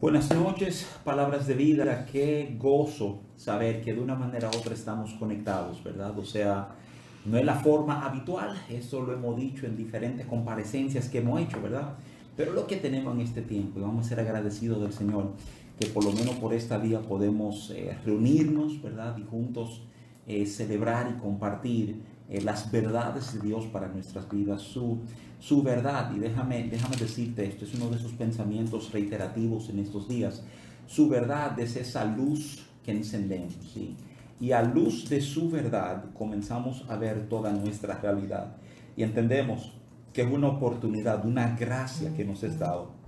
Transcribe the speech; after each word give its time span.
Buenas 0.00 0.34
noches, 0.34 0.86
palabras 1.04 1.46
de 1.46 1.52
vida. 1.52 2.06
Qué 2.06 2.56
gozo 2.58 3.20
saber 3.36 3.82
que 3.82 3.92
de 3.92 4.00
una 4.00 4.14
manera 4.14 4.48
u 4.48 4.56
otra 4.56 4.72
estamos 4.72 5.12
conectados, 5.12 5.84
¿verdad? 5.84 6.18
O 6.18 6.24
sea, 6.24 6.68
no 7.26 7.36
es 7.36 7.44
la 7.44 7.56
forma 7.56 8.06
habitual, 8.06 8.56
eso 8.70 9.02
lo 9.02 9.12
hemos 9.12 9.36
dicho 9.36 9.66
en 9.66 9.76
diferentes 9.76 10.26
comparecencias 10.26 11.10
que 11.10 11.18
hemos 11.18 11.38
hecho, 11.42 11.60
¿verdad? 11.60 11.96
Pero 12.34 12.54
lo 12.54 12.66
que 12.66 12.76
tenemos 12.76 13.14
en 13.14 13.20
este 13.20 13.42
tiempo, 13.42 13.78
y 13.78 13.82
vamos 13.82 14.06
a 14.06 14.08
ser 14.08 14.20
agradecidos 14.20 14.80
del 14.80 14.94
Señor, 14.94 15.32
que 15.78 15.88
por 15.88 16.02
lo 16.02 16.12
menos 16.12 16.36
por 16.36 16.54
esta 16.54 16.78
día 16.78 17.02
podemos 17.02 17.70
eh, 17.76 17.94
reunirnos, 18.02 18.80
¿verdad? 18.80 19.18
Y 19.18 19.24
juntos 19.24 19.82
eh, 20.26 20.46
celebrar 20.46 21.14
y 21.14 21.20
compartir 21.20 22.00
eh, 22.30 22.40
las 22.40 22.70
verdades 22.70 23.34
de 23.34 23.40
Dios 23.40 23.66
para 23.66 23.88
nuestras 23.88 24.30
vidas, 24.30 24.62
su, 24.62 25.00
su 25.38 25.62
verdad. 25.62 26.12
Y 26.14 26.20
déjame, 26.20 26.68
déjame 26.68 26.96
decirte 26.96 27.44
esto, 27.44 27.64
es 27.64 27.74
uno 27.74 27.90
de 27.90 27.96
esos 27.96 28.12
pensamientos 28.12 28.92
reiterativos 28.92 29.68
en 29.68 29.80
estos 29.80 30.08
días. 30.08 30.42
Su 30.86 31.08
verdad 31.08 31.58
es 31.58 31.76
esa 31.76 32.04
luz 32.04 32.64
que 32.84 32.92
encendemos, 32.92 33.54
¿sí? 33.74 33.96
Y 34.40 34.52
a 34.52 34.62
luz 34.62 35.08
de 35.08 35.20
su 35.20 35.50
verdad 35.50 36.06
comenzamos 36.14 36.84
a 36.88 36.96
ver 36.96 37.28
toda 37.28 37.52
nuestra 37.52 37.98
realidad. 38.00 38.56
Y 38.96 39.02
entendemos 39.02 39.72
que 40.12 40.22
es 40.22 40.30
una 40.30 40.48
oportunidad, 40.48 41.26
una 41.26 41.56
gracia 41.56 42.14
que 42.14 42.24
nos 42.24 42.42
es 42.42 42.58
dado 42.58 43.00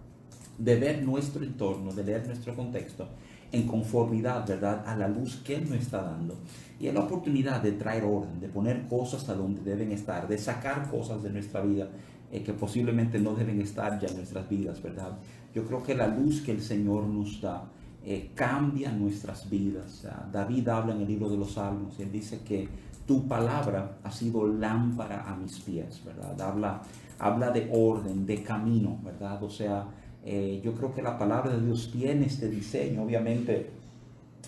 de 0.59 0.77
ver 0.77 1.03
nuestro 1.03 1.45
entorno, 1.45 1.93
de 1.93 2.05
leer 2.05 2.27
nuestro 2.27 2.55
contexto 2.55 3.09
en 3.53 3.67
conformidad, 3.67 4.47
¿verdad?, 4.47 4.83
a 4.87 4.97
la 4.97 5.09
luz 5.09 5.43
que 5.45 5.57
Él 5.57 5.69
nos 5.69 5.79
está 5.79 6.03
dando. 6.03 6.37
Y 6.81 6.87
es 6.89 6.95
la 6.95 7.01
oportunidad 7.01 7.63
de 7.63 7.73
traer 7.73 8.05
orden, 8.05 8.41
de 8.41 8.49
poner 8.49 8.89
cosas 8.89 9.29
a 9.29 9.35
donde 9.35 9.61
deben 9.61 9.93
estar, 9.93 10.27
de 10.27 10.39
sacar 10.39 10.91
cosas 10.91 11.23
de 11.23 11.31
nuestra 11.31 11.61
vida 11.61 11.89
eh, 12.33 12.43
que 12.43 12.55
posiblemente 12.55 13.19
no 13.19 13.35
deben 13.35 13.61
estar 13.61 14.01
ya 14.01 14.09
en 14.09 14.17
nuestras 14.17 14.49
vidas, 14.49 14.83
¿verdad? 14.83 15.19
Yo 15.55 15.65
creo 15.67 15.83
que 15.83 15.95
la 15.95 16.09
luz 16.09 16.41
que 16.41 16.53
el 16.53 16.63
Señor 16.63 17.05
nos 17.05 17.41
da 17.43 17.65
eh, 18.05 18.33
cambia 18.35 18.91
nuestras 18.91 19.49
vidas. 19.49 20.09
David 20.33 20.69
habla 20.69 20.95
en 20.95 21.03
el 21.03 21.07
libro 21.07 21.29
de 21.29 21.37
los 21.37 21.53
Salmos 21.53 21.95
y 21.99 22.03
él 22.03 22.11
dice 22.11 22.41
que 22.41 22.69
tu 23.07 23.29
palabra 23.29 23.99
ha 24.03 24.11
sido 24.11 24.49
lámpara 24.49 25.29
a 25.29 25.37
mis 25.37 25.61
pies, 25.61 26.03
¿verdad? 26.05 26.41
Habla, 26.41 26.83
habla 27.19 27.51
de 27.51 27.71
orden, 27.73 28.27
de 28.27 28.43
camino, 28.43 28.99
¿verdad? 29.05 29.43
O 29.45 29.51
sea, 29.51 29.87
eh, 30.25 30.61
yo 30.65 30.75
creo 30.75 30.95
que 30.95 31.03
la 31.03 31.19
palabra 31.19 31.53
de 31.55 31.65
Dios 31.65 31.91
tiene 31.93 32.27
este 32.27 32.49
diseño. 32.49 33.03
Obviamente, 33.03 33.71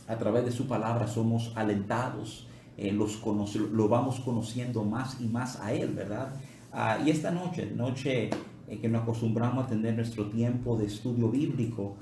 a 0.07 0.17
través 0.17 0.45
de 0.45 0.53
su 0.53 0.67
palabra 0.67 1.07
somos 1.07 1.53
alentados, 1.57 2.47
eh, 2.77 2.93
los 2.93 3.21
lo 3.73 3.89
vamos 3.89 4.21
conociendo 4.21 4.85
más 4.85 5.21
y 5.21 5.27
más 5.27 5.61
a 5.61 5.73
Él, 5.73 5.93
¿verdad? 5.95 6.35
Ah, 6.73 6.99
y 7.05 7.11
esta 7.11 7.31
noche, 7.31 7.71
noche 7.75 8.31
eh, 8.69 8.79
que 8.79 8.89
nos 8.89 9.03
acostumbramos 9.03 9.65
a 9.65 9.69
tener 9.69 9.95
nuestro 9.95 10.27
tiempo 10.27 10.77
de 10.77 10.87
estudio 10.87 11.29
bíblico, 11.29 11.97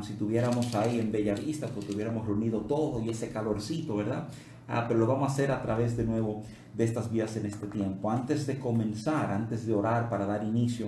si 0.00 0.14
tuviéramos 0.14 0.74
ahí 0.74 0.98
en 0.98 1.12
Bella 1.12 1.34
Vista, 1.34 1.66
pues 1.66 1.86
tuviéramos 1.86 2.26
reunido 2.26 2.62
todo 2.62 3.02
y 3.02 3.10
ese 3.10 3.28
calorcito, 3.28 3.94
¿verdad? 3.96 4.26
Ah, 4.68 4.86
pero 4.88 5.00
lo 5.00 5.06
vamos 5.06 5.28
a 5.28 5.32
hacer 5.32 5.52
a 5.52 5.60
través 5.60 5.98
de 5.98 6.04
nuevo 6.04 6.44
de 6.74 6.84
estas 6.84 7.10
vías 7.12 7.36
en 7.36 7.44
este 7.44 7.66
tiempo. 7.66 8.10
Antes 8.10 8.46
de 8.46 8.58
comenzar, 8.58 9.30
antes 9.30 9.66
de 9.66 9.74
orar 9.74 10.08
para 10.08 10.24
dar 10.24 10.44
inicio 10.44 10.86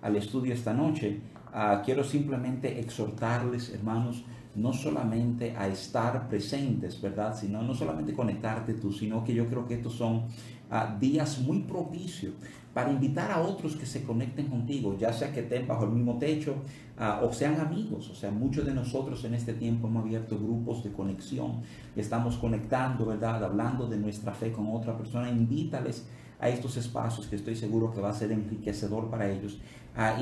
al 0.00 0.16
estudio 0.16 0.54
esta 0.54 0.72
noche, 0.72 1.20
Ah, 1.52 1.82
quiero 1.84 2.04
simplemente 2.04 2.78
exhortarles, 2.80 3.70
hermanos, 3.70 4.24
no 4.54 4.72
solamente 4.72 5.56
a 5.56 5.68
estar 5.68 6.28
presentes, 6.28 7.00
¿verdad? 7.00 7.36
Sino 7.36 7.62
no 7.62 7.74
solamente 7.74 8.14
conectarte 8.14 8.74
tú, 8.74 8.92
sino 8.92 9.24
que 9.24 9.34
yo 9.34 9.48
creo 9.48 9.66
que 9.66 9.74
estos 9.74 9.94
son 9.94 10.26
ah, 10.70 10.96
días 10.98 11.40
muy 11.40 11.60
propicios 11.60 12.34
para 12.74 12.90
invitar 12.90 13.30
a 13.30 13.40
otros 13.40 13.74
que 13.74 13.86
se 13.86 14.04
conecten 14.04 14.46
contigo, 14.46 14.96
ya 14.98 15.12
sea 15.12 15.32
que 15.32 15.40
estén 15.40 15.66
bajo 15.66 15.84
el 15.84 15.90
mismo 15.90 16.18
techo 16.18 16.54
ah, 16.98 17.20
o 17.22 17.32
sean 17.32 17.60
amigos. 17.60 18.08
O 18.10 18.14
sea, 18.14 18.30
muchos 18.30 18.64
de 18.64 18.72
nosotros 18.72 19.24
en 19.24 19.34
este 19.34 19.54
tiempo 19.54 19.88
hemos 19.88 20.04
abierto 20.04 20.38
grupos 20.38 20.84
de 20.84 20.92
conexión 20.92 21.62
estamos 21.96 22.36
conectando, 22.36 23.06
¿verdad? 23.06 23.42
Hablando 23.44 23.86
de 23.86 23.96
nuestra 23.96 24.32
fe 24.32 24.52
con 24.52 24.68
otra 24.70 24.96
persona. 24.96 25.30
Invítales 25.30 26.06
a 26.38 26.48
estos 26.48 26.76
espacios 26.76 27.26
que 27.26 27.36
estoy 27.36 27.56
seguro 27.56 27.92
que 27.92 28.00
va 28.00 28.10
a 28.10 28.14
ser 28.14 28.32
enriquecedor 28.32 29.10
para 29.10 29.30
ellos. 29.30 29.60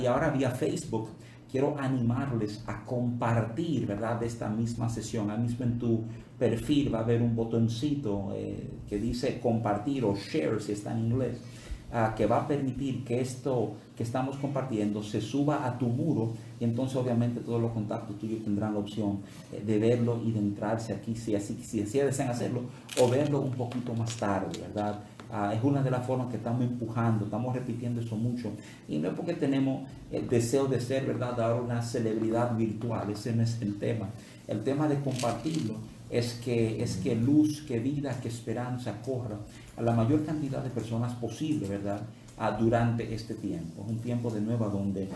y 0.01 0.07
ahora 0.07 0.31
vía 0.31 0.51
Facebook 0.51 1.11
quiero 1.51 1.79
animarles 1.79 2.63
a 2.67 2.85
compartir, 2.85 3.87
¿verdad? 3.87 4.21
De 4.21 4.27
esta 4.27 4.49
misma 4.49 4.89
sesión. 4.89 5.31
Ahí 5.31 5.39
mismo 5.39 5.65
en 5.65 5.79
tu 5.79 6.05
perfil 6.39 6.95
va 6.95 7.01
a 7.01 7.03
haber 7.03 7.23
un 7.23 7.35
botoncito 7.35 8.33
eh, 8.35 8.71
que 8.89 8.99
dice 8.99 9.41
compartir 9.41 10.05
o 10.05 10.15
share 10.15 10.61
si 10.61 10.73
está 10.73 10.93
en 10.93 11.07
inglés, 11.07 11.41
que 12.17 12.27
va 12.27 12.43
a 12.43 12.47
permitir 12.47 13.03
que 13.03 13.21
esto 13.21 13.73
que 13.97 14.03
estamos 14.03 14.37
compartiendo 14.37 15.03
se 15.03 15.21
suba 15.21 15.67
a 15.67 15.79
tu 15.79 15.87
muro 15.87 16.35
y 16.61 16.65
entonces 16.65 16.97
obviamente 16.97 17.41
todos 17.41 17.61
los 17.61 17.73
contactos 17.73 18.19
tuyos 18.19 18.45
tendrán 18.45 18.75
la 18.75 18.81
opción 18.81 19.21
eh, 19.53 19.63
de 19.65 19.79
verlo 19.79 20.21
y 20.23 20.33
de 20.33 20.39
entrarse 20.39 20.93
aquí 20.93 21.17
si 21.17 21.35
así, 21.35 21.59
si 21.65 21.81
desean 21.81 22.29
hacerlo 22.29 22.63
o 23.01 23.09
verlo 23.09 23.41
un 23.41 23.53
poquito 23.53 23.95
más 23.95 24.15
tarde, 24.17 24.61
¿verdad? 24.61 25.01
Ah, 25.31 25.53
es 25.55 25.63
una 25.63 25.83
de 25.83 25.91
las 25.91 26.07
formas 26.07 26.29
que 26.29 26.37
estamos 26.37 26.63
empujando, 26.63 27.25
estamos 27.25 27.55
repitiendo 27.55 28.01
eso 28.01 28.17
mucho. 28.17 28.51
Y 28.89 28.99
no 28.99 29.09
es 29.09 29.15
porque 29.15 29.35
tenemos 29.35 29.87
el 30.11 30.27
deseo 30.27 30.67
de 30.67 30.81
ser, 30.81 31.05
¿verdad?, 31.05 31.39
ahora 31.39 31.61
una 31.61 31.83
celebridad 31.83 32.57
virtual, 32.57 33.11
ese 33.11 33.35
no 33.35 33.43
es 33.43 33.61
el 33.61 33.79
tema. 33.79 34.09
El 34.47 34.65
tema 34.65 34.89
de 34.89 34.99
compartirlo 35.01 35.75
es 36.09 36.35
que, 36.35 36.83
es 36.83 36.97
que 36.97 37.15
luz, 37.15 37.61
que 37.63 37.79
vida, 37.79 38.19
que 38.21 38.29
esperanza 38.29 39.03
corra 39.05 39.37
a 39.79 39.83
la 39.83 39.93
mayor 39.93 40.25
cantidad 40.25 40.63
de 40.63 40.71
personas 40.71 41.13
posible, 41.15 41.69
¿verdad?, 41.69 42.01
ah, 42.39 42.53
durante 42.53 43.15
este 43.15 43.35
tiempo. 43.35 43.85
Es 43.85 43.91
un 43.91 43.99
tiempo 43.99 44.31
de 44.31 44.41
nuevo 44.41 44.69
donde 44.69 45.09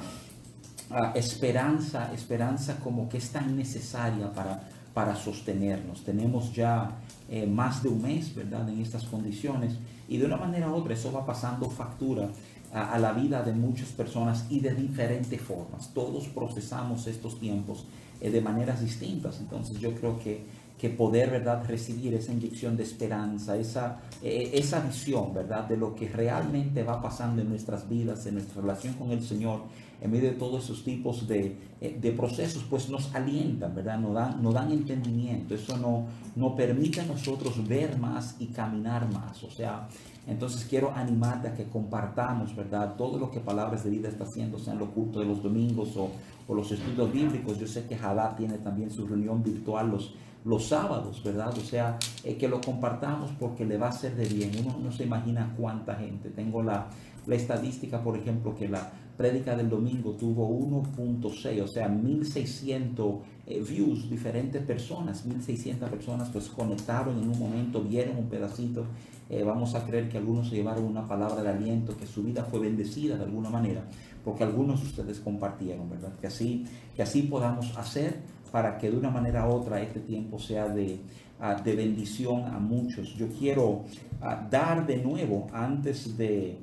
ah, 0.90 1.12
esperanza, 1.14 2.12
esperanza 2.12 2.78
como 2.78 3.08
que 3.08 3.18
es 3.18 3.30
tan 3.30 3.56
necesaria 3.56 4.32
para, 4.32 4.62
para 4.94 5.16
sostenernos. 5.16 6.04
Tenemos 6.04 6.52
ya 6.52 6.90
eh, 7.28 7.46
más 7.46 7.82
de 7.82 7.88
un 7.88 8.02
mes, 8.02 8.34
¿verdad?, 8.34 8.68
en 8.68 8.80
estas 8.80 9.04
condiciones 9.04 9.74
y 10.08 10.18
de 10.18 10.26
una 10.26 10.36
manera 10.36 10.70
u 10.70 10.74
otra 10.74 10.94
eso 10.94 11.10
va 11.12 11.24
pasando 11.24 11.68
factura 11.70 12.28
a, 12.72 12.98
la 12.98 13.12
vida 13.12 13.42
de 13.42 13.52
muchas 13.52 13.88
personas 13.88 14.46
y 14.48 14.60
de 14.60 14.74
diferentes 14.74 15.40
formas. 15.40 15.92
Todos 15.92 16.28
procesamos 16.28 17.06
estos 17.06 17.38
tiempos 17.38 17.84
eh, 18.20 18.30
de 18.30 18.40
maneras 18.40 18.80
distintas. 18.80 19.40
Entonces 19.40 19.78
yo 19.78 19.94
creo 19.94 20.18
que, 20.18 20.44
que 20.82 20.90
poder, 20.90 21.30
¿verdad?, 21.30 21.62
recibir 21.64 22.12
esa 22.12 22.32
inyección 22.32 22.76
de 22.76 22.82
esperanza, 22.82 23.56
esa, 23.56 24.00
eh, 24.20 24.50
esa 24.54 24.80
visión, 24.80 25.32
¿verdad?, 25.32 25.68
de 25.68 25.76
lo 25.76 25.94
que 25.94 26.08
realmente 26.08 26.82
va 26.82 27.00
pasando 27.00 27.40
en 27.40 27.48
nuestras 27.50 27.88
vidas, 27.88 28.26
en 28.26 28.34
nuestra 28.34 28.60
relación 28.62 28.94
con 28.94 29.12
el 29.12 29.22
Señor, 29.22 29.60
en 30.00 30.10
medio 30.10 30.30
de 30.30 30.34
todos 30.34 30.64
esos 30.64 30.82
tipos 30.82 31.28
de, 31.28 31.56
eh, 31.80 31.96
de 32.02 32.10
procesos, 32.10 32.64
pues 32.68 32.90
nos 32.90 33.14
alientan, 33.14 33.72
¿verdad? 33.76 34.00
Nos 34.00 34.12
dan, 34.12 34.42
nos 34.42 34.54
dan 34.54 34.72
entendimiento. 34.72 35.54
Eso 35.54 35.76
no, 35.76 36.06
nos 36.34 36.54
permite 36.54 37.00
a 37.00 37.06
nosotros 37.06 37.64
ver 37.68 37.96
más 37.96 38.34
y 38.40 38.46
caminar 38.46 39.08
más. 39.12 39.44
O 39.44 39.50
sea, 39.52 39.86
entonces 40.26 40.66
quiero 40.68 40.90
animarte 40.92 41.46
a 41.46 41.54
que 41.54 41.66
compartamos, 41.66 42.56
¿verdad? 42.56 42.96
Todo 42.96 43.20
lo 43.20 43.30
que 43.30 43.38
Palabras 43.38 43.84
de 43.84 43.90
Vida 43.90 44.08
está 44.08 44.24
haciendo, 44.24 44.58
sean 44.58 44.80
los 44.80 44.88
cultos 44.88 45.22
de 45.22 45.28
los 45.28 45.40
domingos 45.40 45.96
o, 45.96 46.10
o 46.48 46.54
los 46.56 46.72
estudios 46.72 47.12
bíblicos. 47.12 47.56
Yo 47.60 47.68
sé 47.68 47.86
que 47.86 47.96
Jadá 47.96 48.34
tiene 48.34 48.58
también 48.58 48.90
su 48.90 49.06
reunión 49.06 49.44
virtual 49.44 49.88
los, 49.88 50.14
los 50.44 50.66
sábados, 50.66 51.22
¿verdad? 51.22 51.56
O 51.56 51.60
sea, 51.60 51.98
eh, 52.24 52.36
que 52.36 52.48
lo 52.48 52.60
compartamos 52.60 53.30
porque 53.38 53.64
le 53.64 53.78
va 53.78 53.88
a 53.88 53.92
ser 53.92 54.16
de 54.16 54.26
bien. 54.26 54.50
Uno 54.60 54.78
no 54.82 54.92
se 54.92 55.04
imagina 55.04 55.54
cuánta 55.56 55.94
gente. 55.94 56.30
Tengo 56.30 56.62
la, 56.62 56.88
estadística, 57.28 58.02
por 58.02 58.16
ejemplo, 58.16 58.54
que 58.54 58.68
la 58.68 58.90
prédica 59.16 59.54
del 59.54 59.68
domingo 59.68 60.12
tuvo 60.12 60.48
1.6, 60.48 61.62
o 61.62 61.68
sea, 61.68 61.88
1600 61.88 63.14
eh, 63.46 63.60
views, 63.60 64.10
diferentes 64.10 64.60
personas, 64.64 65.24
1600 65.24 65.88
personas 65.88 66.30
pues 66.30 66.48
conectaron 66.48 67.22
en 67.22 67.28
un 67.28 67.38
momento, 67.38 67.80
vieron 67.80 68.16
un 68.16 68.28
pedacito. 68.28 68.86
Eh, 69.30 69.44
vamos 69.44 69.76
a 69.76 69.86
creer 69.86 70.08
que 70.08 70.18
algunos 70.18 70.48
se 70.48 70.56
llevaron 70.56 70.84
una 70.84 71.06
palabra 71.06 71.42
de 71.42 71.50
aliento, 71.50 71.96
que 71.96 72.06
su 72.06 72.24
vida 72.24 72.44
fue 72.44 72.58
bendecida 72.58 73.16
de 73.16 73.24
alguna 73.24 73.50
manera, 73.50 73.84
porque 74.24 74.42
algunos 74.42 74.80
de 74.80 74.88
ustedes 74.88 75.20
compartieron, 75.20 75.88
¿verdad? 75.88 76.12
Que 76.20 76.26
así, 76.26 76.66
que 76.96 77.02
así 77.02 77.22
podamos 77.22 77.76
hacer 77.78 78.20
para 78.52 78.78
que 78.78 78.90
de 78.90 78.96
una 78.96 79.10
manera 79.10 79.48
u 79.48 79.52
otra 79.52 79.80
este 79.80 80.00
tiempo 80.00 80.38
sea 80.38 80.68
de, 80.68 81.00
ah, 81.40 81.54
de 81.54 81.74
bendición 81.74 82.44
a 82.46 82.58
muchos. 82.58 83.14
Yo 83.16 83.26
quiero 83.28 83.84
ah, 84.20 84.46
dar 84.48 84.86
de 84.86 84.98
nuevo 84.98 85.48
antes 85.52 86.16
de 86.16 86.58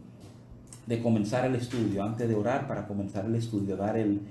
de 0.90 1.00
comenzar 1.04 1.46
el 1.46 1.54
estudio, 1.54 2.04
antes 2.04 2.28
de 2.28 2.34
orar 2.34 2.68
para 2.68 2.88
comenzar 2.88 3.24
el 3.28 3.36
estudio, 3.36 3.78
dar 3.78 3.96
el, 3.96 4.22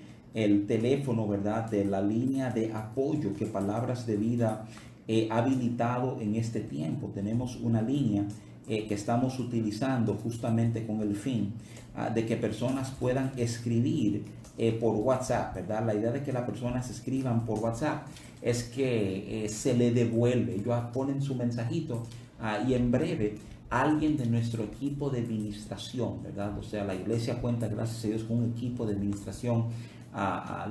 teléfono, 0.66 1.26
¿verdad? 1.26 1.70
De 1.70 1.84
la 1.84 2.00
línea 2.00 2.50
de 2.50 2.72
apoyo 2.72 3.32
que 3.34 3.46
Palabras 3.46 4.06
de 4.06 4.16
Vida 4.16 4.66
ha 5.30 5.38
habilitado 5.38 6.18
en 6.20 6.34
este 6.34 6.60
tiempo. 6.60 7.10
Tenemos 7.14 7.56
una 7.56 7.80
línea 7.80 8.24
eh, 8.68 8.86
que 8.86 8.92
estamos 8.92 9.38
utilizando 9.38 10.12
justamente 10.14 10.86
con 10.86 11.00
el 11.00 11.16
fin 11.16 11.54
ah, 11.96 12.10
de 12.10 12.26
que 12.26 12.36
personas 12.36 12.90
puedan 12.90 13.32
escribir 13.38 14.24
eh, 14.58 14.72
por 14.72 14.94
WhatsApp, 14.96 15.54
¿verdad? 15.54 15.86
La 15.86 15.94
idea 15.94 16.10
de 16.10 16.22
que 16.22 16.34
las 16.34 16.42
personas 16.42 16.90
escriban 16.90 17.46
por 17.46 17.60
WhatsApp 17.60 18.06
es 18.42 18.64
que 18.64 19.44
eh, 19.44 19.48
se 19.48 19.72
le 19.72 19.90
devuelve. 19.92 20.56
Ellos 20.56 20.78
ponen 20.92 21.22
su 21.22 21.34
mensajito 21.34 22.02
ah, 22.42 22.58
y 22.68 22.74
en 22.74 22.90
breve 22.90 23.36
alguien 23.70 24.18
de 24.18 24.26
nuestro 24.26 24.64
equipo 24.64 25.08
de 25.08 25.20
administración, 25.20 26.22
¿verdad? 26.22 26.58
O 26.58 26.62
sea, 26.62 26.84
la 26.84 26.94
iglesia 26.94 27.40
cuenta, 27.40 27.68
gracias 27.68 28.04
a 28.04 28.08
Dios, 28.08 28.24
con 28.24 28.36
un 28.36 28.50
equipo 28.50 28.84
de 28.84 28.92
administración 28.92 29.68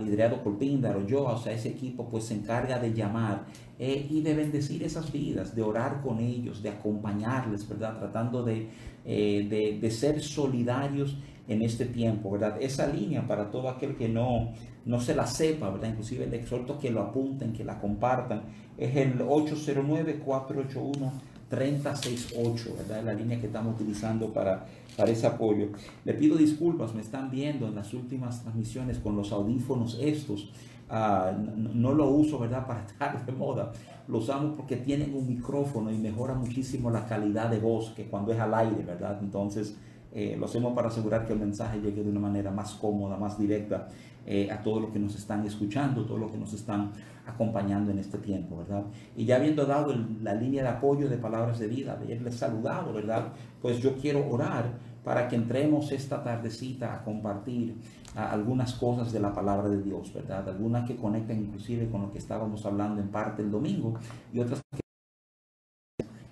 liderado 0.04 0.44
por 0.44 0.58
Píndaro, 0.58 1.08
yo, 1.08 1.24
o 1.24 1.38
sea, 1.38 1.54
ese 1.54 1.70
equipo 1.70 2.10
pues 2.10 2.26
se 2.26 2.34
encarga 2.34 2.80
de 2.80 2.94
llamar 2.94 3.46
eh, 3.80 4.08
y 4.10 4.22
de 4.22 4.34
bendecir 4.34 4.82
esas 4.84 5.12
vidas, 5.12 5.56
de 5.56 5.62
orar 5.62 6.02
con 6.02 6.20
ellos, 6.20 6.64
de 6.64 6.70
acompañarles, 6.70 7.68
¿verdad? 7.70 8.00
Tratando 8.00 8.44
de, 8.44 8.70
eh, 9.06 9.78
de, 9.80 9.92
ser 9.92 10.22
solidarios 10.22 11.18
en 11.48 11.62
este 11.62 11.86
tiempo, 11.86 12.32
¿verdad? 12.32 12.58
Esa 12.60 12.88
línea 12.88 13.28
para 13.28 13.52
todo 13.52 13.70
aquel 13.70 13.96
que 13.96 14.10
no, 14.10 14.54
no 14.86 15.00
se 15.00 15.14
la 15.16 15.28
sepa, 15.28 15.70
¿verdad? 15.70 15.90
Inclusive 15.90 16.26
le 16.28 16.38
exhorto 16.38 16.80
que 16.80 16.90
lo 16.90 17.02
apunten, 17.02 17.54
que 17.54 17.64
la 17.64 17.80
compartan. 17.80 18.42
Es 18.78 18.96
el 18.96 19.20
809-481. 19.20 21.12
368, 21.50 22.76
¿verdad? 22.78 23.04
La 23.06 23.14
línea 23.14 23.40
que 23.40 23.48
estamos 23.48 23.76
utilizando 23.76 24.34
para, 24.34 24.66
para 24.98 25.12
ese 25.12 25.28
apoyo. 25.28 25.70
Le 26.04 26.14
pido 26.14 26.36
disculpas, 26.36 26.94
me 26.94 27.02
están 27.02 27.32
viendo 27.32 27.68
en 27.68 27.76
las 27.76 27.94
últimas 27.94 28.42
transmisiones 28.42 28.98
con 29.00 29.16
los 29.16 29.32
audífonos 29.32 29.98
estos. 30.02 30.52
Ah, 30.90 31.34
no, 31.36 31.94
lo 31.94 32.10
uso, 32.10 32.40
¿verdad? 32.40 32.66
Para 32.68 32.86
estar 32.86 33.26
de 33.26 33.32
moda. 33.32 33.72
Lo 34.08 34.20
usamos 34.20 34.56
porque 34.56 34.78
tienen 34.78 35.14
un 35.14 35.28
micrófono 35.28 35.92
y 35.92 35.98
mejora 35.98 36.34
muchísimo 36.34 36.90
la 36.90 37.06
calidad 37.06 37.50
de 37.50 37.60
voz 37.60 37.92
que 37.92 38.06
cuando 38.06 38.32
es 38.32 38.40
al 38.40 38.54
aire, 38.54 38.84
¿verdad? 38.84 39.18
Entonces, 39.22 39.76
eh, 40.14 40.38
lo 40.40 40.46
hacemos 40.46 40.74
para 40.74 40.88
asegurar 40.88 41.26
que 41.28 41.34
el 41.34 41.40
mensaje 41.40 41.80
llegue 41.82 42.04
de 42.04 42.10
una 42.10 42.22
manera 42.22 42.50
más 42.50 42.74
cómoda, 42.76 43.18
más 43.18 43.38
directa 43.38 43.90
eh, 44.26 44.50
a 44.50 44.64
todos 44.64 44.82
los 44.82 44.92
que 44.92 45.00
nos 45.00 45.14
están 45.16 45.46
escuchando, 45.46 46.06
todos 46.06 46.20
los 46.20 46.32
que 46.32 46.38
nos 46.38 46.54
están 46.54 46.92
acompañando 47.26 47.92
en 47.92 48.00
este 48.00 48.18
tiempo, 48.18 48.58
¿verdad? 48.58 48.84
Y 49.16 49.26
ya 49.26 49.36
habiendo 49.36 49.66
dado 49.66 49.94
la 50.22 50.34
línea 50.34 50.64
de 50.64 50.70
apoyo 50.70 51.10
de 51.10 51.18
palabras 51.18 51.60
de 51.60 51.68
vida, 51.68 51.98
de 51.98 52.06
haberles 52.06 52.36
saludado, 52.36 52.94
¿verdad? 52.94 53.34
Pues 53.62 53.80
yo 53.80 53.96
quiero 53.98 54.26
orar 54.30 54.72
para 55.08 55.30
que 55.30 55.38
entremos 55.38 55.94
esta 55.94 56.22
tardecita 56.22 56.94
a 56.94 57.02
compartir 57.02 57.78
algunas 58.14 58.74
cosas 58.74 59.14
de 59.14 59.22
la 59.22 59.32
palabra 59.32 59.70
de 59.70 59.82
Dios, 59.82 60.14
¿verdad? 60.14 60.50
Algunas 60.50 60.86
que 60.86 60.98
conectan 60.98 61.40
inclusive 61.40 61.90
con 61.90 62.02
lo 62.02 62.12
que 62.12 62.18
estábamos 62.18 62.66
hablando 62.66 63.00
en 63.00 63.08
parte 63.08 63.42
el 63.42 63.50
domingo 63.50 63.94
y 64.34 64.40
otras 64.42 64.60
que 64.70 64.82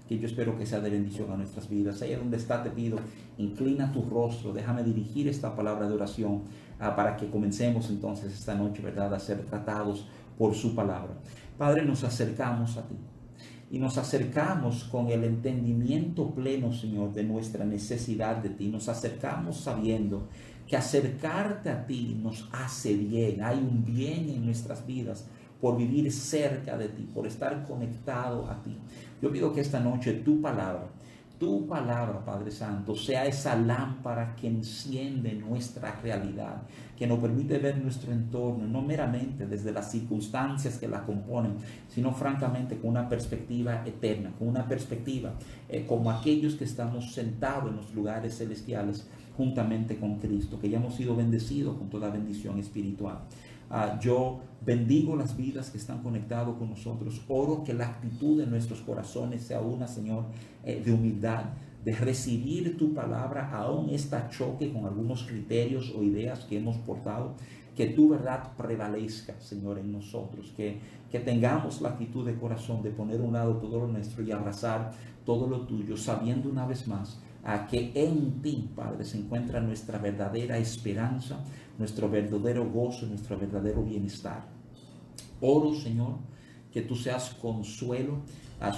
que 0.09 0.19
yo 0.19 0.27
espero 0.27 0.57
que 0.57 0.65
sea 0.65 0.81
de 0.81 0.89
bendición 0.89 1.31
a 1.31 1.37
nuestras 1.37 1.69
vidas. 1.69 2.01
Ahí 2.01 2.15
donde 2.15 2.35
está 2.35 2.61
te 2.61 2.69
pido, 2.69 2.97
inclina 3.37 3.93
tu 3.93 4.01
rostro, 4.09 4.51
déjame 4.51 4.83
dirigir 4.83 5.29
esta 5.29 5.55
palabra 5.55 5.87
de 5.87 5.95
oración 5.95 6.43
ah, 6.77 6.97
para 6.97 7.15
que 7.15 7.29
comencemos 7.29 7.89
entonces 7.89 8.33
esta 8.33 8.55
noche, 8.55 8.81
¿verdad?, 8.81 9.13
a 9.13 9.19
ser 9.19 9.45
tratados 9.45 10.05
por 10.37 10.53
su 10.53 10.75
palabra. 10.75 11.13
Padre, 11.57 11.85
nos 11.85 12.03
acercamos 12.03 12.75
a 12.75 12.85
ti 12.85 12.97
y 13.71 13.79
nos 13.79 13.97
acercamos 13.97 14.83
con 14.85 15.09
el 15.09 15.23
entendimiento 15.23 16.33
pleno, 16.33 16.71
Señor, 16.71 17.13
de 17.13 17.23
nuestra 17.23 17.65
necesidad 17.65 18.37
de 18.37 18.49
ti. 18.49 18.67
Nos 18.67 18.89
acercamos 18.89 19.57
sabiendo 19.57 20.27
que 20.67 20.77
acercarte 20.77 21.69
a 21.69 21.85
ti 21.85 22.19
nos 22.21 22.49
hace 22.51 22.95
bien, 22.95 23.43
hay 23.43 23.57
un 23.57 23.85
bien 23.85 24.29
en 24.29 24.45
nuestras 24.45 24.85
vidas 24.85 25.27
por 25.61 25.77
vivir 25.77 26.11
cerca 26.11 26.77
de 26.77 26.89
ti, 26.89 27.07
por 27.13 27.27
estar 27.27 27.63
conectado 27.63 28.49
a 28.49 28.61
ti. 28.61 28.77
Yo 29.21 29.31
pido 29.31 29.53
que 29.53 29.61
esta 29.61 29.79
noche 29.79 30.13
tu 30.13 30.41
palabra, 30.41 30.87
tu 31.37 31.67
palabra, 31.67 32.23
Padre 32.23 32.51
Santo, 32.51 32.95
sea 32.95 33.25
esa 33.25 33.55
lámpara 33.55 34.35
que 34.35 34.47
enciende 34.47 35.33
nuestra 35.33 35.99
realidad, 36.01 36.63
que 36.97 37.07
nos 37.07 37.19
permite 37.19 37.57
ver 37.57 37.77
nuestro 37.77 38.11
entorno, 38.11 38.65
no 38.65 38.81
meramente 38.81 39.45
desde 39.45 39.71
las 39.71 39.91
circunstancias 39.91 40.77
que 40.77 40.87
la 40.87 41.03
componen, 41.03 41.55
sino 41.89 42.13
francamente 42.13 42.77
con 42.77 42.91
una 42.91 43.09
perspectiva 43.09 43.83
eterna, 43.85 44.31
con 44.37 44.47
una 44.47 44.67
perspectiva 44.67 45.33
eh, 45.67 45.85
como 45.85 46.11
aquellos 46.11 46.55
que 46.55 46.63
estamos 46.63 47.13
sentados 47.13 47.69
en 47.69 47.77
los 47.77 47.93
lugares 47.93 48.37
celestiales 48.37 49.07
juntamente 49.35 49.97
con 49.97 50.19
Cristo, 50.19 50.59
que 50.59 50.69
ya 50.69 50.77
hemos 50.77 50.95
sido 50.95 51.15
bendecidos 51.15 51.77
con 51.77 51.89
toda 51.89 52.09
bendición 52.09 52.59
espiritual. 52.59 53.19
Ah, 53.69 53.99
yo 53.99 54.39
bendigo 54.65 55.15
las 55.15 55.35
vidas 55.35 55.69
que 55.69 55.77
están 55.77 56.01
conectados 56.01 56.57
con 56.57 56.69
nosotros. 56.69 57.21
Oro 57.27 57.63
que 57.63 57.73
la 57.73 57.87
actitud 57.87 58.39
de 58.39 58.47
nuestros 58.47 58.81
corazones 58.81 59.43
sea 59.43 59.61
una, 59.61 59.87
Señor, 59.87 60.25
eh, 60.63 60.81
de 60.83 60.91
humildad, 60.91 61.45
de 61.83 61.95
recibir 61.95 62.77
tu 62.77 62.93
palabra, 62.93 63.51
aún 63.51 63.89
esta 63.89 64.29
choque 64.29 64.71
con 64.71 64.85
algunos 64.85 65.23
criterios 65.23 65.93
o 65.95 66.03
ideas 66.03 66.45
que 66.45 66.57
hemos 66.57 66.77
portado. 66.77 67.35
Que 67.75 67.87
tu 67.87 68.09
verdad 68.09 68.53
prevalezca, 68.55 69.39
Señor, 69.41 69.79
en 69.79 69.91
nosotros. 69.91 70.53
Que, 70.55 70.79
que 71.11 71.19
tengamos 71.19 71.81
la 71.81 71.89
actitud 71.89 72.25
de 72.25 72.35
corazón 72.35 72.81
de 72.81 72.91
poner 72.91 73.19
a 73.19 73.23
un 73.23 73.33
lado 73.33 73.57
todo 73.57 73.81
lo 73.81 73.87
nuestro 73.87 74.23
y 74.23 74.31
abrazar 74.31 74.91
todo 75.25 75.47
lo 75.47 75.61
tuyo, 75.61 75.97
sabiendo 75.97 76.49
una 76.49 76.65
vez 76.65 76.87
más 76.87 77.19
a 77.45 77.67
que 77.67 77.91
en 77.93 78.41
ti, 78.41 78.69
Padre, 78.75 79.05
se 79.05 79.19
encuentra 79.19 79.61
nuestra 79.61 79.99
verdadera 79.99 80.57
esperanza, 80.57 81.39
nuestro 81.77 82.09
verdadero 82.09 82.69
gozo, 82.69 83.05
nuestro 83.05 83.37
verdadero 83.37 83.83
bienestar. 83.83 84.47
Oro, 85.41 85.73
Señor, 85.75 86.15
que 86.71 86.81
tú 86.81 86.95
seas 86.95 87.35
consuelo 87.35 88.17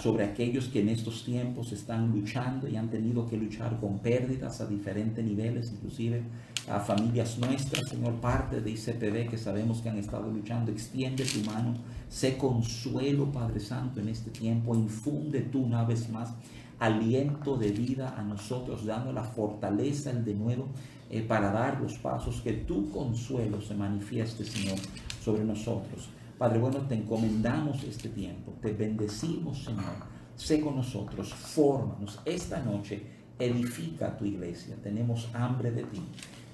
sobre 0.02 0.26
aquellos 0.26 0.68
que 0.68 0.82
en 0.82 0.90
estos 0.90 1.24
tiempos 1.24 1.72
están 1.72 2.12
luchando 2.12 2.68
y 2.68 2.76
han 2.76 2.90
tenido 2.90 3.26
que 3.28 3.38
luchar 3.38 3.80
con 3.80 4.00
pérdidas 4.00 4.60
a 4.60 4.66
diferentes 4.66 5.24
niveles, 5.24 5.72
inclusive 5.72 6.24
a 6.68 6.80
familias 6.80 7.38
nuestras, 7.38 7.88
Señor, 7.88 8.16
parte 8.16 8.60
de 8.60 8.72
ICPD 8.72 9.30
que 9.30 9.38
sabemos 9.38 9.82
que 9.82 9.90
han 9.90 9.98
estado 9.98 10.30
luchando. 10.30 10.72
Extiende 10.72 11.24
tu 11.24 11.40
mano, 11.50 11.76
sé 12.10 12.38
consuelo, 12.38 13.32
Padre 13.32 13.62
Santo, 13.62 14.02
en 14.02 14.10
este 14.10 14.32
tiempo. 14.32 14.76
Infunde 14.76 15.42
tú 15.42 15.64
una 15.64 15.86
vez 15.86 16.10
más 16.10 16.34
aliento 16.80 17.58
de 17.58 17.72
vida 17.72 18.16
a 18.18 18.22
nosotros, 18.22 18.86
dando 18.86 19.12
la 19.12 19.24
fortaleza, 19.24 20.12
el 20.12 20.24
de 20.24 20.34
nuevo, 20.34 20.68
eh, 21.10 21.22
para 21.22 21.52
dar 21.52 21.80
los 21.82 21.98
pasos, 21.98 22.42
que 22.42 22.54
tu 22.54 22.90
consuelo 22.92 23.62
se 23.62 23.76
manifieste, 23.76 24.44
Señor, 24.44 24.78
sobre 25.24 25.44
nosotros. 25.44 26.10
Padre 26.38 26.60
bueno, 26.60 26.80
te 26.82 26.96
encomendamos 26.96 27.84
este 27.84 28.10
tiempo, 28.10 28.54
te 28.62 28.74
bendecimos, 28.74 29.64
Señor. 29.64 30.18
Sé 30.36 30.62
con 30.62 30.76
nosotros, 30.76 31.34
fórmanos. 31.34 32.20
Esta 32.24 32.62
noche 32.62 33.02
edifica 33.40 34.16
tu 34.16 34.26
iglesia. 34.26 34.76
Tenemos 34.84 35.28
hambre 35.34 35.72
de 35.72 35.84
ti. 35.84 36.02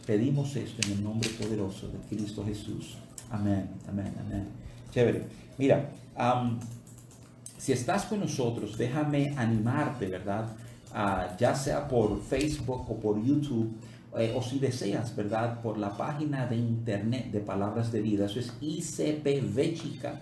Pedimos 0.05 0.55
esto 0.55 0.87
en 0.87 0.97
el 0.97 1.03
nombre 1.03 1.29
poderoso 1.31 1.87
de 1.87 1.97
Cristo 2.15 2.45
Jesús. 2.45 2.97
Amén, 3.29 3.69
amén, 3.89 4.13
amén. 4.19 4.47
Chévere. 4.91 5.25
Mira, 5.57 5.89
si 7.63 7.71
estás 7.71 8.03
con 8.03 8.19
nosotros, 8.19 8.77
déjame 8.77 9.33
animarte, 9.37 10.07
¿verdad? 10.07 10.49
Ah, 10.93 11.33
ya 11.39 11.55
sea 11.55 11.87
por 11.87 12.21
Facebook 12.21 12.91
o 12.91 12.99
por 12.99 13.23
YouTube, 13.23 13.71
eh, 14.17 14.33
o 14.35 14.41
si 14.41 14.59
deseas, 14.59 15.15
¿verdad? 15.15 15.61
Por 15.61 15.77
la 15.77 15.95
página 15.95 16.45
de 16.45 16.57
internet 16.57 17.31
de 17.31 17.39
Palabras 17.39 17.89
de 17.93 18.01
Vida, 18.01 18.25
eso 18.25 18.41
es 18.41 18.51
icpvechica.org. 18.59 20.19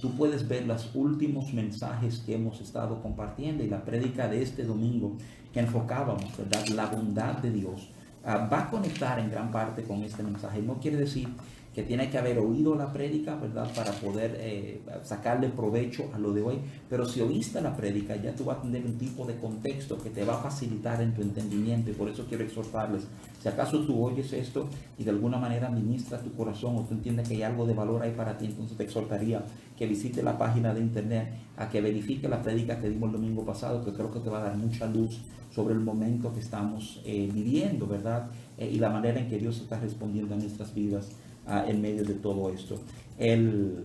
Tú 0.00 0.16
puedes 0.16 0.48
ver 0.48 0.66
los 0.66 0.88
últimos 0.94 1.52
mensajes 1.52 2.20
que 2.20 2.34
hemos 2.34 2.62
estado 2.62 3.02
compartiendo 3.02 3.62
y 3.62 3.68
la 3.68 3.84
prédica 3.84 4.26
de 4.26 4.42
este 4.42 4.64
domingo 4.64 5.18
que 5.52 5.60
enfocábamos, 5.60 6.34
¿verdad? 6.38 6.66
La 6.68 6.86
bondad 6.86 7.34
de 7.40 7.50
Dios. 7.50 7.90
Ah, 8.24 8.48
va 8.50 8.60
a 8.60 8.70
conectar 8.70 9.18
en 9.18 9.30
gran 9.30 9.50
parte 9.52 9.82
con 9.82 10.02
este 10.02 10.22
mensaje. 10.22 10.62
No 10.62 10.80
quiere 10.80 10.96
decir 10.96 11.28
que 11.74 11.82
tiene 11.82 12.08
que 12.08 12.18
haber 12.18 12.38
oído 12.38 12.76
la 12.76 12.92
prédica, 12.92 13.34
¿verdad? 13.34 13.68
Para 13.74 13.90
poder 13.92 14.36
eh, 14.38 14.80
sacarle 15.02 15.48
provecho 15.48 16.04
a 16.14 16.18
lo 16.18 16.32
de 16.32 16.42
hoy. 16.42 16.58
Pero 16.88 17.04
si 17.04 17.20
oíste 17.20 17.60
la 17.60 17.76
prédica, 17.76 18.14
ya 18.14 18.34
tú 18.34 18.44
vas 18.44 18.58
a 18.58 18.62
tener 18.62 18.84
un 18.84 18.96
tipo 18.96 19.26
de 19.26 19.34
contexto 19.36 19.98
que 19.98 20.10
te 20.10 20.24
va 20.24 20.34
a 20.34 20.38
facilitar 20.38 21.02
en 21.02 21.12
tu 21.14 21.22
entendimiento. 21.22 21.90
Y 21.90 21.94
por 21.94 22.08
eso 22.08 22.26
quiero 22.28 22.44
exhortarles, 22.44 23.08
si 23.42 23.48
acaso 23.48 23.80
tú 23.80 24.02
oyes 24.02 24.32
esto 24.32 24.68
y 24.96 25.04
de 25.04 25.10
alguna 25.10 25.36
manera 25.36 25.68
ministra 25.68 26.18
tu 26.18 26.32
corazón 26.32 26.76
o 26.76 26.80
tú 26.82 26.94
entiendes 26.94 27.28
que 27.28 27.34
hay 27.34 27.42
algo 27.42 27.66
de 27.66 27.74
valor 27.74 28.02
ahí 28.02 28.12
para 28.12 28.38
ti, 28.38 28.46
entonces 28.46 28.76
te 28.76 28.84
exhortaría 28.84 29.44
que 29.76 29.86
visite 29.86 30.22
la 30.22 30.38
página 30.38 30.72
de 30.72 30.80
internet, 30.80 31.28
a 31.56 31.68
que 31.68 31.80
verifique 31.80 32.28
la 32.28 32.40
prédica 32.40 32.80
que 32.80 32.88
dimos 32.88 33.08
el 33.08 33.20
domingo 33.20 33.44
pasado, 33.44 33.84
que 33.84 33.92
creo 33.92 34.12
que 34.12 34.20
te 34.20 34.30
va 34.30 34.38
a 34.38 34.44
dar 34.44 34.56
mucha 34.56 34.86
luz 34.86 35.20
sobre 35.50 35.74
el 35.74 35.80
momento 35.80 36.32
que 36.32 36.40
estamos 36.40 37.00
eh, 37.04 37.28
viviendo, 37.32 37.86
¿verdad? 37.86 38.30
Eh, 38.56 38.70
y 38.72 38.78
la 38.78 38.90
manera 38.90 39.20
en 39.20 39.28
que 39.28 39.38
Dios 39.38 39.58
está 39.58 39.78
respondiendo 39.78 40.34
a 40.34 40.38
nuestras 40.38 40.74
vidas 40.74 41.10
en 41.46 41.80
medio 41.80 42.04
de 42.04 42.14
todo 42.14 42.50
esto. 42.50 42.78
El, 43.18 43.84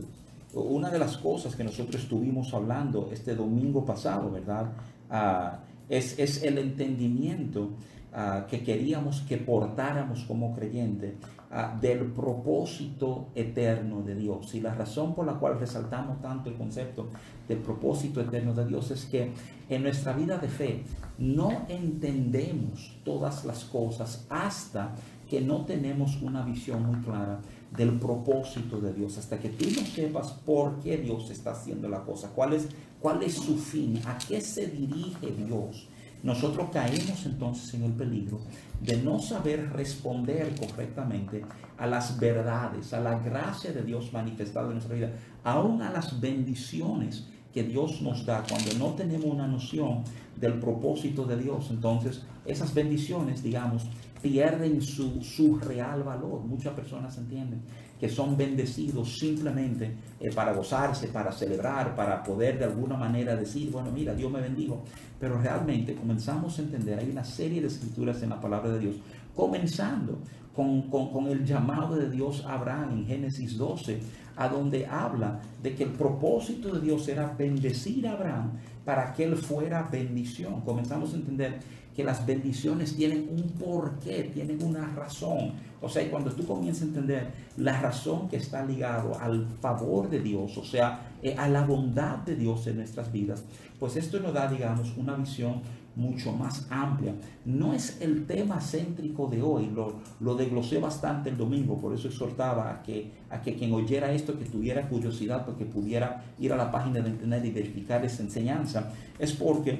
una 0.53 0.89
de 0.89 0.99
las 0.99 1.17
cosas 1.17 1.55
que 1.55 1.63
nosotros 1.63 2.01
estuvimos 2.01 2.53
hablando 2.53 3.09
este 3.11 3.35
domingo 3.35 3.85
pasado, 3.85 4.31
¿verdad? 4.31 4.71
Ah, 5.09 5.59
es, 5.87 6.17
es, 6.17 6.43
el 6.43 6.57
entendimiento 6.57 7.69
ah, 8.13 8.45
que 8.49 8.63
queríamos 8.63 9.21
que 9.21 9.37
portáramos 9.37 10.23
como 10.23 10.55
creyente 10.55 11.17
ah, 11.51 11.77
del 11.79 12.05
propósito 12.05 13.27
eterno 13.35 14.01
de 14.01 14.15
Dios. 14.15 14.53
Y 14.55 14.61
la 14.61 14.73
razón 14.73 15.13
por 15.13 15.25
la 15.25 15.33
cual 15.33 15.59
resaltamos 15.59 16.21
tanto 16.21 16.49
el 16.49 16.55
concepto 16.55 17.07
del 17.47 17.59
propósito 17.59 18.21
eterno 18.21 18.53
de 18.53 18.65
Dios 18.65 18.89
es 18.91 19.05
que 19.05 19.31
en 19.69 19.83
nuestra 19.83 20.13
vida 20.13 20.37
de 20.37 20.47
fe 20.47 20.83
no 21.19 21.65
entendemos 21.67 22.97
todas 23.03 23.45
las 23.45 23.65
cosas 23.65 24.25
hasta 24.29 24.95
que 25.29 25.41
no 25.41 25.65
tenemos 25.65 26.21
una 26.21 26.41
visión 26.41 26.85
muy 26.85 26.99
clara 27.01 27.39
del 27.75 27.99
propósito 27.99 28.79
de 28.79 28.93
Dios, 28.93 29.17
hasta 29.17 29.39
que 29.39 29.49
tú 29.49 29.65
no 29.69 29.85
sepas 29.85 30.31
por 30.31 30.79
qué 30.79 30.97
Dios 30.97 31.29
está 31.29 31.51
haciendo 31.51 31.87
la 31.87 32.01
cosa, 32.01 32.29
cuál 32.29 32.53
es, 32.53 32.67
cuál 32.99 33.21
es 33.21 33.35
su 33.35 33.57
fin, 33.57 34.01
a 34.05 34.17
qué 34.17 34.41
se 34.41 34.67
dirige 34.67 35.31
Dios 35.31 35.87
nosotros 36.21 36.69
caemos 36.71 37.25
entonces 37.25 37.73
en 37.75 37.83
el 37.83 37.93
peligro 37.93 38.41
de 38.81 38.97
no 38.97 39.19
saber 39.19 39.71
responder 39.71 40.53
correctamente 40.59 41.45
a 41.77 41.87
las 41.87 42.19
verdades, 42.19 42.93
a 42.93 42.99
la 42.99 43.19
gracia 43.19 43.71
de 43.71 43.83
Dios 43.83 44.11
manifestada 44.11 44.67
en 44.67 44.73
nuestra 44.73 44.95
vida, 44.95 45.13
aún 45.45 45.81
a 45.81 45.91
las 45.91 46.19
bendiciones 46.19 47.27
que 47.53 47.63
Dios 47.63 48.01
nos 48.01 48.25
da 48.25 48.43
cuando 48.47 48.73
no 48.73 48.95
tenemos 48.95 49.25
una 49.25 49.47
noción 49.47 50.03
del 50.35 50.59
propósito 50.59 51.23
de 51.25 51.37
Dios. 51.37 51.67
Entonces, 51.69 52.23
esas 52.45 52.73
bendiciones, 52.73 53.41
digamos, 53.41 53.83
pierden 54.21 54.81
su, 54.81 55.21
su 55.21 55.57
real 55.59 56.03
valor. 56.03 56.41
Muchas 56.41 56.73
personas 56.73 57.17
entienden 57.17 57.61
que 57.99 58.07
son 58.07 58.37
bendecidos 58.37 59.17
simplemente 59.17 59.95
eh, 60.19 60.31
para 60.33 60.53
gozarse, 60.53 61.07
para 61.07 61.31
celebrar, 61.31 61.95
para 61.95 62.23
poder 62.23 62.57
de 62.57 62.65
alguna 62.65 62.95
manera 62.95 63.35
decir, 63.35 63.69
bueno, 63.71 63.91
mira, 63.91 64.13
Dios 64.13 64.31
me 64.31 64.39
bendijo. 64.39 64.83
Pero 65.19 65.39
realmente 65.39 65.95
comenzamos 65.95 66.57
a 66.57 66.61
entender, 66.61 66.99
hay 66.99 67.09
una 67.09 67.25
serie 67.25 67.61
de 67.61 67.67
escrituras 67.67 68.21
en 68.23 68.29
la 68.29 68.39
palabra 68.39 68.71
de 68.71 68.79
Dios, 68.79 68.95
comenzando 69.35 70.19
con, 70.55 70.83
con, 70.89 71.11
con 71.11 71.27
el 71.27 71.45
llamado 71.45 71.95
de 71.95 72.09
Dios 72.09 72.45
a 72.45 72.53
Abraham 72.53 72.91
en 72.91 73.05
Génesis 73.05 73.57
12, 73.57 73.99
a 74.37 74.47
donde 74.47 74.87
habla 74.87 75.41
de 75.61 75.75
que 75.75 75.83
el 75.83 75.91
propósito 75.91 76.73
de 76.73 76.79
Dios 76.79 77.05
era 77.09 77.35
bendecir 77.37 78.07
a 78.07 78.13
Abraham 78.13 78.53
para 78.85 79.11
que 79.11 79.25
él 79.25 79.35
fuera 79.35 79.83
bendición. 79.83 80.61
Comenzamos 80.61 81.13
a 81.13 81.17
entender 81.17 81.59
que 81.99 82.05
las 82.05 82.25
bendiciones 82.25 82.95
tienen 82.95 83.27
un 83.29 83.43
porqué, 83.59 84.31
tienen 84.33 84.63
una 84.63 84.87
razón. 84.95 85.51
O 85.81 85.89
sea, 85.89 86.09
cuando 86.09 86.31
tú 86.31 86.45
comienzas 86.45 86.83
a 86.83 86.85
entender 86.85 87.27
la 87.57 87.77
razón 87.81 88.29
que 88.29 88.37
está 88.37 88.63
ligado 88.63 89.19
al 89.19 89.45
favor 89.59 90.09
de 90.09 90.21
Dios, 90.21 90.57
o 90.57 90.63
sea, 90.63 91.11
eh, 91.21 91.35
a 91.37 91.49
la 91.49 91.65
bondad 91.65 92.19
de 92.19 92.37
Dios 92.37 92.65
en 92.67 92.77
nuestras 92.77 93.11
vidas, 93.11 93.43
pues 93.77 93.97
esto 93.97 94.17
nos 94.21 94.33
da, 94.33 94.49
digamos, 94.49 94.95
una 94.95 95.13
visión 95.15 95.61
mucho 95.97 96.31
más 96.31 96.67
amplia. 96.69 97.15
No 97.43 97.73
es 97.73 97.99
el 97.99 98.25
tema 98.25 98.61
céntrico 98.61 99.27
de 99.27 99.41
hoy, 99.41 99.69
lo, 99.69 99.95
lo 100.21 100.35
desglosé 100.35 100.79
bastante 100.79 101.29
el 101.29 101.35
domingo, 101.35 101.81
por 101.81 101.93
eso 101.93 102.07
exhortaba 102.07 102.71
a 102.71 102.81
que, 102.81 103.11
a 103.29 103.41
que 103.41 103.55
quien 103.55 103.73
oyera 103.73 104.13
esto, 104.13 104.39
que 104.39 104.45
tuviera 104.45 104.87
curiosidad, 104.87 105.45
porque 105.45 105.65
pudiera 105.65 106.23
ir 106.39 106.53
a 106.53 106.55
la 106.55 106.71
página 106.71 107.01
de 107.01 107.09
internet 107.09 107.43
y 107.43 107.51
verificar 107.51 108.05
esa 108.05 108.23
enseñanza, 108.23 108.93
es 109.19 109.33
porque 109.33 109.79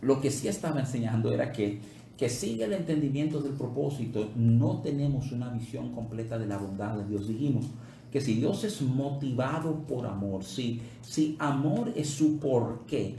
lo 0.00 0.20
que 0.20 0.30
sí 0.30 0.48
estaba 0.48 0.80
enseñando 0.80 1.32
era 1.32 1.52
que, 1.52 1.80
que 2.16 2.28
sigue 2.28 2.64
el 2.64 2.72
entendimiento 2.72 3.40
del 3.40 3.52
propósito, 3.52 4.30
no 4.36 4.80
tenemos 4.80 5.32
una 5.32 5.48
visión 5.50 5.92
completa 5.92 6.38
de 6.38 6.46
la 6.46 6.58
bondad 6.58 6.96
de 6.96 7.08
Dios. 7.08 7.28
Dijimos 7.28 7.66
que 8.10 8.20
si 8.20 8.34
Dios 8.34 8.64
es 8.64 8.80
motivado 8.82 9.86
por 9.86 10.06
amor, 10.06 10.44
si, 10.44 10.80
si 11.02 11.36
amor 11.38 11.92
es 11.94 12.08
su 12.08 12.38
porqué, 12.38 13.16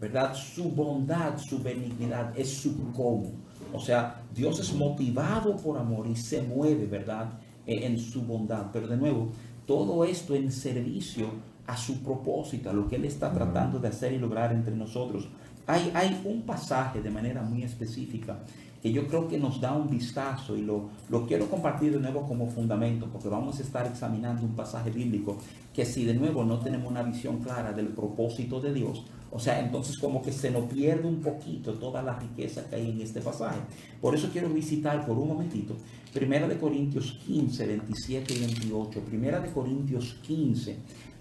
¿verdad? 0.00 0.34
Su 0.34 0.70
bondad, 0.70 1.38
su 1.38 1.62
benignidad 1.62 2.38
es 2.38 2.48
su 2.48 2.90
cómo. 2.92 3.32
O 3.72 3.78
sea, 3.78 4.22
Dios 4.34 4.58
es 4.58 4.74
motivado 4.74 5.56
por 5.56 5.78
amor 5.78 6.06
y 6.06 6.16
se 6.16 6.42
mueve, 6.42 6.86
¿verdad? 6.86 7.30
Eh, 7.66 7.86
en 7.86 7.98
su 7.98 8.22
bondad. 8.22 8.66
Pero 8.72 8.88
de 8.88 8.96
nuevo, 8.96 9.28
todo 9.66 10.04
esto 10.04 10.34
en 10.34 10.50
servicio 10.50 11.28
a 11.66 11.76
su 11.76 12.02
propósito, 12.02 12.70
a 12.70 12.72
lo 12.72 12.88
que 12.88 12.96
Él 12.96 13.04
está 13.04 13.32
tratando 13.32 13.78
de 13.78 13.88
hacer 13.88 14.12
y 14.12 14.18
lograr 14.18 14.52
entre 14.52 14.74
nosotros. 14.74 15.28
Hay, 15.66 16.20
un 16.24 16.42
pasaje 16.42 17.00
de 17.00 17.10
manera 17.10 17.42
muy 17.42 17.62
específica 17.62 18.38
que 18.82 18.92
yo 18.92 19.06
creo 19.06 19.28
que 19.28 19.38
nos 19.38 19.60
da 19.60 19.74
un 19.74 19.90
vistazo 19.90 20.56
y 20.56 20.62
lo, 20.62 20.88
lo 21.10 21.26
quiero 21.26 21.50
compartir 21.50 21.92
de 21.92 22.00
nuevo 22.00 22.26
como 22.26 22.48
fundamento, 22.48 23.06
porque 23.12 23.28
vamos 23.28 23.58
a 23.58 23.62
estar 23.62 23.86
examinando 23.86 24.42
un 24.42 24.56
pasaje 24.56 24.90
bíblico 24.90 25.36
que 25.74 25.84
si 25.84 26.04
de 26.04 26.14
nuevo 26.14 26.44
no 26.44 26.58
tenemos 26.58 26.90
una 26.90 27.02
visión 27.02 27.38
clara 27.38 27.72
del 27.72 27.88
propósito 27.88 28.60
de 28.60 28.72
Dios, 28.72 29.04
o 29.32 29.38
sea, 29.38 29.60
entonces 29.60 29.96
como 29.98 30.22
que 30.22 30.32
se 30.32 30.50
nos 30.50 30.64
pierde 30.64 31.06
un 31.06 31.20
poquito 31.20 31.74
toda 31.74 32.02
la 32.02 32.18
riqueza 32.18 32.64
que 32.68 32.76
hay 32.76 32.90
en 32.90 33.00
este 33.00 33.20
pasaje. 33.20 33.60
Por 34.00 34.14
eso 34.14 34.30
quiero 34.32 34.48
visitar 34.48 35.06
por 35.06 35.16
un 35.18 35.28
momentito 35.28 35.76
Primera 36.12 36.48
de 36.48 36.58
Corintios 36.58 37.20
15, 37.24 37.66
27 37.66 38.34
y 38.34 38.40
28. 38.40 39.00
Primera 39.00 39.38
de 39.38 39.52
Corintios 39.52 40.16
15 40.26 40.76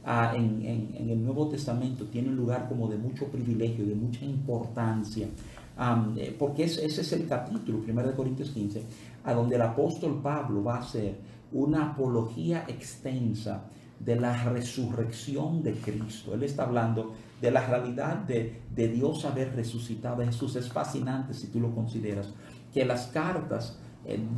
en, 0.06 1.10
el 1.10 1.24
Nuevo 1.24 1.48
Testamento 1.50 2.06
tiene 2.06 2.30
un 2.30 2.36
lugar 2.36 2.68
como 2.68 2.88
de 2.88 2.98
mucho 2.98 3.26
privilegio, 3.26 3.86
de 3.86 3.96
mucha 3.96 4.26
importancia, 4.26 5.28
eh, 6.18 6.36
porque 6.38 6.64
ese 6.64 6.86
es 6.86 7.14
el 7.14 7.28
capítulo, 7.28 7.80
1 7.88 8.16
Corintios 8.16 8.50
15, 8.52 8.84
a 9.24 9.34
donde 9.34 9.56
el 9.56 9.62
apóstol 9.62 10.20
Pablo 10.22 10.64
va 10.64 10.78
a 10.78 10.80
hacer 10.80 11.18
una 11.52 11.92
apología 11.92 12.66
extensa 12.68 13.64
de 14.00 14.16
la 14.16 14.44
resurrección 14.46 15.62
de 15.62 15.74
Cristo. 15.74 16.34
Él 16.34 16.44
está 16.44 16.64
hablando 16.64 17.14
de 17.42 17.52
la 17.52 17.66
realidad 17.66 18.18
de, 18.18 18.62
de 18.74 18.88
Dios 18.88 19.26
haber 19.26 19.56
resucitado 19.56 20.22
a 20.22 20.26
Jesús. 20.26 20.56
Es 20.56 20.70
fascinante 20.70 21.34
si 21.34 21.48
tú 21.48 21.60
lo 21.60 21.74
consideras, 21.74 22.34
que 22.74 22.86
las 22.86 23.08
cartas 23.08 23.78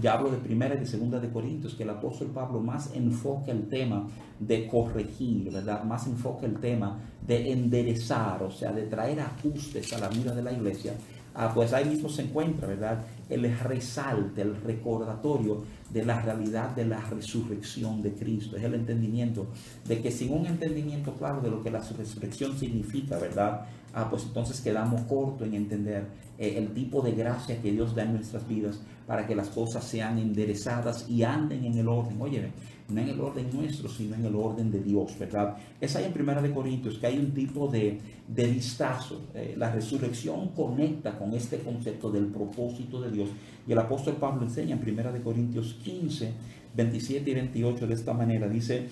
ya 0.02 0.14
hablo 0.14 0.32
de 0.32 0.38
primera 0.38 0.76
y 0.76 0.80
de 0.80 0.86
segunda 0.86 1.20
de 1.20 1.30
Corintios, 1.30 1.76
que 1.76 1.84
el 1.84 1.90
apóstol 1.90 2.28
Pablo 2.28 2.60
más 2.60 2.94
enfoca 2.94 3.52
el 3.52 3.68
tema 3.70 4.08
de 4.40 4.68
corregir, 4.68 5.52
¿verdad? 5.52 5.84
Más 5.84 6.08
enfoca 6.08 6.46
el 6.46 6.60
tema 6.60 7.00
de 7.26 7.52
enderezar, 7.52 8.42
o 8.44 8.52
sea, 8.52 8.72
de 8.72 8.84
traer 8.84 9.20
ajustes 9.20 9.94
a 9.94 10.00
la 10.00 10.10
vida 10.10 10.34
de 10.34 10.42
la 10.42 10.52
iglesia. 10.52 10.94
Ah, 11.34 11.52
pues 11.54 11.72
ahí 11.72 11.86
mismo 11.86 12.10
se 12.10 12.24
encuentra, 12.24 12.68
¿verdad? 12.68 13.06
El 13.30 13.58
resalte, 13.58 14.42
el 14.42 14.56
recordatorio 14.62 15.64
de 15.90 16.04
la 16.04 16.22
realidad 16.22 16.76
de 16.76 16.86
la 16.86 17.00
resurrección 17.00 18.02
de 18.02 18.12
Cristo. 18.12 18.58
Es 18.58 18.64
el 18.64 18.74
entendimiento 18.74 19.48
de 19.88 20.02
que 20.02 20.12
sin 20.12 20.34
un 20.34 20.46
entendimiento 20.46 21.14
claro 21.14 21.40
de 21.40 21.50
lo 21.50 21.64
que 21.64 21.72
la 21.72 21.80
resurrección 21.80 22.58
significa, 22.58 23.18
¿verdad? 23.18 23.66
Ah, 23.94 24.10
pues 24.10 24.24
entonces 24.24 24.60
quedamos 24.62 25.02
cortos 25.02 25.48
en 25.48 25.54
entender 25.54 26.06
eh, 26.38 26.56
el 26.58 26.74
tipo 26.74 27.02
de 27.02 27.12
gracia 27.12 27.62
que 27.62 27.72
Dios 27.72 27.96
da 27.96 28.04
en 28.04 28.14
nuestras 28.14 28.48
vidas 28.48 28.80
para 29.08 29.28
que 29.28 29.36
las 29.36 29.50
cosas 29.50 29.84
sean 29.84 30.18
enderezadas 30.18 31.10
y 31.10 31.24
anden 31.24 31.66
en 31.66 31.78
el 31.78 31.88
orden. 31.88 32.22
Oye, 32.22 32.52
no 32.94 33.02
en 33.02 33.10
el 33.10 33.20
orden 33.20 33.50
nuestro, 33.54 33.90
sino 33.90 34.16
en 34.16 34.26
el 34.26 34.36
orden 34.36 34.72
de 34.72 34.80
Dios, 34.80 35.18
¿verdad? 35.18 35.58
Es 35.80 35.96
ahí 35.96 36.06
en 36.06 36.14
Primera 36.14 36.42
de 36.42 36.52
Corintios 36.52 36.98
que 36.98 37.08
hay 37.08 37.18
un 37.18 37.32
tipo 37.32 37.68
de, 37.68 38.00
de 38.28 38.48
vistazo. 38.48 39.22
Eh, 39.34 39.56
la 39.58 39.72
resurrección 39.72 40.50
conecta 40.50 41.18
con 41.18 41.34
este 41.34 41.60
concepto 41.60 42.12
del 42.12 42.28
propósito 42.28 43.02
de 43.02 43.12
Dios. 43.12 43.30
Y 43.68 43.72
el 43.72 43.78
apóstol 43.78 44.16
Pablo 44.16 44.44
enseña 44.44 44.74
en 44.74 44.82
Primera 44.82 45.12
de 45.12 45.22
Corintios 45.22 45.76
15, 45.84 46.34
27 46.76 47.30
y 47.30 47.34
28 47.34 47.88
de 47.88 47.94
esta 47.94 48.14
manera. 48.14 48.48
Dice, 48.48 48.88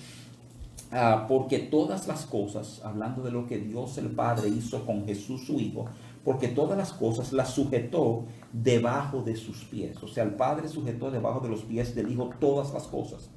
ah, 0.92 1.26
porque 1.28 1.60
todas 1.60 2.08
las 2.08 2.26
cosas, 2.26 2.82
hablando 2.84 3.24
de 3.24 3.32
lo 3.32 3.48
que 3.48 3.60
Dios 3.60 3.98
el 3.98 4.08
Padre 4.08 4.50
hizo 4.50 4.86
con 4.86 5.06
Jesús 5.06 5.46
su 5.46 5.60
Hijo, 5.60 5.86
porque 6.24 6.50
todas 6.50 6.78
las 6.78 6.92
cosas 6.94 7.32
las 7.34 7.54
sujetó 7.54 8.26
debajo 8.52 9.22
de 9.22 9.36
sus 9.36 9.64
pies. 9.66 10.02
O 10.04 10.08
sea, 10.08 10.24
el 10.24 10.36
Padre 10.36 10.68
sujetó 10.68 11.12
debajo 11.12 11.40
de 11.40 11.50
los 11.50 11.62
pies 11.64 11.96
del 11.96 12.12
Hijo 12.12 12.30
todas 12.40 12.74
las 12.74 12.88
cosas. 12.88 13.30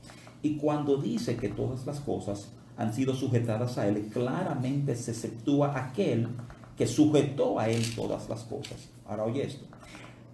Y 0.42 0.56
cuando 0.56 0.96
dice 0.96 1.36
que 1.36 1.48
todas 1.48 1.86
las 1.86 2.00
cosas 2.00 2.48
han 2.76 2.92
sido 2.92 3.14
sujetadas 3.14 3.78
a 3.78 3.86
Él, 3.86 4.08
claramente 4.12 4.96
se 4.96 5.12
exceptúa 5.12 5.78
aquel 5.78 6.28
que 6.76 6.86
sujetó 6.86 7.58
a 7.58 7.68
Él 7.68 7.84
todas 7.94 8.28
las 8.28 8.42
cosas. 8.42 8.88
Ahora 9.06 9.24
oye 9.24 9.44
esto. 9.44 9.64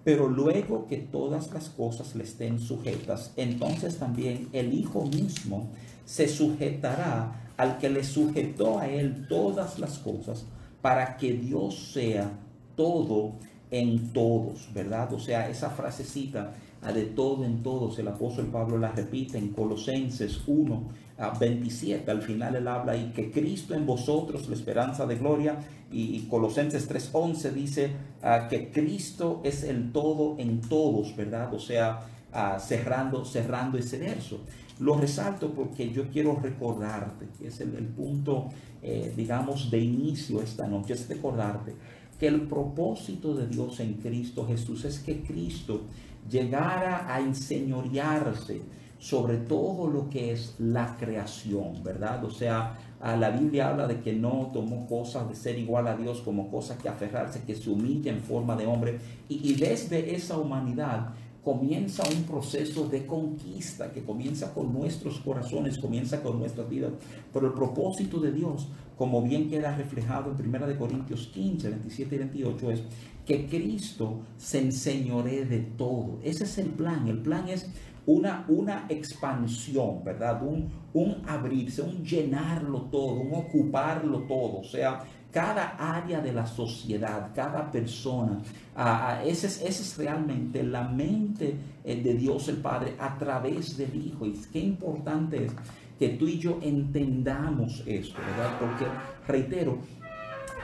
Pero 0.05 0.29
luego 0.29 0.87
que 0.87 0.97
todas 0.97 1.53
las 1.53 1.69
cosas 1.69 2.15
le 2.15 2.25
estén 2.25 2.59
sujetas, 2.59 3.33
entonces 3.37 3.99
también 3.99 4.49
el 4.53 4.73
Hijo 4.73 5.05
mismo 5.05 5.69
se 6.07 6.29
sujetará 6.29 7.51
al 7.59 7.79
que 7.79 7.91
le 7.91 8.05
sujetó 8.05 8.79
a 8.79 8.89
Él 8.89 9.27
todas 9.29 9.79
las 9.79 9.99
cosas 9.99 10.47
para 10.81 11.17
que 11.17 11.33
Dios 11.35 11.91
sea 11.93 12.31
todo 12.77 13.35
en 13.71 14.13
todos, 14.13 14.73
¿verdad? 14.73 15.13
O 15.13 15.19
sea, 15.19 15.51
esa 15.51 15.69
frasecita 15.69 16.55
de 16.83 17.05
todo 17.05 17.45
en 17.45 17.63
todos, 17.63 17.99
el 17.99 18.09
apóstol 18.09 18.47
Pablo 18.47 18.79
la 18.79 18.93
repite 18.93 19.37
en 19.37 19.49
Colosenses 19.49 20.41
1, 20.47 20.89
a 21.19 21.31
27, 21.31 22.09
al 22.11 22.23
final 22.23 22.55
él 22.55 22.69
habla 22.69 22.97
y 22.97 23.11
que 23.11 23.31
Cristo 23.31 23.75
en 23.75 23.85
vosotros, 23.85 24.49
la 24.49 24.55
esperanza 24.55 25.05
de 25.05 25.17
gloria, 25.17 25.59
y, 25.91 26.21
Colosenses 26.29 26.89
3.11 26.89 27.53
dice 27.53 27.91
ah, 28.23 28.47
que 28.49 28.71
Cristo 28.71 29.41
es 29.43 29.65
el 29.65 29.91
todo 29.91 30.37
en 30.39 30.61
todos, 30.61 31.17
¿verdad? 31.17 31.53
O 31.55 31.59
sea, 31.59 32.01
ah, 32.33 32.59
cerrando, 32.61 33.25
cerrando 33.25 33.79
ese 33.79 33.99
verso. 33.99 34.41
Lo 34.81 34.97
resalto 34.97 35.51
porque 35.51 35.91
yo 35.91 36.09
quiero 36.11 36.39
recordarte, 36.41 37.27
que 37.39 37.49
es 37.49 37.61
el, 37.63 37.71
punto, 37.71 38.51
eh, 38.83 39.13
digamos, 39.17 39.71
de 39.71 39.79
inicio 39.79 40.43
esta 40.43 40.67
noche, 40.67 40.93
es 40.93 41.09
recordarte 41.09 41.75
que 42.21 42.27
el 42.27 42.43
propósito 42.43 43.35
de 43.35 43.47
Dios 43.47 43.81
en 43.81 43.95
Cristo 43.95 44.47
Jesús 44.47 44.85
es 44.85 44.99
que 44.99 45.23
Cristo 45.23 45.83
llegara 46.29 47.13
a 47.13 47.21
enseñorearse 47.21 48.63
sobre 48.99 49.37
todo 49.37 49.89
lo 49.89 50.11
que 50.11 50.33
es 50.33 50.57
la 50.59 50.97
creación, 50.97 51.83
¿verdad? 51.85 52.25
O 52.25 52.31
sea, 52.31 52.77
la 53.01 53.31
Biblia 53.31 53.69
habla 53.69 53.87
de 53.87 54.01
que 54.01 54.13
no 54.13 54.51
tomó 54.53 54.87
cosas 54.87 55.29
de 55.29 55.37
ser 55.37 55.59
igual 55.59 55.87
a 55.87 55.97
Dios 55.97 56.21
como 56.21 56.51
cosas 56.51 56.79
que 56.79 56.89
aferrarse, 56.89 57.45
que 57.45 57.55
se 57.55 57.71
humilla 57.71 58.13
en 58.13 58.21
forma 58.21 58.57
de 58.57 58.67
hombre. 58.67 58.99
Y, 59.29 59.53
y 59.53 59.55
desde 59.55 60.17
esa 60.17 60.37
humanidad 60.37 61.15
comienza 61.45 62.03
un 62.09 62.25
proceso 62.25 62.89
de 62.89 63.07
conquista 63.07 63.93
que 63.93 64.03
comienza 64.03 64.53
con 64.53 64.73
nuestros 64.73 65.21
corazones, 65.21 65.79
comienza 65.79 66.21
con 66.21 66.39
nuestras 66.41 66.69
vidas. 66.69 66.93
Pero 67.33 67.47
el 67.47 67.53
propósito 67.53 68.19
de 68.21 68.33
Dios, 68.33 68.69
como 68.99 69.23
bien 69.23 69.49
queda 69.49 69.77
reflejado 69.77 70.35
en 70.37 70.55
1 70.55 70.79
Corintios 70.79 71.29
15, 71.29 71.71
27 71.71 72.15
y 72.17 72.19
28, 72.19 72.71
es 72.73 72.83
que 73.29 73.47
Cristo 73.47 74.23
se 74.39 74.59
enseñoree 74.59 75.45
de 75.45 75.59
todo. 75.59 76.19
Ese 76.25 76.45
es 76.45 76.57
el 76.57 76.71
plan. 76.71 77.07
El 77.09 77.19
plan 77.19 77.47
es 77.47 77.69
una, 78.07 78.47
una 78.49 78.87
expansión, 78.89 80.03
¿verdad? 80.03 80.43
Un, 80.43 80.71
un 80.95 81.23
abrirse, 81.29 81.83
un 81.83 82.03
llenarlo 82.03 82.81
todo, 82.91 83.21
un 83.21 83.35
ocuparlo 83.35 84.21
todo. 84.21 84.61
O 84.61 84.65
sea, 84.65 85.05
cada 85.31 85.77
área 85.77 86.23
de 86.23 86.33
la 86.33 86.47
sociedad, 86.47 87.31
cada 87.35 87.71
persona. 87.71 88.41
Uh, 88.75 89.29
esa, 89.29 89.47
es, 89.47 89.61
es, 89.63 89.99
realmente 89.99 90.63
la 90.63 90.89
mente 90.89 91.55
eh, 91.85 92.03
de 92.03 92.15
Dios 92.15 92.49
el 92.49 92.57
Padre 92.57 92.95
a 92.99 93.19
través 93.19 93.77
del 93.77 93.95
Hijo. 93.95 94.25
Y 94.25 94.33
qué 94.51 94.61
importante 94.61 95.45
es 95.45 95.53
que 95.99 96.09
tú 96.09 96.27
y 96.27 96.39
yo 96.39 96.61
entendamos 96.63 97.83
esto, 97.85 98.19
¿verdad? 98.23 98.59
Porque, 98.59 98.87
reitero, 99.27 99.81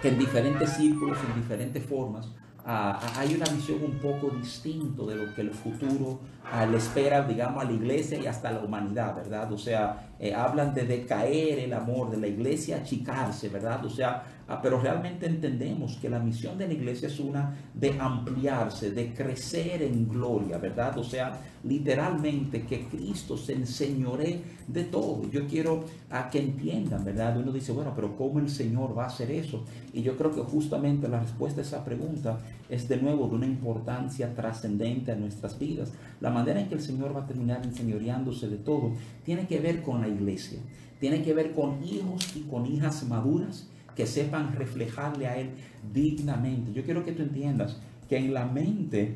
que 0.01 0.09
en 0.09 0.19
diferentes 0.19 0.71
círculos, 0.71 1.19
en 1.29 1.43
diferentes 1.43 1.85
formas, 1.85 2.31
uh, 2.65 3.19
hay 3.19 3.35
una 3.35 3.47
visión 3.47 3.83
un 3.83 3.99
poco 3.99 4.31
distinta 4.31 5.03
de 5.05 5.17
lo 5.17 5.35
que 5.35 5.43
el 5.43 5.51
futuro 5.51 6.21
uh, 6.53 6.71
le 6.71 6.79
espera, 6.79 7.23
digamos, 7.23 7.63
a 7.63 7.67
la 7.67 7.73
iglesia 7.73 8.19
y 8.19 8.27
hasta 8.27 8.49
a 8.49 8.53
la 8.53 8.61
humanidad, 8.61 9.15
¿verdad? 9.15 9.53
O 9.53 9.59
sea, 9.59 10.09
eh, 10.19 10.35
hablan 10.35 10.75
de 10.75 10.85
decaer 10.85 11.59
el 11.59 11.73
amor, 11.73 12.11
de 12.11 12.17
la 12.17 12.27
iglesia 12.27 12.79
achicarse, 12.79 13.49
¿verdad? 13.49 13.85
O 13.85 13.91
sea, 13.91 14.23
Ah, 14.47 14.61
pero 14.61 14.79
realmente 14.79 15.25
entendemos 15.25 15.97
que 15.97 16.11
la 16.11 16.19
misión 16.19 16.59
de 16.59 16.67
la 16.67 16.75
iglesia 16.75 17.09
es 17.09 17.19
una 17.19 17.57
de 17.73 17.99
ampliarse, 17.99 18.91
de 18.91 19.15
crecer 19.15 19.83
en 19.83 20.07
gloria, 20.07 20.59
¿verdad? 20.59 20.99
O 20.99 21.05
sea, 21.05 21.41
literalmente 21.63 22.65
que 22.65 22.85
Cristo 22.85 23.39
se 23.39 23.55
enseñore 23.55 24.43
de 24.69 24.85
todo. 24.85 25.31
Yo 25.31 25.47
quiero 25.47 25.85
a 26.11 26.29
que 26.29 26.41
entiendan, 26.41 27.07
¿verdad? 27.07 27.39
Uno 27.39 27.53
dice, 27.53 27.73
bueno, 27.73 27.95
pero 27.97 28.19
¿cómo 28.19 28.39
el 28.39 28.51
Señor 28.51 28.97
va 28.97 29.05
a 29.05 29.07
hacer 29.07 29.31
eso? 29.31 29.65
Y 29.95 30.03
yo 30.03 30.15
creo 30.19 30.31
que 30.31 30.43
justamente 30.43 31.09
la 31.09 31.21
respuesta 31.21 31.63
a 31.63 31.65
esa 31.65 31.83
pregunta 31.83 32.39
es 32.69 32.87
de 32.87 32.99
nuevo 32.99 33.27
de 33.29 33.37
una 33.37 33.47
importancia 33.47 34.35
trascendente 34.35 35.11
a 35.11 35.17
nuestras 35.17 35.59
vidas. 35.59 35.91
La 36.21 36.29
manera 36.29 36.61
en 36.61 36.69
que 36.69 36.75
el 36.75 36.83
Señor 36.83 37.17
va 37.17 37.23
a 37.23 37.27
terminar 37.27 37.65
enseñoreándose 37.65 38.49
de 38.49 38.59
todo 38.59 38.93
tiene 39.25 39.47
que 39.47 39.59
ver 39.59 39.83
con 39.83 40.03
la 40.03 40.09
iglesia, 40.09 40.59
tiene 41.01 41.23
que 41.23 41.33
ver 41.33 41.53
con 41.55 41.83
hijos 41.83 42.37
y 42.37 42.41
con 42.43 42.67
hijas 42.67 43.05
maduras 43.05 43.69
que 43.95 44.07
sepan 44.07 44.55
reflejarle 44.55 45.27
a 45.27 45.37
Él 45.37 45.51
dignamente. 45.93 46.73
Yo 46.73 46.85
quiero 46.85 47.05
que 47.05 47.13
tú 47.13 47.23
entiendas 47.23 47.81
que 48.09 48.17
en 48.17 48.35
la 48.35 48.47
mente 48.47 49.15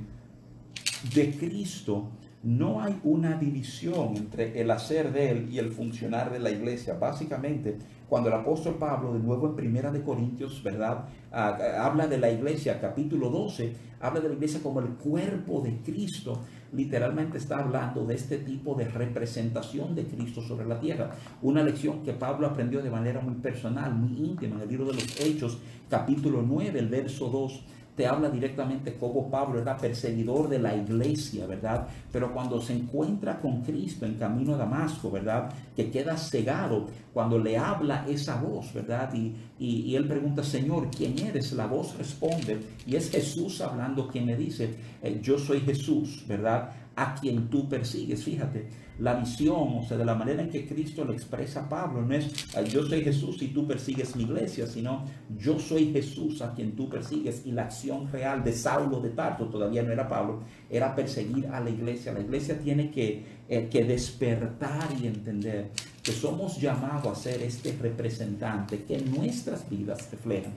de 1.14 1.30
Cristo 1.32 2.08
no 2.42 2.80
hay 2.80 2.98
una 3.02 3.36
división 3.36 4.16
entre 4.16 4.60
el 4.60 4.70
hacer 4.70 5.12
de 5.12 5.30
Él 5.30 5.48
y 5.50 5.58
el 5.58 5.72
funcionar 5.72 6.32
de 6.32 6.38
la 6.38 6.50
iglesia. 6.50 6.94
Básicamente, 6.94 7.76
cuando 8.08 8.28
el 8.28 8.36
apóstol 8.36 8.76
Pablo, 8.78 9.12
de 9.12 9.18
nuevo 9.18 9.48
en 9.48 9.56
Primera 9.56 9.90
de 9.90 10.02
Corintios, 10.02 10.62
¿verdad? 10.62 11.04
Ah, 11.32 11.58
habla 11.80 12.06
de 12.06 12.18
la 12.18 12.30
iglesia, 12.30 12.80
capítulo 12.80 13.28
12, 13.28 13.72
habla 14.00 14.20
de 14.20 14.28
la 14.28 14.34
iglesia 14.34 14.60
como 14.62 14.80
el 14.80 14.90
cuerpo 14.90 15.60
de 15.60 15.78
Cristo 15.78 16.40
literalmente 16.72 17.38
está 17.38 17.58
hablando 17.58 18.04
de 18.04 18.14
este 18.14 18.38
tipo 18.38 18.74
de 18.74 18.88
representación 18.88 19.94
de 19.94 20.06
Cristo 20.06 20.42
sobre 20.42 20.66
la 20.66 20.78
tierra. 20.78 21.10
Una 21.42 21.62
lección 21.62 22.02
que 22.02 22.12
Pablo 22.12 22.46
aprendió 22.46 22.82
de 22.82 22.90
manera 22.90 23.20
muy 23.20 23.34
personal, 23.34 23.94
muy 23.94 24.18
íntima, 24.18 24.56
en 24.56 24.62
el 24.62 24.68
libro 24.68 24.86
de 24.86 24.94
los 24.94 25.20
Hechos, 25.20 25.58
capítulo 25.88 26.42
9, 26.42 26.78
el 26.78 26.88
verso 26.88 27.28
2 27.28 27.64
te 27.98 28.06
habla 28.06 28.30
directamente 28.30 28.94
cómo 28.94 29.28
Pablo 29.28 29.60
era 29.60 29.76
perseguidor 29.76 30.48
de 30.48 30.60
la 30.60 30.72
iglesia, 30.72 31.48
¿verdad? 31.48 31.88
Pero 32.12 32.32
cuando 32.32 32.60
se 32.60 32.72
encuentra 32.72 33.40
con 33.40 33.62
Cristo 33.62 34.06
en 34.06 34.14
camino 34.14 34.54
a 34.54 34.58
Damasco, 34.58 35.10
¿verdad? 35.10 35.52
Que 35.74 35.90
queda 35.90 36.16
cegado 36.16 36.86
cuando 37.12 37.40
le 37.40 37.58
habla 37.58 38.06
esa 38.08 38.40
voz, 38.40 38.72
¿verdad? 38.72 39.12
Y, 39.12 39.34
y, 39.58 39.96
él 39.96 40.06
pregunta, 40.06 40.44
Señor, 40.44 40.90
¿quién 40.96 41.18
eres? 41.18 41.52
La 41.54 41.66
voz 41.66 41.98
responde, 41.98 42.60
y 42.86 42.94
es 42.94 43.10
Jesús 43.10 43.60
hablando 43.60 44.06
quien 44.06 44.26
le 44.26 44.36
dice, 44.36 44.76
eh, 45.02 45.18
yo 45.20 45.36
soy 45.36 45.58
Jesús, 45.62 46.24
¿verdad? 46.28 46.70
A 47.00 47.14
quien 47.14 47.48
tú 47.48 47.68
persigues, 47.68 48.24
fíjate 48.24 48.66
la 48.98 49.14
visión, 49.14 49.78
o 49.78 49.84
sea, 49.86 49.96
de 49.96 50.04
la 50.04 50.16
manera 50.16 50.42
en 50.42 50.50
que 50.50 50.66
Cristo 50.66 51.04
le 51.04 51.12
expresa 51.12 51.60
a 51.60 51.68
Pablo. 51.68 52.02
No 52.02 52.14
es 52.16 52.32
yo 52.68 52.84
soy 52.84 53.02
Jesús 53.02 53.40
y 53.42 53.48
tú 53.48 53.64
persigues 53.64 54.16
mi 54.16 54.24
iglesia, 54.24 54.66
sino 54.66 55.04
yo 55.38 55.60
soy 55.60 55.92
Jesús 55.92 56.42
a 56.42 56.52
quien 56.52 56.74
tú 56.74 56.88
persigues. 56.88 57.42
Y 57.46 57.52
la 57.52 57.62
acción 57.62 58.10
real 58.10 58.42
de 58.42 58.52
Saulo 58.52 58.98
de 58.98 59.10
Tarso, 59.10 59.44
todavía 59.46 59.84
no 59.84 59.92
era 59.92 60.08
Pablo, 60.08 60.40
era 60.68 60.96
perseguir 60.96 61.46
a 61.46 61.60
la 61.60 61.70
iglesia. 61.70 62.12
La 62.12 62.20
iglesia 62.20 62.58
tiene 62.58 62.90
que, 62.90 63.24
eh, 63.48 63.68
que 63.70 63.84
despertar 63.84 64.88
y 65.00 65.06
entender 65.06 65.70
que 66.02 66.10
somos 66.10 66.60
llamados 66.60 67.06
a 67.06 67.14
ser 67.14 67.40
este 67.42 67.78
representante 67.80 68.82
que 68.82 68.98
nuestras 68.98 69.70
vidas 69.70 70.10
reflejan 70.10 70.54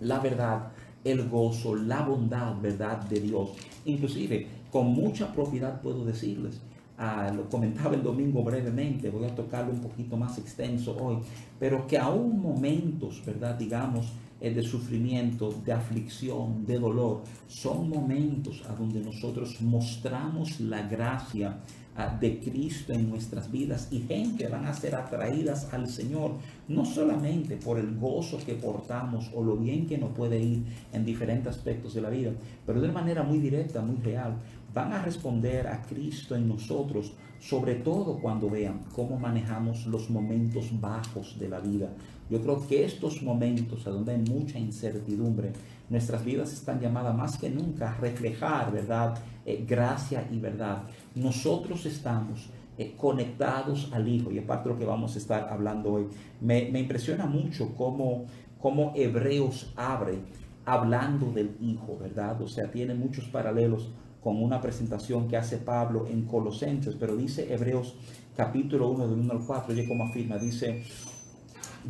la 0.00 0.18
verdad, 0.18 0.72
el 1.04 1.28
gozo, 1.28 1.74
la 1.74 2.02
bondad, 2.02 2.60
verdad 2.60 2.98
de 3.02 3.20
Dios. 3.20 3.50
Inclusive, 3.84 4.46
con 4.76 4.92
mucha 4.92 5.32
propiedad 5.32 5.80
puedo 5.80 6.04
decirles 6.04 6.60
Ah, 6.98 7.30
lo 7.34 7.46
comentaba 7.50 7.94
el 7.94 8.02
domingo 8.02 8.42
brevemente, 8.42 9.10
voy 9.10 9.26
a 9.26 9.34
tocarlo 9.34 9.70
un 9.70 9.80
poquito 9.80 10.16
más 10.16 10.38
extenso 10.38 10.96
hoy, 10.98 11.18
pero 11.58 11.86
que 11.86 11.98
aún 11.98 12.40
momentos, 12.40 13.22
¿verdad? 13.26 13.54
Digamos, 13.54 14.12
eh, 14.40 14.50
de 14.50 14.62
sufrimiento, 14.62 15.52
de 15.62 15.72
aflicción, 15.72 16.64
de 16.64 16.78
dolor, 16.78 17.22
son 17.48 17.90
momentos 17.90 18.62
a 18.66 18.74
donde 18.74 19.00
nosotros 19.00 19.60
mostramos 19.60 20.58
la 20.58 20.88
gracia 20.88 21.58
ah, 21.96 22.16
de 22.18 22.40
Cristo 22.40 22.94
en 22.94 23.10
nuestras 23.10 23.52
vidas 23.52 23.88
y 23.90 24.00
gente 24.00 24.48
van 24.48 24.64
a 24.64 24.72
ser 24.72 24.94
atraídas 24.94 25.72
al 25.74 25.88
Señor, 25.88 26.32
no 26.66 26.86
solamente 26.86 27.56
por 27.56 27.78
el 27.78 27.94
gozo 27.98 28.38
que 28.38 28.54
portamos 28.54 29.30
o 29.34 29.44
lo 29.44 29.58
bien 29.58 29.86
que 29.86 29.98
nos 29.98 30.12
puede 30.12 30.40
ir 30.40 30.62
en 30.94 31.04
diferentes 31.04 31.48
aspectos 31.48 31.92
de 31.92 32.00
la 32.00 32.08
vida, 32.08 32.32
pero 32.64 32.80
de 32.80 32.90
manera 32.90 33.22
muy 33.22 33.38
directa, 33.38 33.82
muy 33.82 33.96
real, 33.96 34.36
van 34.76 34.92
a 34.92 35.00
responder 35.00 35.66
a 35.68 35.80
Cristo 35.80 36.36
en 36.36 36.46
nosotros, 36.46 37.14
sobre 37.40 37.76
todo 37.76 38.18
cuando 38.18 38.50
vean 38.50 38.84
cómo 38.94 39.18
manejamos 39.18 39.86
los 39.86 40.10
momentos 40.10 40.68
bajos 40.78 41.38
de 41.38 41.48
la 41.48 41.60
vida. 41.60 41.88
Yo 42.28 42.42
creo 42.42 42.66
que 42.66 42.84
estos 42.84 43.22
momentos, 43.22 43.84
donde 43.84 44.12
hay 44.12 44.18
mucha 44.18 44.58
incertidumbre, 44.58 45.54
nuestras 45.88 46.22
vidas 46.22 46.52
están 46.52 46.78
llamadas 46.78 47.16
más 47.16 47.38
que 47.38 47.48
nunca 47.48 47.90
a 47.90 47.96
reflejar, 47.96 48.70
¿verdad? 48.70 49.18
Eh, 49.46 49.64
gracia 49.66 50.28
y 50.30 50.38
verdad. 50.40 50.82
Nosotros 51.14 51.86
estamos 51.86 52.50
eh, 52.76 52.92
conectados 52.98 53.90
al 53.94 54.06
Hijo, 54.06 54.30
y 54.30 54.40
aparte 54.40 54.68
de 54.68 54.74
lo 54.74 54.78
que 54.78 54.84
vamos 54.84 55.14
a 55.14 55.18
estar 55.18 55.48
hablando 55.48 55.94
hoy, 55.94 56.06
me, 56.42 56.70
me 56.70 56.80
impresiona 56.80 57.24
mucho 57.24 57.74
cómo, 57.74 58.26
cómo 58.60 58.92
Hebreos 58.94 59.72
abre 59.74 60.18
hablando 60.66 61.32
del 61.32 61.56
Hijo, 61.62 61.96
¿verdad? 61.98 62.42
O 62.42 62.48
sea, 62.48 62.70
tiene 62.70 62.92
muchos 62.92 63.24
paralelos 63.28 63.88
con 64.26 64.42
una 64.42 64.60
presentación 64.60 65.28
que 65.28 65.36
hace 65.36 65.56
Pablo 65.58 66.08
en 66.08 66.22
Colosenses, 66.22 66.96
pero 66.98 67.14
dice 67.14 67.54
Hebreos 67.54 67.94
capítulo 68.36 68.88
1 68.90 69.06
del 69.06 69.20
1 69.20 69.32
al 69.32 69.46
4, 69.46 69.72
oye 69.72 69.86
como 69.86 70.02
afirma, 70.02 70.36
dice, 70.36 70.82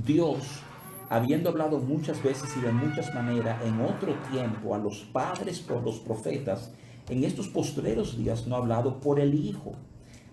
Dios, 0.04 0.40
habiendo 1.08 1.48
hablado 1.48 1.78
muchas 1.78 2.22
veces 2.22 2.50
y 2.58 2.60
de 2.60 2.72
muchas 2.72 3.14
maneras 3.14 3.64
en 3.64 3.80
otro 3.80 4.14
tiempo 4.30 4.74
a 4.74 4.78
los 4.78 4.98
padres 5.14 5.60
por 5.60 5.82
los 5.82 5.98
profetas, 6.00 6.72
en 7.08 7.24
estos 7.24 7.48
postreros 7.48 8.18
días 8.18 8.46
no 8.46 8.56
ha 8.56 8.58
hablado 8.58 9.00
por 9.00 9.18
el 9.18 9.32
Hijo, 9.32 9.72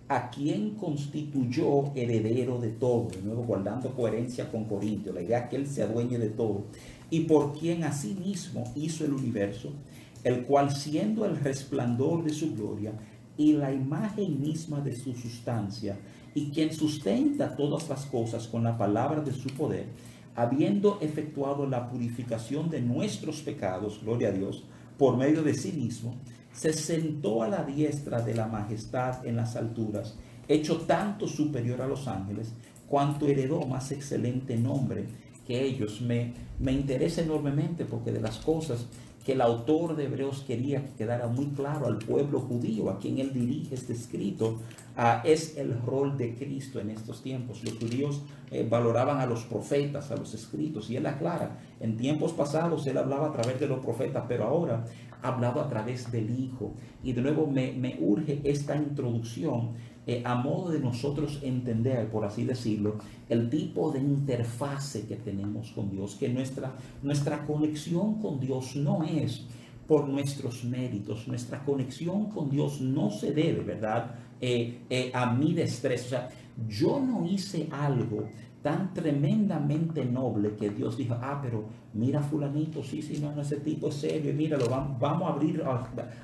a 0.09 0.29
quien 0.29 0.71
constituyó 0.71 1.95
heredero 1.95 2.59
de 2.59 2.71
todo, 2.71 3.07
de 3.11 3.21
nuevo 3.21 3.43
guardando 3.43 3.95
coherencia 3.95 4.51
con 4.51 4.65
Corintio, 4.65 5.13
la 5.13 5.21
idea 5.21 5.47
que 5.47 5.55
él 5.55 5.67
se 5.67 5.83
adueñe 5.83 6.17
de 6.17 6.31
todo, 6.31 6.65
y 7.09 7.21
por 7.21 7.57
quien 7.57 7.85
asimismo 7.85 8.65
hizo 8.75 9.05
el 9.05 9.13
universo, 9.13 9.71
el 10.23 10.43
cual 10.43 10.71
siendo 10.71 11.25
el 11.25 11.37
resplandor 11.37 12.23
de 12.23 12.33
su 12.33 12.55
gloria 12.55 12.93
y 13.37 13.53
la 13.53 13.73
imagen 13.73 14.39
misma 14.39 14.81
de 14.81 14.95
su 14.95 15.13
sustancia, 15.13 15.97
y 16.35 16.49
quien 16.49 16.73
sustenta 16.73 17.55
todas 17.55 17.89
las 17.89 18.05
cosas 18.05 18.47
con 18.47 18.63
la 18.63 18.77
palabra 18.77 19.21
de 19.21 19.33
su 19.33 19.49
poder, 19.49 19.87
habiendo 20.35 20.99
efectuado 21.01 21.67
la 21.67 21.89
purificación 21.89 22.69
de 22.69 22.81
nuestros 22.81 23.41
pecados, 23.41 24.01
gloria 24.03 24.29
a 24.29 24.31
Dios, 24.31 24.63
por 24.97 25.17
medio 25.17 25.43
de 25.43 25.53
sí 25.53 25.71
mismo, 25.71 26.15
se 26.53 26.73
sentó 26.73 27.43
a 27.43 27.47
la 27.47 27.63
diestra 27.63 28.21
de 28.21 28.35
la 28.35 28.47
majestad 28.47 29.25
en 29.25 29.35
las 29.35 29.55
alturas, 29.55 30.15
hecho 30.47 30.77
tanto 30.81 31.27
superior 31.27 31.81
a 31.81 31.87
los 31.87 32.07
ángeles, 32.07 32.53
cuanto 32.87 33.27
heredó 33.27 33.65
más 33.65 33.91
excelente 33.91 34.55
nombre 34.55 35.05
que 35.47 35.63
ellos. 35.63 36.01
Me, 36.01 36.33
me 36.59 36.71
interesa 36.71 37.21
enormemente 37.21 37.85
porque 37.85 38.11
de 38.11 38.21
las 38.21 38.37
cosas 38.37 38.87
que 39.25 39.33
el 39.33 39.41
autor 39.41 39.95
de 39.95 40.05
Hebreos 40.05 40.43
quería 40.45 40.83
que 40.83 40.91
quedara 40.97 41.27
muy 41.27 41.47
claro 41.47 41.87
al 41.87 41.97
pueblo 41.97 42.41
judío 42.41 42.89
a 42.89 42.99
quien 42.99 43.19
él 43.19 43.33
dirige 43.33 43.75
este 43.75 43.93
escrito, 43.93 44.59
es 45.23 45.57
el 45.57 45.79
rol 45.81 46.17
de 46.17 46.35
Cristo 46.35 46.79
en 46.79 46.89
estos 46.89 47.21
tiempos. 47.23 47.63
Los 47.63 47.77
judíos 47.77 48.21
eh, 48.51 48.67
valoraban 48.69 49.19
a 49.19 49.25
los 49.25 49.43
profetas, 49.45 50.11
a 50.11 50.17
los 50.17 50.33
escritos, 50.33 50.89
y 50.89 50.97
él 50.97 51.05
aclara, 51.05 51.59
en 51.79 51.97
tiempos 51.97 52.33
pasados 52.33 52.85
él 52.85 52.97
hablaba 52.97 53.27
a 53.27 53.31
través 53.31 53.59
de 53.59 53.67
los 53.67 53.79
profetas, 53.79 54.25
pero 54.27 54.45
ahora 54.45 54.85
ha 55.21 55.27
hablado 55.29 55.61
a 55.61 55.69
través 55.69 56.11
del 56.11 56.37
Hijo. 56.37 56.73
Y 57.01 57.13
de 57.13 57.21
nuevo 57.21 57.47
me 57.47 57.97
urge 58.01 58.41
esta 58.43 58.75
introducción 58.75 59.71
eh, 60.05 60.21
a 60.25 60.35
modo 60.35 60.71
de 60.71 60.79
nosotros 60.79 61.39
entender, 61.43 62.09
por 62.09 62.25
así 62.25 62.43
decirlo, 62.43 62.97
el 63.29 63.49
tipo 63.49 63.91
de 63.91 63.99
interfase 63.99 65.07
que 65.07 65.15
tenemos 65.15 65.71
con 65.71 65.89
Dios, 65.89 66.15
que 66.15 66.27
nuestra, 66.29 66.73
nuestra 67.01 67.45
conexión 67.45 68.21
con 68.21 68.39
Dios 68.39 68.75
no 68.75 69.03
es 69.03 69.45
por 69.87 70.07
nuestros 70.07 70.63
méritos, 70.63 71.27
nuestra 71.27 71.63
conexión 71.63 72.25
con 72.29 72.49
Dios 72.49 72.81
no 72.81 73.11
se 73.11 73.31
debe, 73.31 73.61
¿verdad? 73.61 74.15
Eh, 74.41 74.79
eh, 74.89 75.11
a 75.13 75.31
mi 75.33 75.53
destreza. 75.53 76.05
O 76.05 76.09
sea, 76.09 76.29
yo 76.67 76.99
no 76.99 77.25
hice 77.25 77.67
algo 77.71 78.29
tan 78.63 78.93
tremendamente 78.93 80.05
noble 80.05 80.55
que 80.55 80.69
Dios 80.69 80.97
dijo, 80.97 81.15
ah, 81.21 81.39
pero 81.43 81.65
mira 81.93 82.21
fulanito, 82.21 82.81
sí, 82.81 83.01
sí, 83.01 83.19
no, 83.19 83.39
ese 83.39 83.57
tipo 83.57 83.89
es 83.89 83.95
serio, 83.95 84.33
míralo, 84.33 84.69
vamos, 84.69 84.97
vamos 84.99 85.29
a, 85.29 85.33
abrir, 85.33 85.63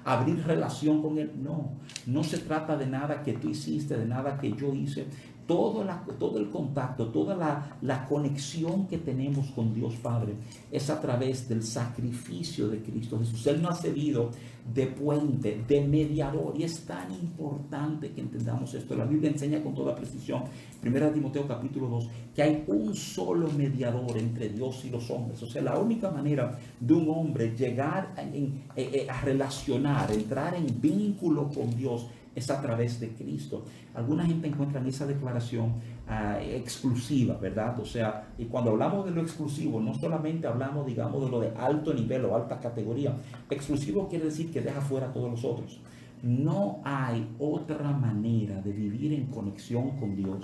abrir 0.05 0.43
relación 0.45 1.01
con 1.01 1.17
él. 1.19 1.33
No, 1.37 1.73
no 2.07 2.23
se 2.23 2.37
trata 2.39 2.77
de 2.77 2.87
nada 2.87 3.21
que 3.21 3.33
tú 3.33 3.49
hiciste, 3.49 3.97
de 3.97 4.05
nada 4.05 4.37
que 4.37 4.53
yo 4.53 4.73
hice, 4.73 5.07
todo, 5.45 5.83
la, 5.83 6.01
todo 6.19 6.37
el 6.37 6.49
contacto, 6.49 7.07
toda 7.07 7.35
la, 7.35 7.77
la, 7.81 8.05
conexión 8.05 8.87
que 8.87 8.99
tenemos 8.99 9.47
con 9.47 9.73
Dios 9.73 9.95
Padre 9.95 10.35
es 10.71 10.91
a 10.91 11.01
través 11.01 11.49
del 11.49 11.63
sacrificio 11.63 12.69
de 12.69 12.83
Cristo 12.83 13.17
Jesús. 13.17 13.47
Él 13.47 13.61
nos 13.61 13.71
ha 13.71 13.81
servido 13.81 14.29
de 14.73 14.87
puente, 14.87 15.63
de 15.67 15.81
mediador, 15.81 16.53
y 16.57 16.63
es 16.63 16.85
tan 16.85 17.11
importante 17.11 18.11
que 18.11 18.21
entendamos 18.21 18.73
esto. 18.73 18.95
La 18.95 19.05
Biblia 19.05 19.31
enseña 19.31 19.61
con 19.63 19.73
toda 19.73 19.95
precisión, 19.95 20.43
1 20.83 21.11
Timoteo 21.11 21.47
capítulo 21.47 21.87
2, 21.87 22.09
que 22.35 22.43
hay 22.43 22.63
un 22.67 22.95
solo 22.95 23.49
mediador 23.51 24.17
entre 24.17 24.49
Dios 24.49 24.85
y 24.85 24.89
los 24.89 25.09
hombres. 25.09 25.41
O 25.43 25.47
sea, 25.47 25.61
la 25.61 25.77
única 25.77 26.11
manera 26.11 26.57
de 26.79 26.93
un 26.93 27.09
hombre 27.09 27.55
llegar 27.55 28.13
a, 28.15 28.23
eh, 28.23 28.51
eh, 28.75 29.07
a 29.09 29.21
relacionar, 29.21 30.11
entrar 30.11 30.55
en 30.55 30.79
vínculo 30.79 31.49
con 31.49 31.75
Dios, 31.75 32.07
es 32.35 32.49
a 32.49 32.61
través 32.61 32.99
de 32.99 33.09
Cristo. 33.09 33.65
Alguna 33.93 34.25
gente 34.25 34.47
encuentra 34.47 34.79
en 34.79 34.87
esa 34.87 35.05
declaración 35.05 35.73
ah, 36.09 36.39
exclusiva, 36.41 37.37
¿verdad? 37.37 37.79
O 37.79 37.85
sea, 37.85 38.27
y 38.37 38.45
cuando 38.45 38.71
hablamos 38.71 39.05
de 39.05 39.11
lo 39.11 39.21
exclusivo, 39.21 39.79
no 39.79 39.93
solamente 39.93 40.47
hablamos, 40.47 40.85
digamos, 40.85 41.23
de 41.23 41.29
lo 41.29 41.39
de 41.39 41.51
alto 41.55 41.93
nivel 41.93 42.25
o 42.25 42.35
alta 42.35 42.59
categoría. 42.59 43.15
Exclusivo 43.49 44.09
quiere 44.09 44.25
decir 44.25 44.51
que 44.51 44.61
deja 44.61 44.81
fuera 44.81 45.07
a 45.07 45.13
todos 45.13 45.31
los 45.31 45.45
otros. 45.45 45.79
No 46.21 46.81
hay 46.83 47.29
otra 47.39 47.91
manera 47.91 48.61
de 48.61 48.73
vivir 48.73 49.13
en 49.13 49.27
conexión 49.27 49.91
con 49.91 50.15
Dios 50.15 50.43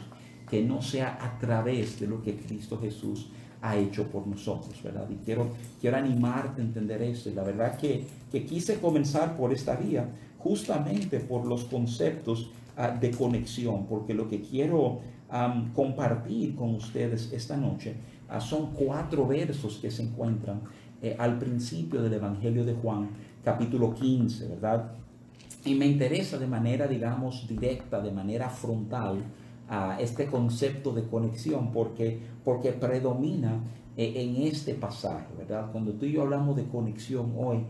que 0.50 0.64
no 0.64 0.82
sea 0.82 1.18
a 1.22 1.38
través 1.40 2.00
de 2.00 2.08
lo 2.08 2.22
que 2.22 2.38
Cristo 2.38 2.80
Jesús 2.80 3.30
ha 3.62 3.76
hecho 3.76 4.08
por 4.08 4.28
nosotros, 4.28 4.82
¿verdad? 4.84 5.10
Y 5.10 5.16
quiero, 5.26 5.48
quiero 5.82 5.98
animarte 5.98 6.62
a 6.62 6.66
entender 6.66 7.02
eso. 7.02 7.30
Y 7.30 7.34
la 7.34 7.44
verdad 7.44 7.78
que, 7.78 8.06
que 8.32 8.46
quise 8.46 8.80
comenzar 8.80 9.36
por 9.36 9.52
esta 9.52 9.76
vía 9.76 10.08
justamente 10.38 11.20
por 11.20 11.48
los 11.48 11.66
conceptos 11.66 12.52
ah, 12.78 12.90
de 12.90 13.10
conexión, 13.12 13.88
porque 13.88 14.14
lo 14.14 14.30
que 14.30 14.42
quiero 14.42 15.00
compartir 15.74 16.56
con 16.56 16.76
ustedes 16.76 17.32
esta 17.34 17.58
noche 17.58 17.96
ah, 18.30 18.40
son 18.40 18.72
cuatro 18.74 19.28
versos 19.28 19.80
que 19.82 19.90
se 19.90 20.04
encuentran 20.04 20.62
eh, 21.02 21.16
al 21.18 21.38
principio 21.38 22.02
del 22.02 22.14
Evangelio 22.14 22.64
de 22.64 22.74
Juan, 22.74 23.10
capítulo 23.44 23.94
15, 23.94 24.48
¿verdad? 24.48 24.92
Y 25.66 25.76
me 25.76 25.88
interesa 25.88 26.38
de 26.38 26.48
manera, 26.48 26.88
digamos, 26.88 27.48
directa, 27.48 28.00
de 28.00 28.12
manera 28.12 28.50
frontal, 28.50 29.24
a 29.68 30.00
este 30.00 30.28
concepto 30.28 30.94
de 30.94 31.04
conexión, 31.04 31.72
porque, 31.72 32.20
porque 32.44 32.72
predomina 32.72 33.64
eh, 33.98 34.14
en 34.16 34.44
este 34.44 34.76
pasaje, 34.76 35.28
¿verdad? 35.38 35.72
Cuando 35.72 35.94
tú 35.94 36.06
y 36.06 36.14
yo 36.14 36.22
hablamos 36.22 36.56
de 36.56 36.66
conexión 36.66 37.34
hoy, 37.36 37.66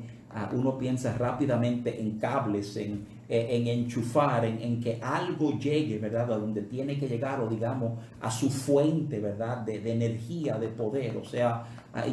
uno 0.54 0.78
piensa 0.78 1.18
rápidamente 1.18 2.02
en 2.02 2.20
cables, 2.20 2.76
en, 2.76 3.06
en 3.28 3.68
enchufar, 3.68 4.46
en, 4.46 4.80
que 4.80 5.00
algo 5.02 5.58
llegue, 5.58 5.98
¿verdad? 5.98 6.32
A 6.32 6.38
donde 6.38 6.62
tiene 6.62 7.00
que 7.00 7.08
llegar, 7.08 7.42
o 7.42 7.48
digamos, 7.48 8.00
a 8.22 8.30
su 8.30 8.50
fuente, 8.50 9.20
¿verdad? 9.20 9.60
De, 9.60 9.92
energía, 9.92 10.58
de 10.58 10.68
poder. 10.68 11.18
O 11.18 11.26
sea, 11.26 11.66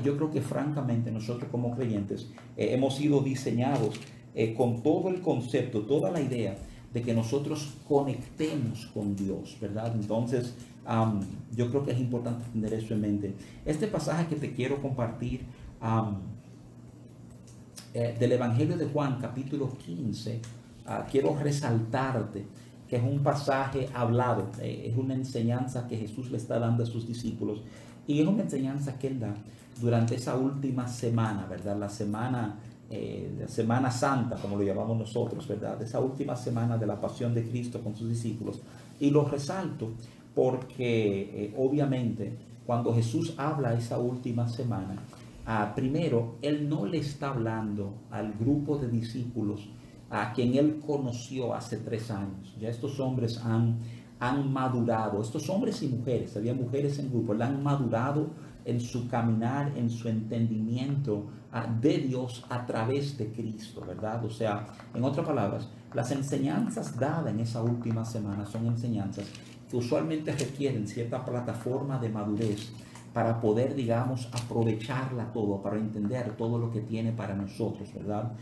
yo 0.03 0.16
creo 0.16 0.31
que 0.31 0.40
francamente 0.40 1.11
nosotros 1.11 1.51
como 1.51 1.75
creyentes 1.77 2.31
eh, 2.57 2.68
hemos 2.72 2.96
sido 2.96 3.20
diseñados 3.20 4.01
eh, 4.35 4.55
con 4.55 4.83
todo 4.83 5.09
el 5.09 5.20
concepto, 5.20 5.83
toda 5.83 6.11
la 6.11 6.20
idea 6.20 6.57
de 6.92 7.03
que 7.03 7.14
nosotros 7.14 7.75
conectemos 7.88 8.87
con 8.87 9.16
Dios, 9.16 9.57
¿verdad? 9.61 9.92
Entonces, 9.94 10.55
yo 11.55 11.70
creo 11.70 11.85
que 11.85 11.92
es 11.92 11.98
importante 11.98 12.44
tener 12.53 12.72
eso 12.75 12.94
en 12.94 13.01
mente. 13.01 13.35
Este 13.64 13.87
pasaje 13.87 14.27
que 14.27 14.37
te 14.37 14.53
quiero 14.53 14.81
compartir, 14.81 15.42
eh, 17.94 18.16
del 18.18 18.33
Evangelio 18.33 18.77
de 18.77 18.87
Juan, 18.87 19.18
capítulo 19.20 19.77
15, 19.77 20.40
ah, 20.87 21.07
quiero 21.11 21.37
resaltarte 21.37 22.47
que 22.88 22.97
es 22.97 23.03
un 23.03 23.23
pasaje 23.23 23.88
hablado, 23.95 24.51
eh, 24.61 24.88
es 24.90 24.97
una 24.97 25.14
enseñanza 25.14 25.88
que 25.88 25.97
Jesús 25.97 26.31
le 26.31 26.37
está 26.37 26.59
dando 26.59 26.83
a 26.83 26.87
sus 26.87 27.07
discípulos 27.07 27.62
y 28.07 28.21
es 28.21 28.27
una 28.27 28.42
enseñanza 28.42 28.99
que 28.99 29.07
él 29.09 29.21
da 29.21 29.35
durante 29.81 30.14
esa 30.14 30.37
última 30.37 30.87
semana, 30.87 31.47
¿verdad? 31.47 31.79
La 31.79 31.88
semana, 31.88 32.59
eh, 32.90 33.33
la 33.40 33.49
Semana 33.49 33.90
Santa, 33.90 34.37
como 34.37 34.57
lo 34.57 34.62
llamamos 34.62 34.99
nosotros, 34.99 35.49
¿verdad? 35.49 35.81
Esa 35.81 36.01
última 36.01 36.37
semana 36.37 36.77
de 36.77 36.87
la 36.87 37.01
pasión 37.01 37.35
de 37.35 37.49
Cristo 37.49 37.81
con 37.81 37.97
sus 37.97 38.09
discípulos. 38.09 38.61
Y 39.01 39.11
lo 39.11 39.25
resalto 39.25 39.92
porque 40.35 41.53
obviamente 41.57 42.37
cuando 42.66 42.95
Jesús 42.95 43.35
habla 43.38 43.75
esa 43.75 43.99
última 43.99 44.49
semana, 44.49 44.97
Ah, 45.45 45.73
primero, 45.75 46.37
Él 46.40 46.68
no 46.68 46.87
le 46.87 46.99
está 46.99 47.31
hablando 47.31 47.95
al 48.11 48.33
grupo 48.35 48.79
de 48.79 48.88
discípulos 48.88 49.68
a 50.12 50.33
quien 50.35 50.55
Él 50.55 50.81
conoció 50.87 51.55
hace 51.55 51.79
tres 51.79 52.11
años. 52.11 52.55
Ya 52.61 52.68
estos 52.68 53.01
hombres 53.01 53.38
han, 53.38 53.79
han 54.20 54.53
madurado, 54.53 55.22
estos 55.22 55.48
hombres 55.48 55.83
y 55.83 55.88
mujeres, 55.88 56.37
había 56.37 56.53
mujeres 56.53 56.98
en 56.98 57.11
grupo, 57.11 57.33
han 57.33 57.62
madurado 57.62 58.31
en 58.64 58.79
su 58.79 59.09
caminar, 59.09 59.72
en 59.77 59.88
su 59.88 60.09
entendimiento 60.09 61.27
ah, 61.51 61.66
de 61.66 61.98
Dios 61.98 62.44
a 62.51 62.64
través 62.66 63.16
de 63.16 63.33
Cristo, 63.33 63.83
¿verdad? 63.87 64.22
O 64.25 64.31
sea, 64.31 64.66
en 64.94 65.03
otras 65.03 65.27
palabras, 65.27 65.68
las 65.94 66.11
enseñanzas 66.11 66.96
dadas 66.98 67.33
en 67.33 67.40
esa 67.40 67.62
última 67.62 68.05
semana 68.05 68.44
son 68.44 68.66
enseñanzas 68.66 69.27
que 69.68 69.79
usualmente 69.79 70.33
requieren 70.33 70.87
cierta 70.87 71.25
plataforma 71.25 71.98
de 71.98 72.11
madurez 72.11 72.72
para 73.12 73.40
poder, 73.40 73.75
digamos, 73.75 74.29
aprovecharla 74.33 75.33
todo, 75.33 75.62
para 75.62 75.77
entender 75.77 76.37
todo 76.37 76.59
lo 76.59 76.70
que 76.70 76.81
tiene 76.81 77.12
para 77.12 77.35
nosotros, 77.35 77.92
¿verdad? 77.94 78.33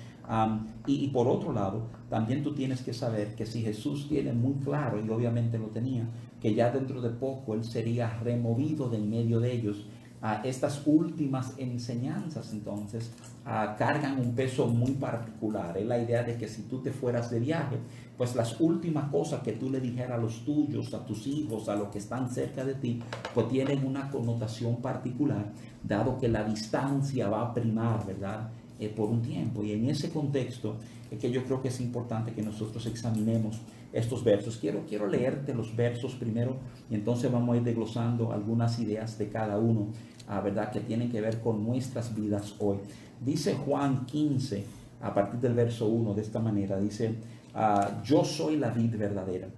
y, 0.87 1.09
por 1.09 1.26
otro 1.26 1.52
lado, 1.52 1.88
también 2.09 2.44
tú 2.44 2.54
tienes 2.54 2.83
que 2.83 2.92
saber 2.92 3.35
que 3.35 3.46
si 3.46 3.62
Jesús 3.62 4.06
tiene 4.09 4.33
muy 4.33 4.54
claro, 4.54 5.04
y 5.04 5.11
obviamente 5.11 5.59
lo 5.59 5.66
tenía, 5.66 6.04
que 6.40 6.54
ya 6.54 6.70
dentro 6.70 7.00
de 7.00 7.11
poco 7.11 7.54
Él 7.54 7.64
sería 7.64 8.16
removido 8.20 8.88
de 8.88 8.98
en 8.98 9.11
medio 9.11 9.40
de 9.40 9.52
ellos, 9.52 9.87
a 10.22 10.42
estas 10.42 10.83
últimas 10.87 11.54
enseñanzas 11.56 12.52
entonces 12.52 13.11
cargan 13.44 14.20
un 14.20 14.35
peso 14.35 14.66
muy 14.66 14.92
particular. 14.92 15.76
Es 15.76 15.87
la 15.87 15.98
idea 15.98 16.22
de 16.22 16.37
que 16.37 16.46
si 16.46 16.62
tú 16.62 16.80
te 16.83 16.92
fueras 16.92 17.30
de 17.30 17.40
viaje, 17.40 17.78
pues 18.16 18.37
las 18.37 18.61
últimas 18.61 19.11
cosas 19.11 19.42
que 19.42 19.52
tú 19.52 19.70
le 19.70 19.80
dijeras 19.80 20.18
a 20.18 20.22
los 20.22 20.44
tuyos, 20.44 20.92
a 20.92 21.04
tus 21.06 21.26
hijos, 21.26 21.68
a 21.68 21.74
los 21.74 21.88
que 21.88 21.98
están 21.98 22.30
cerca 22.30 22.64
de 22.64 22.74
ti, 22.74 23.00
pues 23.35 23.48
tienen 23.48 23.85
una 23.87 24.11
connotación 24.11 24.76
particular, 24.76 25.46
dado 25.83 26.18
que 26.18 26.28
la 26.28 26.44
distancia 26.44 27.28
va 27.28 27.42
a 27.42 27.54
primar, 27.54 28.06
¿verdad? 28.06 28.50
Eh, 28.78 28.88
por 28.88 29.11
un 29.11 29.20
tiempo. 29.20 29.62
Y 29.62 29.72
en 29.72 29.90
ese 29.90 30.11
contexto 30.11 30.76
es 31.11 31.18
que 31.18 31.30
yo 31.30 31.44
creo 31.44 31.61
que 31.61 31.68
es 31.68 31.80
importante 31.80 32.33
que 32.33 32.42
nosotros 32.42 32.87
examinemos 32.87 33.61
estos 33.92 34.24
versos. 34.24 34.56
Quiero, 34.56 34.87
quiero 34.88 35.06
leerte 35.06 35.54
los 35.54 35.74
versos 35.74 36.14
primero 36.14 36.56
y 36.88 36.94
entonces 36.94 37.30
vamos 37.30 37.54
a 37.54 37.56
ir 37.59 37.64
desglosando 37.64 38.33
algunas 38.33 38.78
ideas 38.78 39.18
de 39.18 39.28
cada 39.28 39.59
uno, 39.59 39.88
¿verdad? 40.28 40.70
Que 40.70 40.80
tienen 40.80 41.11
que 41.11 41.20
ver 41.20 41.40
con 41.40 41.64
nuestras 41.64 42.14
vidas 42.14 42.54
hoy. 42.59 42.78
Dice 43.20 43.54
Juan 43.54 44.06
15, 44.06 44.64
a 45.02 45.14
partir 45.14 45.40
del 45.40 45.54
verso 45.54 45.88
1, 45.88 46.14
de 46.14 46.22
esta 46.22 46.40
manera, 46.40 46.78
dice, 46.78 47.14
ah, 47.54 48.00
yo 48.04 48.24
soy 48.24 48.56
la 48.56 48.70
vid 48.70 48.96
verdadera 48.96 49.48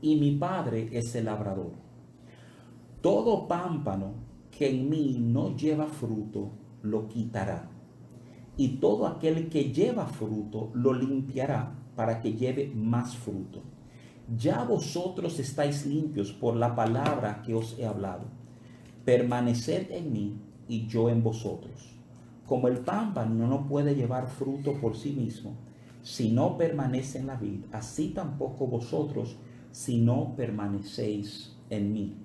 y 0.00 0.16
mi 0.16 0.32
padre 0.32 0.88
es 0.92 1.14
el 1.14 1.26
labrador. 1.26 1.72
Todo 3.00 3.46
pámpano 3.46 4.12
que 4.50 4.70
en 4.70 4.88
mí 4.88 5.16
no 5.18 5.56
lleva 5.56 5.86
fruto, 5.86 6.50
lo 6.82 7.08
quitará. 7.08 7.68
Y 8.56 8.76
todo 8.76 9.06
aquel 9.06 9.48
que 9.48 9.72
lleva 9.72 10.06
fruto, 10.06 10.70
lo 10.74 10.92
limpiará 10.92 11.72
para 11.94 12.20
que 12.20 12.32
lleve 12.32 12.72
más 12.74 13.16
fruto. 13.16 13.62
Ya 14.36 14.62
vosotros 14.64 15.38
estáis 15.38 15.86
limpios 15.86 16.32
por 16.32 16.56
la 16.56 16.74
palabra 16.74 17.40
que 17.42 17.54
os 17.54 17.78
he 17.78 17.86
hablado. 17.86 18.24
Permaneced 19.08 19.90
en 19.90 20.12
mí 20.12 20.36
y 20.68 20.86
yo 20.86 21.08
en 21.08 21.22
vosotros 21.22 21.98
como 22.46 22.68
el 22.68 22.78
pámpano 22.78 23.46
no 23.46 23.66
puede 23.66 23.94
llevar 23.94 24.26
fruto 24.26 24.74
por 24.74 24.96
sí 24.96 25.12
mismo, 25.12 25.54
si 26.02 26.30
no 26.30 26.58
permanece 26.58 27.18
en 27.18 27.26
la 27.26 27.36
vid, 27.36 27.60
así 27.72 28.08
tampoco 28.08 28.66
vosotros 28.66 29.36
si 29.70 29.96
no 29.96 30.34
permanecéis 30.36 31.56
en 31.70 31.90
mí. 31.90 32.16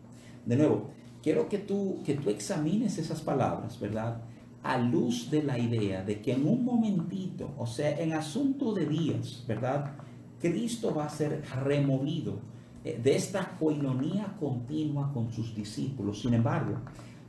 De 0.45 0.57
nuevo, 0.57 0.89
quiero 1.21 1.47
que 1.47 1.59
tú, 1.59 1.99
que 2.05 2.15
tú 2.15 2.29
examines 2.29 2.97
esas 2.97 3.21
palabras, 3.21 3.79
¿verdad? 3.79 4.21
A 4.61 4.77
luz 4.77 5.31
de 5.31 5.41
la 5.43 5.57
idea 5.57 6.03
de 6.03 6.21
que 6.21 6.33
en 6.33 6.45
un 6.45 6.65
momentito, 6.65 7.53
o 7.57 7.65
sea, 7.65 7.97
en 7.97 8.11
asunto 8.11 8.73
de 8.73 8.85
días, 8.87 9.45
¿verdad? 9.47 9.95
Cristo 10.41 10.93
va 10.93 11.05
a 11.05 11.09
ser 11.09 11.43
removido 11.63 12.39
de 12.83 13.15
esta 13.15 13.55
coinonía 13.57 14.35
continua 14.39 15.11
con 15.13 15.31
sus 15.31 15.55
discípulos. 15.55 16.21
Sin 16.21 16.33
embargo, 16.33 16.77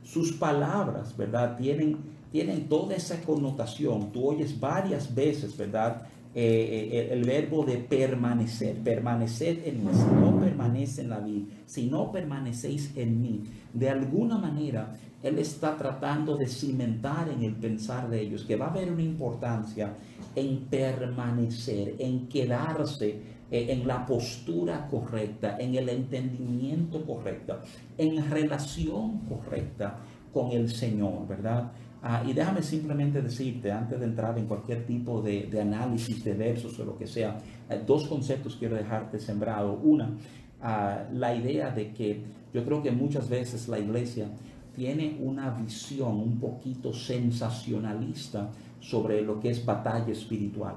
sus 0.03 0.33
palabras, 0.33 1.15
¿verdad? 1.17 1.57
Tienen, 1.57 1.97
tienen 2.31 2.67
toda 2.67 2.95
esa 2.95 3.21
connotación. 3.21 4.11
Tú 4.11 4.29
oyes 4.29 4.59
varias 4.59 5.13
veces, 5.13 5.57
¿verdad? 5.57 6.03
Eh, 6.37 6.89
eh, 6.91 7.13
el 7.13 7.23
verbo 7.23 7.63
de 7.63 7.77
permanecer, 7.77 8.75
permanecer 8.83 9.63
en 9.65 9.85
mí, 9.85 9.91
si 9.93 10.15
no 10.19 10.37
permanece 10.37 11.01
en 11.01 11.09
la 11.09 11.19
vida, 11.19 11.45
si 11.65 11.85
no 11.85 12.11
permanecéis 12.11 12.91
en 12.97 13.21
mí, 13.21 13.43
de 13.73 13.89
alguna 13.89 14.37
manera 14.37 14.97
Él 15.23 15.39
está 15.39 15.77
tratando 15.77 16.35
de 16.35 16.47
cimentar 16.47 17.29
en 17.29 17.41
el 17.41 17.55
pensar 17.55 18.09
de 18.09 18.19
ellos 18.19 18.43
que 18.43 18.57
va 18.57 18.65
a 18.65 18.71
haber 18.71 18.91
una 18.91 19.03
importancia 19.03 19.93
en 20.35 20.65
permanecer, 20.65 21.95
en 21.99 22.27
quedarse 22.27 23.17
eh, 23.51 23.67
en 23.69 23.87
la 23.87 24.05
postura 24.05 24.87
correcta, 24.87 25.57
en 25.59 25.75
el 25.75 25.89
entendimiento 25.89 27.05
correcto, 27.05 27.59
en 27.97 28.29
relación 28.29 29.19
correcta 29.19 29.97
con 30.33 30.51
el 30.51 30.69
Señor, 30.69 31.27
¿verdad? 31.27 31.71
Ah, 32.01 32.23
y 32.25 32.33
déjame 32.33 32.61
simplemente 32.61 33.21
decirte, 33.21 33.71
antes 33.71 33.99
de 33.99 34.05
entrar 34.05 34.37
en 34.37 34.45
cualquier 34.45 34.85
tipo 34.85 35.21
de, 35.21 35.49
análisis 35.59 36.23
de 36.23 36.33
versos 36.33 36.79
o 36.79 36.85
lo 36.85 36.97
que 36.97 37.07
sea, 37.07 37.37
eh, 37.69 37.81
dos 37.85 38.07
conceptos 38.07 38.55
quiero 38.57 38.75
dejarte 38.75 39.19
sembrado. 39.19 39.73
Una, 39.73 40.15
ah, 40.61 41.03
la 41.13 41.33
idea 41.35 41.71
de 41.71 41.93
que 41.93 42.23
yo 42.53 42.63
creo 42.63 42.83
que 42.83 42.91
muchas 42.91 43.27
veces 43.27 43.67
la 43.67 43.79
iglesia 43.79 44.27
tiene 44.75 45.17
una 45.19 45.49
visión 45.51 46.17
un 46.17 46.39
poquito 46.39 46.93
sensacionalista 46.93 48.51
sobre 48.79 49.21
lo 49.21 49.39
que 49.39 49.49
es 49.49 49.65
batalla 49.65 50.11
espiritual. 50.11 50.75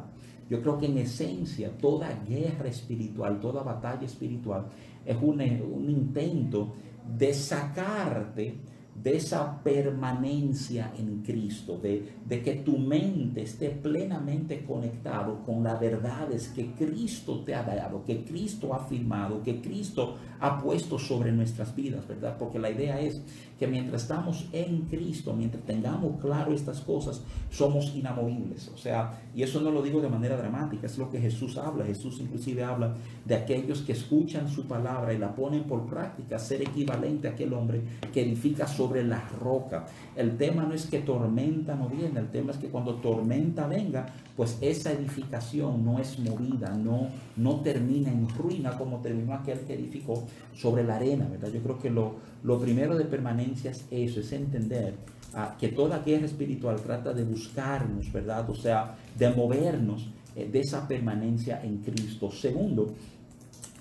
Yo 0.48 0.62
creo 0.62 0.78
que 0.78 0.86
en 0.86 0.98
esencia 0.98 1.70
toda 1.76 2.08
guerra 2.26 2.68
espiritual, 2.68 3.40
toda 3.40 3.62
batalla 3.62 4.06
espiritual 4.06 4.66
es 5.04 5.16
un, 5.20 5.40
un 5.40 5.90
intento 5.90 6.74
de 7.16 7.34
sacarte 7.34 8.60
de 9.02 9.16
esa 9.16 9.62
permanencia 9.62 10.92
en 10.98 11.22
Cristo, 11.22 11.78
de, 11.78 12.14
de, 12.24 12.42
que 12.42 12.54
tu 12.54 12.78
mente 12.78 13.42
esté 13.42 13.70
plenamente 13.70 14.64
conectado 14.64 15.44
con 15.44 15.62
las 15.62 15.78
verdades 15.78 16.48
que 16.48 16.72
Cristo 16.72 17.44
te 17.44 17.54
ha 17.54 17.62
dado, 17.62 18.04
que 18.04 18.24
Cristo 18.24 18.74
ha 18.74 18.80
firmado, 18.86 19.42
que 19.42 19.60
Cristo 19.60 20.16
ha 20.40 20.60
puesto 20.60 20.98
sobre 20.98 21.30
nuestras 21.30 21.74
vidas, 21.76 22.08
¿verdad? 22.08 22.36
Porque 22.38 22.58
la 22.58 22.70
idea 22.70 23.00
es 23.00 23.22
que 23.58 23.66
mientras 23.66 24.02
estamos 24.02 24.46
en 24.52 24.82
Cristo, 24.82 25.32
mientras 25.32 25.64
tengamos 25.64 26.20
claro 26.20 26.52
estas 26.52 26.80
cosas, 26.80 27.22
somos 27.50 27.92
inamovibles. 27.94 28.68
O 28.74 28.78
sea, 28.78 29.20
y 29.34 29.42
eso 29.42 29.60
no 29.60 29.70
lo 29.70 29.82
digo 29.82 30.00
de 30.00 30.08
manera 30.08 30.36
dramática, 30.36 30.86
es 30.86 30.96
lo 30.96 31.10
que 31.10 31.20
Jesús 31.20 31.56
habla. 31.58 31.84
Jesús 31.84 32.20
inclusive 32.20 32.62
habla 32.62 32.94
de 33.24 33.34
aquellos 33.34 33.82
que 33.82 33.92
escuchan 33.92 34.48
su 34.48 34.66
palabra 34.66 35.12
y 35.12 35.18
la 35.18 35.34
ponen 35.34 35.64
por 35.64 35.86
práctica, 35.86 36.38
ser 36.38 36.62
equivalente 36.62 37.28
a 37.28 37.32
aquel 37.32 37.52
hombre 37.52 37.82
que 38.12 38.22
edifica 38.22 38.66
sobre 38.66 39.02
la 39.02 39.20
roca. 39.40 39.86
El 40.14 40.36
tema 40.36 40.62
no 40.62 40.74
es 40.74 40.86
que 40.86 41.00
tormenta 41.00 41.74
no 41.74 41.88
viene, 41.88 42.20
el 42.20 42.28
tema 42.28 42.52
es 42.52 42.58
que 42.58 42.68
cuando 42.68 42.94
tormenta 42.96 43.66
venga, 43.66 44.06
pues 44.38 44.56
esa 44.60 44.92
edificación 44.92 45.84
no 45.84 45.98
es 45.98 46.16
movida, 46.20 46.70
no, 46.70 47.08
no 47.34 47.56
termina 47.56 48.08
en 48.12 48.28
ruina 48.28 48.78
como 48.78 49.00
terminó 49.00 49.34
aquel 49.34 49.58
que 49.62 49.74
edificó 49.74 50.28
sobre 50.54 50.84
la 50.84 50.94
arena, 50.94 51.26
¿verdad? 51.28 51.48
Yo 51.52 51.60
creo 51.60 51.80
que 51.80 51.90
lo, 51.90 52.14
lo 52.44 52.60
primero 52.60 52.96
de 52.96 53.04
permanencia 53.04 53.72
es 53.72 53.84
eso, 53.90 54.20
es 54.20 54.30
entender 54.30 54.94
ah, 55.34 55.56
que 55.58 55.70
toda 55.70 56.04
guerra 56.04 56.26
espiritual 56.26 56.80
trata 56.80 57.12
de 57.12 57.24
buscarnos, 57.24 58.12
¿verdad? 58.12 58.48
O 58.48 58.54
sea, 58.54 58.96
de 59.18 59.28
movernos 59.30 60.08
eh, 60.36 60.48
de 60.48 60.60
esa 60.60 60.86
permanencia 60.86 61.60
en 61.64 61.78
Cristo. 61.78 62.30
Segundo, 62.30 62.94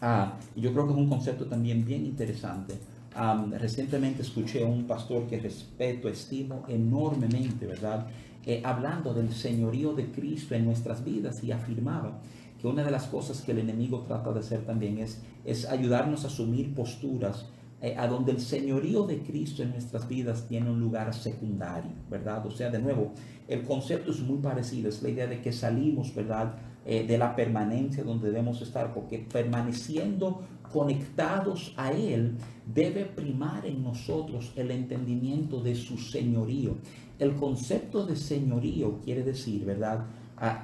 ah, 0.02 0.40
yo 0.56 0.74
creo 0.74 0.88
que 0.88 0.94
es 0.94 0.98
un 0.98 1.08
concepto 1.08 1.46
también 1.46 1.86
bien 1.86 2.04
interesante. 2.04 2.74
recientemente 3.60 4.24
escuché 4.24 4.64
a 4.64 4.68
un 4.68 4.88
pastor 4.88 5.28
que 5.28 5.40
respeto, 5.40 6.10
estimo 6.10 6.66
enormemente, 6.68 7.68
¿verdad? 7.68 8.08
Eh, 8.50 8.62
hablando 8.64 9.14
del 9.14 9.34
señorío 9.34 9.94
de 9.94 10.10
Cristo 10.10 10.56
en 10.56 10.64
nuestras 10.64 11.04
vidas 11.04 11.44
y 11.44 11.52
afirmaba 11.52 12.22
que 12.58 12.66
una 12.66 12.82
de 12.82 12.92
las 12.92 13.08
cosas 13.08 13.42
que 13.42 13.52
el 13.52 13.60
enemigo 13.60 14.06
trata 14.08 14.32
de 14.32 14.40
hacer 14.40 14.62
también 14.62 15.00
es, 15.00 15.22
es 15.44 15.66
ayudarnos 15.66 16.24
a 16.24 16.28
asumir 16.28 16.74
posturas 16.74 17.48
eh, 17.82 17.96
a 17.98 18.08
donde 18.08 18.32
el 18.32 18.40
señorío 18.40 19.06
de 19.06 19.20
Cristo 19.20 19.64
en 19.64 19.72
nuestras 19.72 20.08
vidas 20.08 20.48
tiene 20.48 20.70
un 20.70 20.80
lugar 20.80 21.14
secundario, 21.14 21.92
¿verdad? 22.10 22.46
O 22.46 22.52
sea, 22.52 22.70
de 22.70 22.80
nuevo, 22.80 23.12
el 23.50 23.64
concepto 23.64 24.12
es 24.12 24.22
muy 24.22 24.38
parecido, 24.38 24.88
es 24.88 25.04
la 25.04 25.10
idea 25.10 25.28
de 25.28 25.42
que 25.42 25.52
salimos, 25.52 26.16
¿verdad? 26.16 26.56
Eh, 26.90 27.06
de 27.06 27.18
la 27.18 27.36
permanencia 27.36 28.02
donde 28.02 28.30
debemos 28.30 28.62
estar, 28.62 28.94
porque 28.94 29.18
permaneciendo 29.20 30.44
conectados 30.72 31.74
a 31.76 31.92
Él 31.92 32.38
debe 32.66 33.04
primar 33.04 33.66
en 33.66 33.84
nosotros 33.84 34.54
el 34.56 34.72
entendimiento 34.72 35.62
de 35.62 35.76
su 35.76 35.98
señorío. 35.98 36.78
El 37.20 37.36
concepto 37.36 38.06
de 38.06 38.16
señorío 38.16 39.02
quiere 39.04 39.24
decir, 39.24 39.66
¿verdad? 39.66 40.06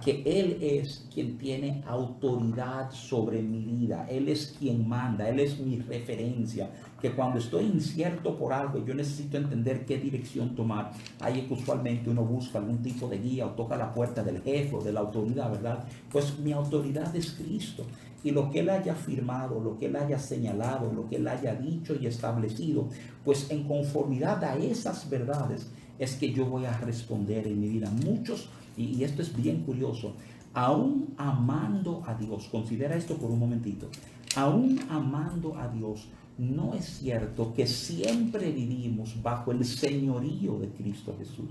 que 0.02 0.22
Él 0.26 0.60
es 0.62 1.10
quien 1.14 1.38
tiene 1.38 1.84
autoridad 1.88 2.92
sobre 2.92 3.42
mi 3.42 3.66
vida, 3.66 4.08
Él 4.10 4.30
es 4.30 4.56
quien 4.58 4.88
manda, 4.88 5.28
Él 5.28 5.42
es 5.42 5.60
mi 5.60 5.80
referencia, 5.80 6.70
que 7.04 7.12
cuando 7.12 7.38
estoy 7.38 7.66
incierto 7.66 8.38
por 8.38 8.54
algo, 8.54 8.86
yo 8.86 8.96
necesito 8.96 9.36
entender 9.36 9.86
qué 9.86 9.98
dirección 9.98 10.56
tomar. 10.56 10.94
Ahí 11.20 11.42
que 11.42 11.54
usualmente 11.54 12.10
uno 12.10 12.24
busca 12.24 12.60
algún 12.60 12.82
tipo 12.82 13.10
de 13.10 13.20
guía 13.20 13.46
o 13.46 13.50
toca 13.50 13.76
la 13.76 13.92
puerta 13.92 14.24
del 14.24 14.42
jefe 14.42 14.74
o 14.74 14.82
de 14.82 14.94
la 14.94 15.02
autoridad, 15.02 15.52
¿verdad? 15.52 15.84
Pues 16.10 16.39
mi 16.39 16.54
autoridad 16.54 17.13
es 17.13 17.32
Cristo. 17.32 17.84
Y 18.24 18.32
lo 18.32 18.50
que 18.50 18.62
Él 18.62 18.70
haya 18.70 18.96
firmado, 18.96 19.60
lo 19.60 19.78
que 19.78 19.88
Él 19.88 19.98
haya 19.98 20.18
señalado, 20.18 20.94
lo 20.94 21.10
que 21.10 21.18
Él 21.18 21.28
haya 21.28 21.54
dicho 21.54 21.94
y 21.94 22.08
establecido, 22.08 22.88
pues 23.26 23.52
en 23.52 23.68
conformidad 23.68 24.42
a 24.46 24.56
esas 24.56 25.10
verdades 25.10 25.70
es 26.00 26.16
que 26.16 26.32
yo 26.32 26.46
voy 26.46 26.63
a 26.63 26.78
responder 26.78 27.48
en 27.48 27.60
mi 27.60 27.68
vida. 27.68 27.92
Muchos 28.06 28.48
y, 28.78 29.04
esto 29.04 29.22
es 29.22 29.36
bien 29.36 29.63
curioso, 29.63 30.13
aún 30.54 31.13
amando 31.18 32.02
a 32.08 32.13
Dios, 32.13 32.48
considera 32.50 32.96
esto 32.96 33.18
por 33.18 33.30
un 33.30 33.39
momentito, 33.39 33.89
aún 34.38 34.80
amando 34.89 35.58
a 35.58 35.68
Dios, 35.68 36.08
no 36.38 36.74
es 36.74 36.86
cierto 37.00 37.54
que 37.54 37.67
siempre 37.67 38.52
vivimos 38.52 39.22
bajo 39.22 39.52
el 39.52 39.65
señorío 39.65 40.58
de 40.60 40.69
Cristo 40.69 41.15
Jesús. 41.17 41.50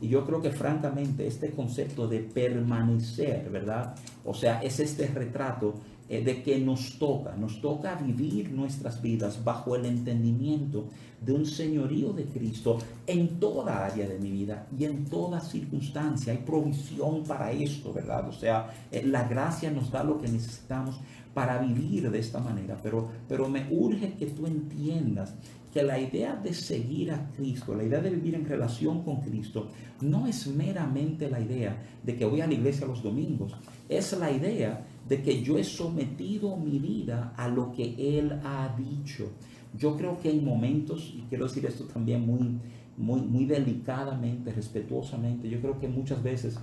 Y 0.00 0.08
yo 0.08 0.24
creo 0.24 0.40
que 0.40 0.50
francamente 0.50 1.26
este 1.26 1.50
concepto 1.50 2.08
de 2.08 2.20
permanecer, 2.20 3.50
¿verdad? 3.50 3.94
O 4.24 4.32
sea, 4.32 4.62
es 4.62 4.80
este 4.80 5.06
retrato 5.08 5.74
eh, 6.08 6.24
de 6.24 6.42
que 6.42 6.58
nos 6.58 6.98
toca, 6.98 7.36
nos 7.36 7.60
toca 7.60 7.94
vivir 7.94 8.50
nuestras 8.50 9.00
vidas 9.00 9.44
bajo 9.44 9.76
el 9.76 9.84
entendimiento 9.84 10.86
de 11.20 11.32
un 11.32 11.46
señorío 11.46 12.12
de 12.12 12.24
Cristo 12.24 12.78
en 13.06 13.38
toda 13.38 13.86
área 13.86 14.08
de 14.08 14.18
mi 14.18 14.30
vida 14.30 14.66
y 14.76 14.86
en 14.86 15.04
toda 15.04 15.38
circunstancia. 15.38 16.32
Hay 16.32 16.40
provisión 16.40 17.22
para 17.22 17.52
esto, 17.52 17.92
¿verdad? 17.92 18.28
O 18.28 18.32
sea, 18.32 18.72
eh, 18.90 19.04
la 19.04 19.28
gracia 19.28 19.70
nos 19.70 19.90
da 19.92 20.02
lo 20.02 20.18
que 20.18 20.28
necesitamos 20.28 20.98
para 21.34 21.58
vivir 21.58 22.10
de 22.10 22.18
esta 22.18 22.40
manera, 22.40 22.76
pero, 22.82 23.08
pero 23.28 23.48
me 23.48 23.68
urge 23.70 24.14
que 24.14 24.26
tú 24.26 24.46
entiendas 24.46 25.34
que 25.72 25.82
la 25.82 25.98
idea 25.98 26.34
de 26.34 26.52
seguir 26.52 27.12
a 27.12 27.30
Cristo, 27.36 27.74
la 27.74 27.84
idea 27.84 28.00
de 28.00 28.10
vivir 28.10 28.34
en 28.34 28.44
relación 28.44 29.04
con 29.04 29.20
Cristo, 29.20 29.68
no 30.00 30.26
es 30.26 30.48
meramente 30.48 31.30
la 31.30 31.40
idea 31.40 31.80
de 32.02 32.16
que 32.16 32.24
voy 32.24 32.40
a 32.40 32.46
la 32.46 32.54
iglesia 32.54 32.86
los 32.86 33.02
domingos, 33.02 33.54
es 33.88 34.12
la 34.18 34.32
idea 34.32 34.84
de 35.08 35.22
que 35.22 35.42
yo 35.42 35.58
he 35.58 35.64
sometido 35.64 36.56
mi 36.56 36.78
vida 36.78 37.32
a 37.36 37.48
lo 37.48 37.72
que 37.72 38.18
Él 38.18 38.32
ha 38.44 38.74
dicho. 38.76 39.30
Yo 39.78 39.96
creo 39.96 40.18
que 40.20 40.30
hay 40.30 40.40
momentos, 40.40 41.12
y 41.16 41.22
quiero 41.28 41.46
decir 41.46 41.64
esto 41.66 41.84
también 41.84 42.26
muy, 42.26 42.58
muy, 42.96 43.20
muy 43.20 43.44
delicadamente, 43.44 44.52
respetuosamente, 44.52 45.48
yo 45.48 45.60
creo 45.60 45.78
que 45.78 45.86
muchas 45.86 46.20
veces 46.20 46.58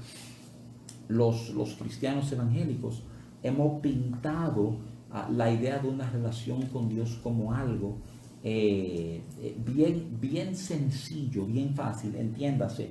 los, 1.08 1.52
los 1.52 1.76
cristianos 1.76 2.30
evangélicos 2.34 3.04
hemos 3.44 3.82
pintado 3.82 4.76
ah, 5.12 5.30
la 5.32 5.52
idea 5.52 5.80
de 5.80 5.88
una 5.90 6.10
relación 6.10 6.64
con 6.68 6.90
Dios 6.90 7.20
como 7.24 7.54
algo 7.54 7.98
eh, 8.44 9.22
eh, 9.42 9.56
bien, 9.66 10.18
bien 10.22 10.56
sencillo, 10.56 11.46
bien 11.46 11.74
fácil, 11.76 12.16
entiéndase. 12.16 12.90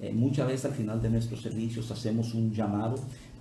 Eh, 0.00 0.12
muchas 0.12 0.46
veces 0.46 0.66
al 0.66 0.72
final 0.72 1.02
de 1.02 1.10
nuestros 1.10 1.42
servicios 1.42 1.90
hacemos 1.90 2.34
un 2.34 2.52
llamado 2.52 2.96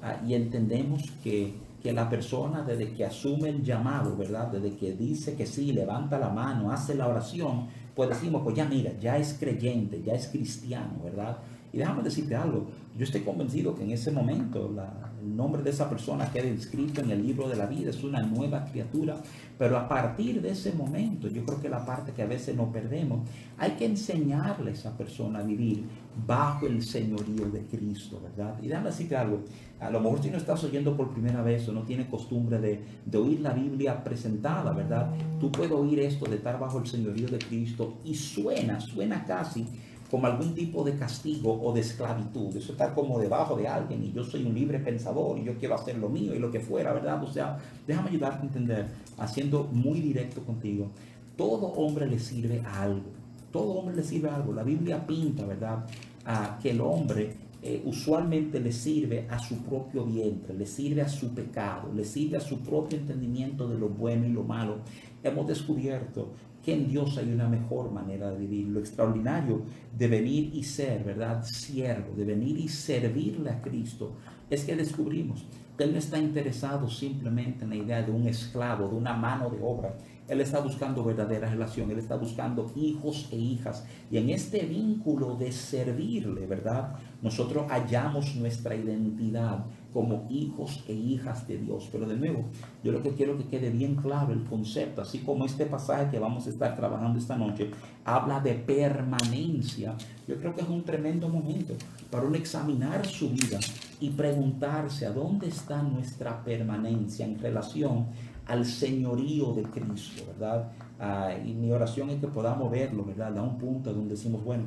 Ah, 0.06 0.20
y 0.28 0.34
entendemos 0.34 1.02
que, 1.24 1.54
que, 1.82 1.94
la 1.94 2.10
persona 2.10 2.62
desde 2.62 2.92
que 2.92 3.06
asume 3.06 3.48
el 3.48 3.64
llamado, 3.64 4.18
¿verdad? 4.18 4.50
Desde 4.50 4.76
que 4.76 4.92
dice 4.96 5.34
que 5.34 5.46
sí, 5.46 5.72
levanta 5.72 6.20
la 6.20 6.28
mano, 6.28 6.74
hace 6.74 6.94
la 6.94 7.08
oración, 7.08 7.68
pues 7.96 8.10
decimos, 8.10 8.42
pues 8.44 8.54
ya 8.54 8.66
mira, 8.66 8.92
ya 9.00 9.18
es 9.18 9.38
creyente, 9.40 10.04
ya 10.06 10.14
es 10.14 10.28
cristiano, 10.28 11.00
¿verdad? 11.02 11.38
Y 11.74 11.80
déjame 11.80 12.04
decirte 12.04 12.36
algo, 12.36 12.68
yo 12.96 13.04
estoy 13.04 13.22
convencido 13.22 13.74
que 13.74 13.84
en 13.84 13.90
ese 13.90 14.12
momento 14.12 14.72
el 15.20 15.36
nombre 15.36 15.64
de 15.64 15.72
esa 15.72 15.90
persona 15.90 16.32
queda 16.32 16.48
inscrito 16.48 17.02
en 17.02 17.10
el 17.10 17.26
libro 17.26 17.50
de 17.50 17.56
la 17.56 17.66
vida, 17.66 17.90
es 17.90 18.04
una 18.04 18.22
nueva 18.22 18.64
criatura, 18.66 19.18
pero 19.58 19.78
a 19.78 19.90
partir 19.90 20.40
de 20.40 20.52
ese 20.52 20.72
momento, 20.74 21.28
yo 21.28 21.44
creo 21.44 21.60
que 21.60 21.70
la 21.70 21.84
parte 21.84 22.12
que 22.12 22.22
a 22.22 22.28
veces 22.28 22.56
no 22.56 22.72
perdemos, 22.72 23.28
hay 23.58 23.72
que 23.72 23.86
enseñarle 23.86 24.70
a 24.70 24.74
esa 24.76 24.96
persona 24.96 25.40
a 25.40 25.42
vivir 25.42 25.84
bajo 26.28 26.68
el 26.68 26.84
señorío 26.84 27.50
de 27.50 27.62
Cristo, 27.62 28.22
¿verdad? 28.22 28.56
Y 28.62 28.68
déjame 28.68 28.90
decirte 28.90 29.16
algo, 29.16 29.40
a 29.80 29.90
lo 29.90 30.00
mejor 30.00 30.22
si 30.22 30.30
no 30.30 30.38
estás 30.38 30.64
oyendo 30.64 30.96
por 30.96 31.10
primera 31.10 31.42
vez 31.42 31.68
o 31.70 31.72
no 31.72 31.82
tienes 31.82 32.06
costumbre 32.06 32.60
de, 32.60 32.80
de 33.04 33.18
oír 33.18 33.42
la 33.42 33.54
Biblia 33.54 34.04
presentada, 34.04 34.72
¿verdad? 34.74 35.10
Tú 35.40 35.52
puedes 35.52 35.72
oír 35.72 36.02
esto 36.02 36.30
de 36.30 36.36
estar 36.36 36.60
bajo 36.60 36.78
el 36.78 36.86
señorío 36.86 37.28
de 37.30 37.40
Cristo 37.40 37.96
y 38.04 38.14
suena, 38.14 38.80
suena 38.80 39.26
casi 39.26 39.66
como 40.14 40.28
algún 40.28 40.54
tipo 40.54 40.84
de 40.84 40.96
castigo 40.96 41.60
o 41.60 41.74
de 41.74 41.82
esclavitud. 41.82 42.56
Eso 42.56 42.74
está 42.74 42.94
como 42.94 43.18
debajo 43.18 43.56
de 43.56 43.68
alguien 43.68 44.04
y 44.04 44.12
yo 44.12 44.24
soy 44.24 44.46
un 44.46 44.54
libre 44.54 44.78
pensador 44.78 45.40
y 45.40 45.44
yo 45.44 45.58
quiero 45.58 45.74
hacer 45.74 45.98
lo 45.98 46.08
mío 46.08 46.36
y 46.36 46.38
lo 46.38 46.52
que 46.52 46.60
fuera, 46.60 46.94
¿verdad? 46.94 47.24
O 47.24 47.34
sea, 47.34 47.58
déjame 47.88 48.12
ayudarte 48.12 48.44
a 48.44 48.44
entender, 48.44 48.86
haciendo 49.18 49.64
muy 49.72 50.02
directo 50.02 50.46
contigo. 50.46 50.92
Todo 51.36 51.66
hombre 51.66 52.06
le 52.06 52.20
sirve 52.20 52.62
a 52.64 52.84
algo. 52.84 53.10
Todo 53.52 53.72
hombre 53.72 53.96
le 53.96 54.04
sirve 54.04 54.30
a 54.30 54.36
algo. 54.36 54.54
La 54.54 54.62
Biblia 54.62 55.04
pinta, 55.04 55.48
¿verdad? 55.48 55.84
A 56.26 56.60
que 56.62 56.70
el 56.70 56.82
hombre 56.82 57.36
eh, 57.64 57.82
usualmente 57.84 58.60
le 58.60 58.72
sirve 58.72 59.26
a 59.32 59.40
su 59.40 59.64
propio 59.64 60.06
vientre, 60.06 60.54
le 60.54 60.68
sirve 60.68 61.02
a 61.02 61.10
su 61.10 61.34
pecado, 61.34 61.92
le 61.92 62.06
sirve 62.06 62.38
a 62.38 62.40
su 62.40 62.60
propio 62.60 63.00
entendimiento 63.00 63.68
de 63.68 63.80
lo 63.80 63.90
bueno 63.90 64.28
y 64.28 64.30
lo 64.30 64.44
malo. 64.44 64.76
Hemos 65.24 65.48
descubierto 65.48 66.34
que 66.64 66.74
en 66.74 66.88
Dios 66.88 67.18
hay 67.18 67.32
una 67.32 67.48
mejor 67.48 67.92
manera 67.92 68.32
de 68.32 68.38
vivir. 68.38 68.68
Lo 68.68 68.80
extraordinario 68.80 69.64
de 69.98 70.08
venir 70.08 70.52
y 70.54 70.64
ser, 70.64 71.04
¿verdad? 71.04 71.44
Siervo, 71.44 72.16
de 72.16 72.26
venir 72.26 72.58
y 72.58 72.68
servirle 72.68 73.50
a 73.50 73.62
Cristo, 73.62 74.14
es 74.50 74.64
que 74.64 74.76
descubrimos 74.76 75.46
que 75.78 75.84
Él 75.84 75.92
no 75.92 76.00
está 76.00 76.18
interesado 76.18 76.90
simplemente 76.90 77.64
en 77.64 77.72
la 77.72 77.76
idea 77.76 78.02
de 78.04 78.12
un 78.12 78.28
esclavo, 78.28 78.88
de 78.88 78.96
una 78.96 79.14
mano 79.14 79.50
de 79.50 79.58
obra. 79.62 79.96
Él 80.28 80.40
está 80.40 80.62
buscando 80.62 81.04
verdadera 81.04 81.50
relación, 81.50 81.92
Él 81.92 82.00
está 82.00 82.16
buscando 82.16 82.72
hijos 82.76 83.28
e 83.32 83.36
hijas. 83.36 83.86
Y 84.10 84.18
en 84.18 84.30
este 84.30 84.60
vínculo 84.66 85.36
de 85.36 85.52
servirle, 85.52 86.46
¿verdad? 86.46 86.96
Nosotros 87.22 87.66
hallamos 87.70 88.36
nuestra 88.36 88.76
identidad 88.76 89.66
como 89.94 90.26
hijos 90.30 90.84
e 90.88 90.94
hijas 90.94 91.48
de 91.48 91.58
Dios. 91.58 91.90
Pero 91.92 92.06
de 92.06 92.16
nuevo, 92.16 92.46
yo 92.84 92.92
lo 92.92 93.04
que 93.04 93.12
quiero 93.12 93.38
que 93.38 93.46
quede 93.46 93.70
bien 93.70 93.96
claro 93.96 94.34
el 94.34 94.44
concepto, 94.44 95.02
así 95.02 95.20
como 95.20 95.46
este 95.46 95.66
pasaje 95.66 96.10
que 96.12 96.20
vamos 96.20 96.48
a 96.48 96.50
estar 96.50 96.76
trabajando 96.76 97.20
esta 97.20 97.38
noche, 97.38 97.70
habla 98.04 98.40
de 98.40 98.54
permanencia. 98.54 99.96
Yo 100.28 100.38
creo 100.38 100.56
que 100.56 100.62
es 100.62 100.70
un 100.70 100.84
tremendo 100.84 101.30
momento 101.30 101.74
para 102.10 102.26
uno 102.26 102.36
examinar 102.36 103.06
su 103.06 103.30
vida 103.30 103.60
y 104.00 104.10
preguntarse 104.10 105.06
a 105.06 105.12
dónde 105.12 105.48
está 105.48 105.82
nuestra 105.82 106.44
permanencia 106.44 107.26
en 107.26 107.40
relación 107.40 108.08
al 108.46 108.66
señorío 108.66 109.54
de 109.54 109.64
Cristo, 109.64 110.24
¿verdad? 110.28 110.72
Ah, 111.00 111.32
y 111.44 111.54
mi 111.54 111.72
oración 111.72 112.10
es 112.10 112.20
que 112.20 112.28
podamos 112.28 112.72
verlo, 112.72 113.04
¿verdad? 113.06 113.38
A 113.38 113.42
un 113.42 113.58
punto 113.58 113.94
donde 113.94 114.16
decimos, 114.16 114.44
bueno, 114.44 114.64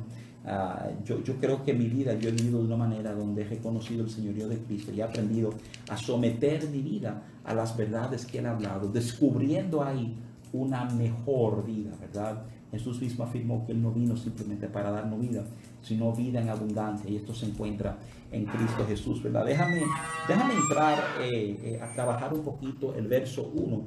Ah, 0.49 0.87
yo, 1.03 1.21
yo, 1.25 1.35
creo 1.41 1.65
que 1.65 1.73
mi 1.73 1.89
vida 1.89 2.13
yo 2.13 2.29
he 2.29 2.31
vivido 2.31 2.59
de 2.59 2.67
una 2.67 2.77
manera 2.77 3.13
donde 3.13 3.41
he 3.41 3.45
reconocido 3.45 4.05
el 4.05 4.09
señorío 4.09 4.47
de 4.47 4.57
Cristo 4.59 4.93
y 4.93 5.01
he 5.01 5.03
aprendido 5.03 5.53
a 5.89 5.97
someter 5.97 6.69
mi 6.69 6.81
vida 6.81 7.21
a 7.43 7.53
las 7.53 7.75
verdades 7.75 8.25
que 8.25 8.39
Él 8.39 8.45
ha 8.45 8.51
hablado, 8.51 8.87
descubriendo 8.87 9.83
ahí 9.83 10.15
una 10.53 10.85
mejor 10.85 11.65
vida, 11.65 11.91
¿verdad? 11.99 12.43
Jesús 12.71 13.01
mismo 13.01 13.25
afirmó 13.25 13.65
que 13.65 13.73
Él 13.73 13.81
no 13.81 13.91
vino 13.91 14.15
simplemente 14.15 14.67
para 14.67 14.89
darnos 14.89 15.19
vida, 15.19 15.43
sino 15.81 16.13
vida 16.13 16.39
en 16.41 16.47
abundancia 16.47 17.09
y 17.09 17.17
esto 17.17 17.33
se 17.33 17.47
encuentra 17.47 17.97
en 18.31 18.45
Cristo 18.45 18.85
Jesús, 18.87 19.21
¿verdad? 19.21 19.45
Déjame, 19.45 19.81
déjame 20.29 20.53
entrar 20.53 20.97
eh, 21.19 21.59
eh, 21.61 21.81
a 21.81 21.93
trabajar 21.93 22.33
un 22.33 22.43
poquito 22.43 22.95
el 22.95 23.07
verso 23.07 23.51
1, 23.53 23.81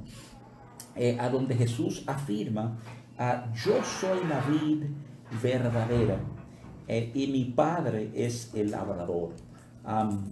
eh, 0.95 1.17
a 1.19 1.27
donde 1.27 1.55
Jesús 1.55 2.03
afirma, 2.05 2.77
ah, 3.17 3.51
yo 3.55 3.83
soy 3.83 4.19
la 4.29 4.41
vid 4.41 4.83
verdadera 5.41 6.19
eh, 6.87 7.11
y 7.13 7.27
mi 7.27 7.45
padre 7.45 8.11
es 8.13 8.51
el 8.53 8.71
labrador. 8.71 9.29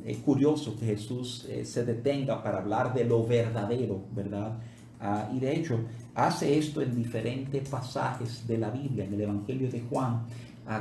es 0.06 0.18
curioso 0.18 0.76
que 0.78 0.86
Jesús 0.86 1.46
eh, 1.50 1.66
se 1.66 1.84
detenga 1.86 2.44
para 2.44 2.60
hablar 2.60 2.94
de 2.94 3.06
lo 3.06 3.26
verdadero, 3.26 4.02
¿verdad? 4.14 4.58
Ah, 5.00 5.30
y 5.34 5.40
de 5.40 5.56
hecho, 5.56 5.80
hace 6.14 6.58
esto 6.58 6.82
en 6.82 6.96
diferentes 6.96 7.68
pasajes 7.68 8.46
de 8.48 8.58
la 8.58 8.70
Biblia, 8.70 9.06
en 9.06 9.14
el 9.14 9.22
Evangelio 9.22 9.70
de 9.70 9.82
Juan, 9.82 10.26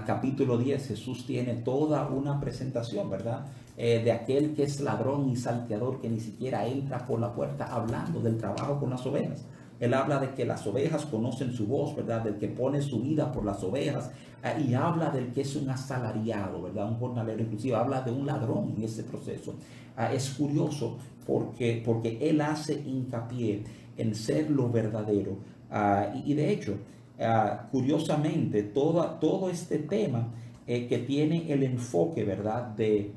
capítulo 0.04 0.58
10, 0.58 0.88
Jesús 0.88 1.24
tiene 1.24 1.54
toda 1.54 2.08
una 2.08 2.38
presentación, 2.38 3.08
¿verdad? 3.08 3.46
Eh, 3.80 4.02
de 4.02 4.10
aquel 4.10 4.56
que 4.56 4.64
es 4.64 4.80
ladrón 4.80 5.28
y 5.30 5.36
salteador 5.36 6.00
que 6.00 6.08
ni 6.08 6.18
siquiera 6.18 6.66
entra 6.66 7.06
por 7.06 7.20
la 7.20 7.32
puerta 7.32 7.64
hablando 7.64 8.20
del 8.20 8.36
trabajo 8.36 8.80
con 8.80 8.90
las 8.90 9.06
ovejas. 9.06 9.46
Él 9.80 9.94
habla 9.94 10.18
de 10.18 10.34
que 10.34 10.44
las 10.44 10.66
ovejas 10.66 11.06
conocen 11.06 11.52
su 11.52 11.66
voz, 11.66 11.94
¿verdad? 11.94 12.22
Del 12.22 12.36
que 12.36 12.48
pone 12.48 12.82
su 12.82 13.00
vida 13.00 13.30
por 13.30 13.44
las 13.44 13.62
ovejas. 13.62 14.10
Eh, 14.42 14.66
y 14.68 14.74
habla 14.74 15.10
del 15.10 15.32
que 15.32 15.42
es 15.42 15.54
un 15.56 15.70
asalariado, 15.70 16.62
¿verdad? 16.62 16.88
Un 16.88 16.96
jornalero. 16.96 17.42
Inclusive 17.42 17.76
habla 17.76 18.02
de 18.02 18.10
un 18.10 18.26
ladrón 18.26 18.74
en 18.76 18.82
ese 18.82 19.04
proceso. 19.04 19.54
Ah, 19.96 20.12
es 20.12 20.30
curioso 20.30 20.98
porque, 21.26 21.82
porque 21.84 22.18
él 22.20 22.40
hace 22.40 22.74
hincapié 22.74 23.62
en 23.96 24.14
ser 24.14 24.50
lo 24.50 24.68
verdadero. 24.68 25.36
Ah, 25.70 26.12
y, 26.24 26.34
de 26.34 26.52
hecho, 26.52 26.76
ah, 27.20 27.68
curiosamente, 27.70 28.64
todo 28.64 29.48
este 29.48 29.78
tema 29.78 30.28
eh, 30.66 30.88
que 30.88 30.98
tiene 30.98 31.52
el 31.52 31.62
enfoque, 31.62 32.24
¿verdad? 32.24 32.74
De, 32.74 33.12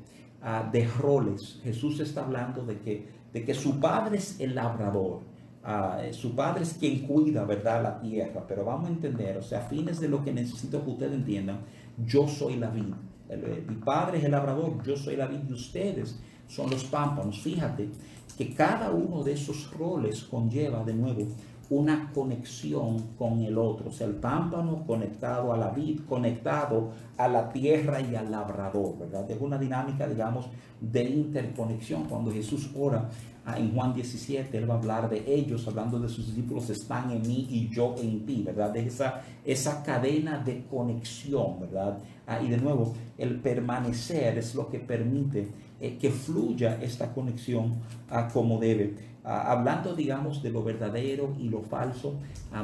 de 0.72 0.88
roles. 0.98 1.60
Jesús 1.62 2.00
está 2.00 2.24
hablando 2.24 2.64
de 2.64 2.78
que, 2.78 3.06
de 3.32 3.44
que 3.44 3.54
su 3.54 3.78
padre 3.78 4.18
es 4.18 4.40
el 4.40 4.56
labrador 4.56 5.31
eh, 5.64 6.12
su 6.12 6.34
padre 6.34 6.62
es 6.64 6.74
quien 6.74 7.00
cuida, 7.06 7.44
¿verdad?, 7.44 7.82
la 7.82 8.00
tierra, 8.00 8.44
pero 8.46 8.64
vamos 8.64 8.88
a 8.88 8.92
entender, 8.92 9.36
o 9.36 9.42
sea, 9.42 9.60
a 9.60 9.62
fines 9.62 10.00
de 10.00 10.08
lo 10.08 10.24
que 10.24 10.32
necesito 10.32 10.84
que 10.84 10.90
ustedes 10.90 11.12
entiendan, 11.12 11.60
yo 12.04 12.26
soy 12.26 12.56
la 12.56 12.70
vid, 12.70 12.92
eh, 13.28 13.64
mi 13.68 13.76
padre 13.76 14.18
es 14.18 14.24
el 14.24 14.32
labrador, 14.32 14.82
yo 14.82 14.96
soy 14.96 15.16
la 15.16 15.26
vid 15.26 15.40
y 15.48 15.52
ustedes 15.52 16.18
son 16.48 16.70
los 16.70 16.84
pámpanos. 16.84 17.40
Fíjate 17.40 17.88
que 18.36 18.54
cada 18.54 18.90
uno 18.90 19.22
de 19.22 19.32
esos 19.32 19.70
roles 19.72 20.24
conlleva 20.24 20.84
de 20.84 20.94
nuevo 20.94 21.26
una 21.70 22.10
conexión 22.12 22.98
con 23.18 23.40
el 23.40 23.56
otro, 23.56 23.88
o 23.88 23.92
sea, 23.92 24.06
el 24.06 24.16
pámpano 24.16 24.84
conectado 24.86 25.54
a 25.54 25.56
la 25.56 25.70
vid, 25.70 26.00
conectado 26.06 26.90
a 27.16 27.28
la 27.28 27.50
tierra 27.50 28.00
y 28.00 28.14
al 28.14 28.30
labrador, 28.30 28.98
¿verdad? 28.98 29.30
Es 29.30 29.40
una 29.40 29.56
dinámica, 29.56 30.06
digamos, 30.06 30.48
de 30.80 31.04
interconexión. 31.04 32.04
Cuando 32.04 32.30
Jesús 32.30 32.70
ora 32.76 33.08
en 33.44 33.74
Juan 33.74 33.92
17, 33.92 34.56
él 34.56 34.70
va 34.70 34.74
a 34.74 34.78
hablar 34.78 35.10
de 35.10 35.24
ellos, 35.26 35.66
hablando 35.66 35.98
de 35.98 36.08
sus 36.08 36.26
discípulos, 36.26 36.70
están 36.70 37.10
en 37.10 37.22
mí 37.22 37.48
y 37.50 37.68
yo 37.68 37.94
en 37.98 38.24
ti, 38.24 38.42
¿verdad? 38.44 38.70
De 38.70 38.86
esa, 38.86 39.22
esa 39.44 39.82
cadena 39.82 40.38
de 40.38 40.64
conexión, 40.70 41.58
¿verdad? 41.60 41.98
Ah, 42.26 42.40
y 42.40 42.48
de 42.48 42.58
nuevo, 42.58 42.94
el 43.18 43.40
permanecer 43.40 44.38
es 44.38 44.54
lo 44.54 44.68
que 44.68 44.78
permite 44.78 45.48
eh, 45.80 45.98
que 45.98 46.10
fluya 46.10 46.78
esta 46.80 47.12
conexión 47.12 47.80
ah, 48.10 48.28
como 48.32 48.60
debe. 48.60 48.94
hablando, 49.24 49.94
digamos, 49.94 50.42
de 50.42 50.50
lo 50.50 50.62
verdadero 50.62 51.34
y 51.38 51.48
lo 51.48 51.62
falso, 51.62 52.14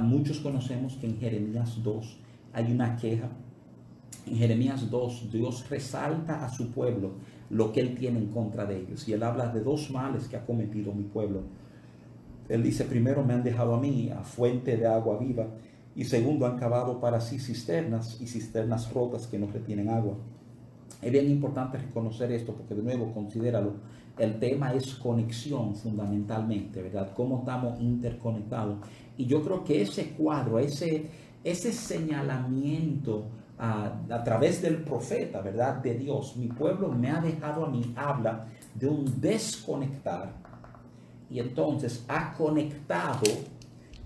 muchos 0.00 0.38
conocemos 0.38 0.94
que 0.94 1.06
en 1.06 1.18
Jeremías 1.18 1.82
2 1.82 2.18
hay 2.52 2.72
una 2.72 2.96
queja. 2.96 3.28
En 4.26 4.36
Jeremías 4.36 4.88
2, 4.90 5.32
Dios 5.32 5.68
resalta 5.68 6.44
a 6.44 6.50
su 6.50 6.70
pueblo 6.70 7.12
lo 7.50 7.72
que 7.72 7.80
él 7.80 7.94
tiene 7.94 8.18
en 8.18 8.26
contra 8.26 8.66
de 8.66 8.78
ellos. 8.80 9.08
Y 9.08 9.12
él 9.12 9.22
habla 9.22 9.48
de 9.48 9.60
dos 9.60 9.90
males 9.90 10.28
que 10.28 10.36
ha 10.36 10.44
cometido 10.44 10.92
mi 10.92 11.04
pueblo. 11.04 11.42
Él 12.48 12.62
dice, 12.62 12.84
primero 12.84 13.24
me 13.24 13.34
han 13.34 13.42
dejado 13.42 13.74
a 13.74 13.80
mí 13.80 14.10
a 14.10 14.22
fuente 14.22 14.76
de 14.76 14.86
agua 14.86 15.18
viva 15.18 15.46
y 15.94 16.04
segundo 16.04 16.46
han 16.46 16.58
cavado 16.58 17.00
para 17.00 17.20
sí 17.20 17.38
cisternas 17.38 18.20
y 18.20 18.26
cisternas 18.26 18.92
rotas 18.92 19.26
que 19.26 19.38
no 19.38 19.46
retienen 19.46 19.88
agua. 19.88 20.14
Es 21.02 21.12
bien 21.12 21.30
importante 21.30 21.78
reconocer 21.78 22.32
esto 22.32 22.54
porque 22.54 22.74
de 22.74 22.82
nuevo, 22.82 23.12
considéralo, 23.12 23.74
el 24.18 24.38
tema 24.40 24.72
es 24.72 24.94
conexión 24.94 25.76
fundamentalmente, 25.76 26.82
¿verdad? 26.82 27.12
Cómo 27.14 27.40
estamos 27.40 27.80
interconectados. 27.80 28.78
Y 29.16 29.26
yo 29.26 29.42
creo 29.42 29.62
que 29.62 29.82
ese 29.82 30.10
cuadro, 30.10 30.58
ese, 30.58 31.08
ese 31.44 31.72
señalamiento 31.72 33.26
a, 33.58 34.22
través 34.24 34.62
del 34.62 34.82
profeta, 34.82 35.40
¿verdad? 35.40 35.76
De 35.76 35.94
Dios. 35.94 36.36
Mi 36.36 36.46
pueblo 36.46 36.88
me 36.88 37.10
ha 37.10 37.20
dejado 37.20 37.64
a 37.64 37.70
mí, 37.70 37.92
habla 37.96 38.46
de 38.74 38.86
un 38.86 39.20
desconectar. 39.20 40.32
Y 41.30 41.40
entonces 41.40 42.04
ha 42.08 42.32
conectado 42.34 43.26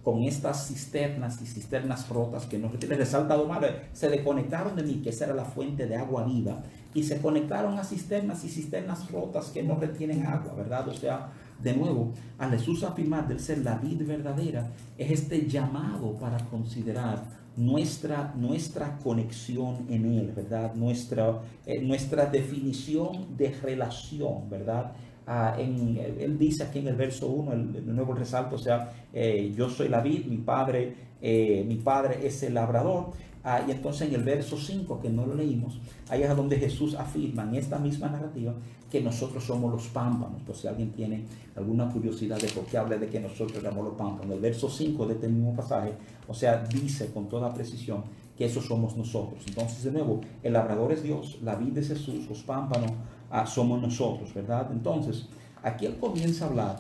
con 0.03 0.23
estas 0.25 0.67
cisternas 0.67 1.41
y 1.41 1.47
cisternas 1.47 2.09
rotas 2.09 2.47
que 2.47 2.59
no 2.59 2.69
les 2.73 2.99
resaltado 2.99 3.47
mal, 3.47 3.65
se 3.93 4.09
desconectaron 4.09 4.75
de 4.75 4.83
mí, 4.83 4.95
que 4.95 5.11
esa 5.11 5.27
era 5.27 5.35
la 5.35 5.45
fuente 5.45 5.87
de 5.87 5.95
agua 5.95 6.25
viva, 6.25 6.61
y 6.93 7.05
se 7.05 7.21
conectaron 7.21 7.79
a 7.79 7.85
cisternas 7.85 8.43
y 8.45 8.49
cisternas 8.49 9.11
rotas 9.13 9.51
que 9.51 9.63
no 9.63 9.77
retienen 9.77 10.27
agua, 10.27 10.55
¿verdad? 10.55 10.89
O 10.89 10.95
sea, 10.95 11.31
de 11.63 11.77
nuevo, 11.77 12.13
a 12.39 12.49
Jesús 12.49 12.83
afirmar 12.83 13.29
del 13.29 13.39
ser 13.39 13.59
la 13.59 13.77
vida 13.77 14.05
verdadera, 14.05 14.71
es 14.99 15.13
este 15.13 15.47
llamado 15.47 16.15
para 16.15 16.39
considerar 16.47 17.23
nuestra, 17.57 18.33
nuestra 18.37 18.99
conexión 18.99 19.87
en 19.89 20.07
Él, 20.13 20.33
¿verdad? 20.35 20.75
Nuestra, 20.75 21.41
eh, 21.67 21.81
nuestra 21.81 22.27
definición 22.27 23.37
de 23.37 23.51
relación, 23.63 24.49
¿verdad? 24.49 24.93
Ah, 25.27 25.55
en, 25.57 25.99
él 26.19 26.37
dice 26.37 26.65
aquí 26.65 26.81
en 26.81 26.89
el 26.89 26.97
verso 26.97 27.29
1, 27.29 27.53
el, 27.53 27.95
nuevo 27.95 28.13
resalto, 28.13 28.57
o 28.57 28.59
sea, 28.59 28.93
eh, 29.13 29.53
yo 29.57 29.69
soy 29.71 29.89
la 29.89 30.01
vid, 30.01 30.27
mi 30.27 30.39
padre, 30.39 30.95
eh, 31.21 31.65
mi 31.67 31.77
padre 31.77 32.27
es 32.27 32.43
el 32.43 32.55
labrador. 32.55 33.11
Ah, 33.45 33.61
y 33.67 33.73
entonces 33.73 34.09
en 34.09 34.15
el 34.15 34.23
verso 34.23 34.57
5, 34.57 35.01
que 35.01 35.11
no 35.11 35.27
lo 35.27 35.35
leímos, 35.35 35.81
ahí 36.09 36.23
es 36.23 36.37
donde 36.37 36.57
Jesús 36.57 36.95
afirma 36.95 37.43
en 37.43 37.57
esta 37.57 37.79
misma 37.79 38.09
narrativa 38.09 38.55
que 38.91 39.01
nosotros 39.01 39.43
somos 39.43 39.73
los 39.73 39.89
pámpanos. 39.89 40.43
Por 40.43 40.55
si 40.55 40.69
alguien 40.69 40.93
tiene 40.93 41.25
alguna 41.57 41.89
curiosidad 41.89 42.39
de 42.39 42.49
por 42.49 42.65
qué 42.67 42.79
habla 42.79 42.97
de 42.99 43.09
que 43.09 43.19
nosotros 43.19 43.63
somos 43.63 43.85
los 43.85 43.95
pámpanos. 43.95 44.35
El 44.35 44.41
verso 44.41 44.69
5 44.69 45.07
de 45.07 45.15
este 45.15 45.29
mismo 45.29 45.57
pasaje, 45.57 45.93
o 46.29 46.35
sea, 46.35 46.63
dice 46.65 47.11
con 47.13 47.29
toda 47.29 47.53
precisión 47.53 48.05
que 48.37 48.45
eso 48.45 48.63
somos 48.63 48.97
nosotros. 48.97 49.43
Entonces, 49.47 49.83
de 49.83 49.91
nuevo, 49.91 50.21
el 50.43 50.53
labrador 50.53 50.93
es 50.93 51.03
Dios, 51.03 51.39
la 51.43 51.57
vid 51.57 51.77
es 51.79 51.89
Jesús, 51.89 52.29
los 52.29 52.43
pámpanos 52.43 52.93
ah, 53.31 53.47
somos 53.47 53.81
nosotros, 53.81 54.33
¿verdad? 54.35 54.69
Entonces, 54.71 55.27
aquí 55.63 55.87
él 55.87 55.97
comienza 55.99 56.45
a 56.45 56.49
hablar 56.49 56.77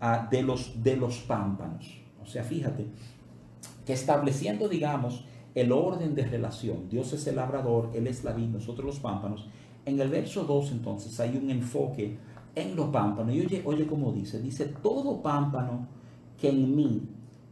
ah, 0.00 0.28
de, 0.30 0.42
los, 0.42 0.82
de 0.82 0.96
los 0.96 1.18
pámpanos. 1.18 1.98
O 2.22 2.26
sea, 2.26 2.44
fíjate, 2.44 2.86
que 3.84 3.92
estableciendo, 3.92 4.68
digamos, 4.68 5.24
el 5.54 5.72
orden 5.72 6.14
de 6.14 6.24
relación. 6.24 6.88
Dios 6.88 7.12
es 7.12 7.26
el 7.26 7.36
labrador, 7.36 7.90
Él 7.94 8.06
es 8.06 8.24
la 8.24 8.32
vid, 8.32 8.48
nosotros 8.48 8.86
los 8.86 9.00
pámpanos. 9.00 9.46
En 9.84 10.00
el 10.00 10.08
verso 10.08 10.44
2 10.44 10.72
entonces 10.72 11.18
hay 11.20 11.36
un 11.36 11.50
enfoque 11.50 12.18
en 12.54 12.74
los 12.74 12.88
pámpanos. 12.88 13.34
Y 13.34 13.40
oye, 13.40 13.62
oye 13.64 13.86
cómo 13.86 14.12
dice, 14.12 14.40
dice, 14.40 14.66
todo 14.82 15.22
pámpano 15.22 15.86
que 16.40 16.48
en 16.48 16.74
mí 16.74 17.02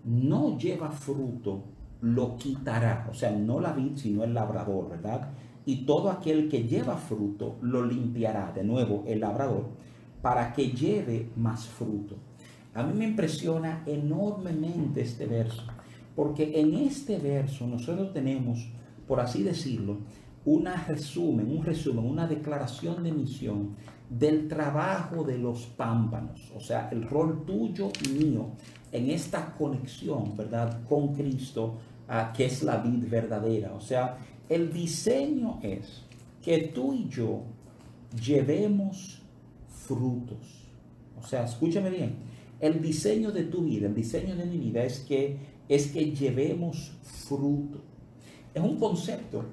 no 0.05 0.59
lleva 0.59 0.91
fruto, 0.91 1.63
lo 2.01 2.37
quitará. 2.37 3.09
O 3.11 3.15
sea, 3.15 3.31
no 3.31 3.61
la 3.61 3.73
vid, 3.73 3.97
sino 3.97 4.25
el 4.25 4.35
labrador, 4.35 4.89
¿verdad? 4.91 5.31
Y 5.65 5.85
todo 5.85 6.11
aquel 6.11 6.49
que 6.49 6.65
lleva 6.65 6.97
fruto, 6.97 7.57
lo 7.63 7.87
limpiará. 7.87 8.51
De 8.53 8.65
nuevo, 8.65 9.05
el 9.07 9.21
labrador, 9.21 9.69
para 10.21 10.53
que 10.53 10.73
lleve 10.73 11.31
más 11.37 11.67
fruto. 11.67 12.17
A 12.75 12.83
mí 12.83 12.99
me 12.99 13.05
impresiona 13.05 13.85
enormemente 13.87 15.03
este 15.03 15.27
verso 15.27 15.63
porque 16.15 16.61
en 16.61 16.75
este 16.75 17.19
verso 17.19 17.67
nosotros 17.67 18.13
tenemos, 18.13 18.69
por 19.07 19.21
así 19.21 19.43
decirlo, 19.43 19.99
una 20.45 20.77
resumen, 20.85 21.51
un 21.51 21.65
resumen, 21.65 22.05
una 22.05 22.27
declaración 22.27 23.03
de 23.03 23.13
misión 23.13 23.77
del 24.11 24.49
trabajo 24.49 25.25
de 25.25 25.39
los 25.39 25.67
pámpanos, 25.67 26.53
o 26.55 26.61
sea, 26.61 26.89
el 26.91 27.09
rol 27.09 27.45
tuyo 27.47 27.91
y 28.05 28.09
mío 28.09 28.49
en 28.91 29.11
esta 29.11 29.55
conexión, 29.57 30.37
¿verdad?, 30.37 30.83
con 30.87 31.15
Cristo, 31.15 31.79
ah, 32.09 32.33
que 32.37 32.45
es 32.45 32.63
la 32.63 32.77
vid 32.77 33.09
verdadera. 33.09 33.73
O 33.73 33.81
sea, 33.81 34.19
el 34.49 34.71
diseño 34.71 35.59
es 35.63 36.03
que 36.43 36.59
tú 36.75 36.93
y 36.93 37.09
yo 37.09 37.43
llevemos 38.23 39.23
frutos. 39.69 40.69
O 41.19 41.27
sea, 41.27 41.45
escúchame 41.45 41.89
bien, 41.89 42.17
el 42.61 42.83
diseño 42.83 43.33
de 43.33 43.45
tu 43.45 43.63
vida, 43.63 43.87
el 43.87 43.95
diseño 43.95 44.37
de 44.37 44.45
mi 44.45 44.59
vida 44.59 44.85
es 44.85 45.01
que 45.01 45.37
es 45.69 45.89
que 45.89 46.13
llevemos 46.13 46.93
fruto. 47.03 47.81
Es 48.55 48.63
un 48.63 48.79
concepto 48.79 49.45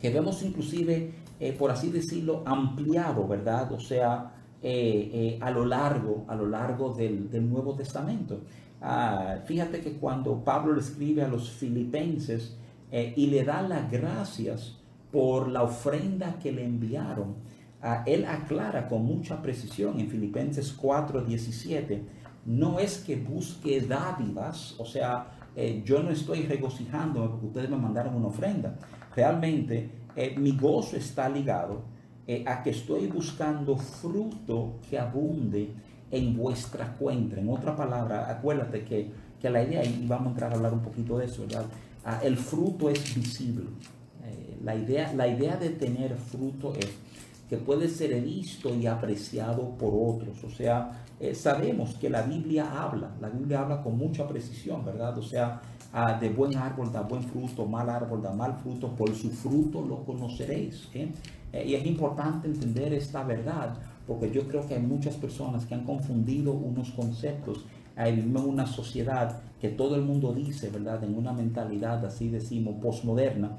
que 0.00 0.10
vemos 0.10 0.42
inclusive, 0.42 1.12
eh, 1.40 1.52
por 1.52 1.70
así 1.70 1.90
decirlo, 1.90 2.42
ampliado, 2.46 3.26
¿verdad? 3.26 3.72
O 3.72 3.80
sea, 3.80 4.32
eh, 4.62 5.10
eh, 5.12 5.38
a 5.40 5.50
lo 5.50 5.64
largo, 5.64 6.24
a 6.28 6.34
lo 6.34 6.46
largo 6.46 6.94
del, 6.94 7.28
Nuevo 7.50 7.74
Testamento. 7.74 8.40
Ah, 8.80 9.38
fíjate 9.44 9.80
que 9.80 9.92
cuando 9.94 10.44
Pablo 10.44 10.74
le 10.74 10.80
escribe 10.80 11.22
a 11.22 11.28
los 11.28 11.50
filipenses 11.50 12.56
y 12.90 13.26
le 13.26 13.44
da 13.44 13.60
las 13.60 13.90
gracias 13.90 14.78
por 15.12 15.48
la 15.48 15.62
ofrenda 15.62 16.38
que 16.38 16.52
le 16.52 16.64
enviaron, 16.64 17.34
ah, 17.82 18.02
él 18.06 18.24
aclara 18.24 18.88
con 18.88 19.04
mucha 19.04 19.42
precisión 19.42 20.00
en 20.00 20.08
Filipenses 20.08 20.72
4, 20.72 21.22
17, 21.22 22.02
no 22.46 22.78
es 22.78 22.98
que 22.98 23.16
busque 23.16 23.80
dádivas, 23.80 24.74
o 24.78 24.84
sea, 24.84 25.38
eh, 25.60 25.82
yo 25.84 26.02
no 26.02 26.10
estoy 26.10 26.42
regocijándome 26.42 27.28
porque 27.30 27.46
ustedes 27.46 27.70
me 27.70 27.76
mandaron 27.76 28.14
una 28.14 28.28
ofrenda. 28.28 28.76
Realmente 29.14 29.90
eh, 30.14 30.34
mi 30.38 30.56
gozo 30.56 30.96
está 30.96 31.28
ligado 31.28 31.82
eh, 32.28 32.44
a 32.46 32.62
que 32.62 32.70
estoy 32.70 33.08
buscando 33.08 33.76
fruto 33.76 34.74
que 34.88 34.98
abunde 34.98 35.72
en 36.12 36.36
vuestra 36.36 36.94
cuenta. 36.96 37.40
En 37.40 37.48
otra 37.48 37.74
palabra, 37.74 38.30
acuérdate 38.30 38.84
que, 38.84 39.10
que 39.40 39.50
la 39.50 39.62
idea, 39.62 39.84
y 39.84 40.06
vamos 40.06 40.28
a 40.28 40.30
entrar 40.30 40.52
a 40.52 40.54
hablar 40.54 40.72
un 40.72 40.82
poquito 40.82 41.18
de 41.18 41.26
eso, 41.26 41.42
¿verdad? 41.42 41.64
Ah, 42.04 42.20
el 42.22 42.36
fruto 42.36 42.88
es 42.88 43.14
visible. 43.14 43.64
la, 44.62 44.76
idea, 44.76 45.12
la 45.12 45.26
idea 45.26 45.56
de 45.56 45.70
tener 45.70 46.14
fruto 46.16 46.72
es 46.74 46.88
que 47.48 47.56
puede 47.56 47.88
ser 47.88 48.20
visto 48.22 48.74
y 48.74 48.86
apreciado 48.86 49.70
por 49.70 49.92
otros. 49.92 50.44
O 50.44 50.50
sea, 50.50 51.04
eh, 51.20 51.34
sabemos 51.34 51.94
que 51.94 52.08
la 52.08 52.22
Biblia 52.22 52.70
habla, 52.80 53.10
la 53.20 53.28
Biblia 53.28 53.60
habla 53.60 53.82
con 53.82 53.98
mucha 53.98 54.28
precisión, 54.28 54.84
¿verdad? 54.84 55.18
O 55.18 55.22
sea, 55.22 55.60
ah, 55.92 56.12
de 56.12 56.28
buen 56.30 56.56
árbol 56.56 56.92
da 56.92 57.02
buen 57.02 57.24
fruto, 57.24 57.66
mal 57.66 57.90
árbol 57.90 58.22
da 58.22 58.32
mal 58.32 58.54
fruto, 58.62 58.88
por 58.94 59.12
su 59.14 59.30
fruto 59.30 59.82
lo 59.82 60.04
conoceréis. 60.04 60.88
¿eh? 60.94 61.10
Eh, 61.52 61.64
y 61.66 61.74
es 61.74 61.84
importante 61.86 62.46
entender 62.46 62.92
esta 62.94 63.24
verdad, 63.24 63.74
porque 64.06 64.30
yo 64.30 64.46
creo 64.46 64.64
que 64.66 64.74
hay 64.74 64.82
muchas 64.82 65.16
personas 65.16 65.66
que 65.66 65.74
han 65.74 65.84
confundido 65.84 66.52
unos 66.52 66.90
conceptos. 66.90 67.64
Vivimos 67.96 68.44
en 68.44 68.50
una 68.50 68.66
sociedad 68.66 69.40
que 69.60 69.70
todo 69.70 69.96
el 69.96 70.02
mundo 70.02 70.32
dice, 70.32 70.70
¿verdad? 70.70 71.02
En 71.02 71.16
una 71.16 71.32
mentalidad, 71.32 72.06
así 72.06 72.28
decimos, 72.28 72.76
postmoderna, 72.80 73.56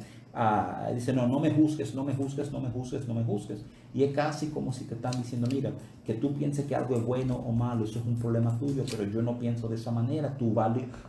dice, 0.95 1.11
no, 1.11 1.27
no 1.27 1.41
me 1.41 1.51
juzgues, 1.51 1.93
no 1.93 2.05
me 2.05 2.13
juzgues, 2.13 2.49
no 2.49 2.61
me 2.61 2.69
juzgues, 2.69 3.05
no 3.05 3.15
me 3.15 3.25
juzgues. 3.25 3.65
Y 3.93 4.03
es 4.03 4.13
casi 4.13 4.47
como 4.47 4.71
si 4.71 4.85
te 4.85 4.95
están 4.95 5.13
diciendo, 5.13 5.47
mira, 5.51 5.71
que 6.05 6.13
tú 6.13 6.33
pienses 6.33 6.65
que 6.65 6.75
algo 6.75 6.95
es 6.95 7.03
bueno 7.03 7.35
o 7.35 7.51
malo, 7.51 7.85
eso 7.85 7.99
es 7.99 8.05
un 8.05 8.17
problema 8.17 8.57
tuyo, 8.57 8.83
pero 8.89 9.03
yo 9.09 9.21
no 9.21 9.39
pienso 9.39 9.67
de 9.67 9.75
esa 9.75 9.91
manera, 9.91 10.37
tu, 10.37 10.55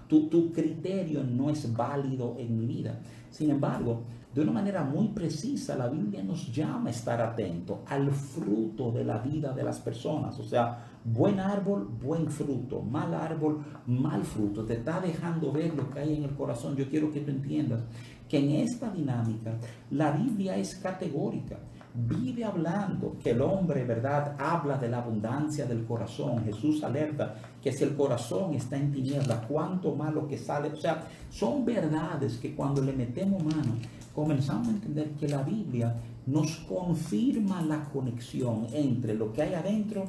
tu, 0.09 0.29
tu 0.29 0.53
criterio 0.53 1.23
no 1.23 1.51
es 1.51 1.73
válido 1.75 2.37
en 2.39 2.59
mi 2.59 2.67
vida. 2.67 3.01
Sin 3.31 3.51
embargo, 3.51 4.03
de 4.35 4.43
una 4.43 4.53
manera 4.53 4.85
muy 4.85 5.09
precisa, 5.09 5.77
la 5.77 5.89
Biblia 5.89 6.23
nos 6.23 6.55
llama 6.55 6.89
a 6.89 6.91
estar 6.93 7.21
atento 7.21 7.83
al 7.87 8.13
fruto 8.13 8.93
de 8.93 9.05
la 9.05 9.19
vida 9.19 9.53
de 9.53 9.65
las 9.65 9.81
personas. 9.81 10.39
O 10.39 10.45
sea, 10.45 10.87
buen 11.05 11.41
árbol, 11.41 11.89
buen 12.01 12.31
fruto, 12.31 12.81
mal 12.81 13.13
árbol, 13.13 13.65
mal 13.87 14.23
fruto. 14.23 14.65
Te 14.65 14.75
está 14.75 15.01
dejando 15.01 15.51
ver 15.51 15.75
lo 15.75 15.91
que 15.91 15.99
hay 15.99 16.15
en 16.15 16.23
el 16.23 16.35
corazón. 16.37 16.77
Yo 16.77 16.89
quiero 16.89 17.11
que 17.11 17.21
tú 17.21 17.31
entiendas 17.33 17.81
que 18.29 18.39
en 18.39 18.51
esta 18.63 18.89
dinámica 18.91 19.55
la 19.91 20.13
Biblia 20.13 20.57
es 20.57 20.77
categórica. 20.77 21.59
Vive 21.95 22.45
hablando 22.45 23.17
que 23.23 23.31
el 23.31 23.41
hombre, 23.43 23.85
¿verdad? 23.85 24.37
Habla 24.39 24.79
de 24.79 24.89
la 24.89 24.99
abundancia 24.99 25.67
del 25.67 25.85
corazón. 25.85 26.45
Jesús 26.45 26.83
alerta 26.85 27.35
que 27.63 27.73
si 27.73 27.85
el 27.85 27.97
corazón 27.97 28.55
está 28.55 28.77
en 28.77 28.93
tiniebla, 28.93 29.43
cuánto 29.49 29.95
malo 29.95 30.29
que 30.29 30.39
sale. 30.39 30.69
O 30.69 30.77
sea, 30.77 31.05
son 31.31 31.65
verdades 31.65 32.39
que 32.39 32.55
cuando 32.55 32.83
le 32.83 32.93
metemos 32.93 33.43
mano, 33.43 33.75
comenzamos 34.15 34.69
a 34.69 34.71
entender 34.71 35.11
que 35.13 35.29
la 35.29 35.43
Biblia 35.43 35.95
nos 36.27 36.57
confirma 36.69 37.63
la 37.63 37.85
conexión 37.85 38.67
entre 38.73 39.15
lo 39.15 39.33
que 39.33 39.43
hay 39.43 39.55
adentro 39.55 40.05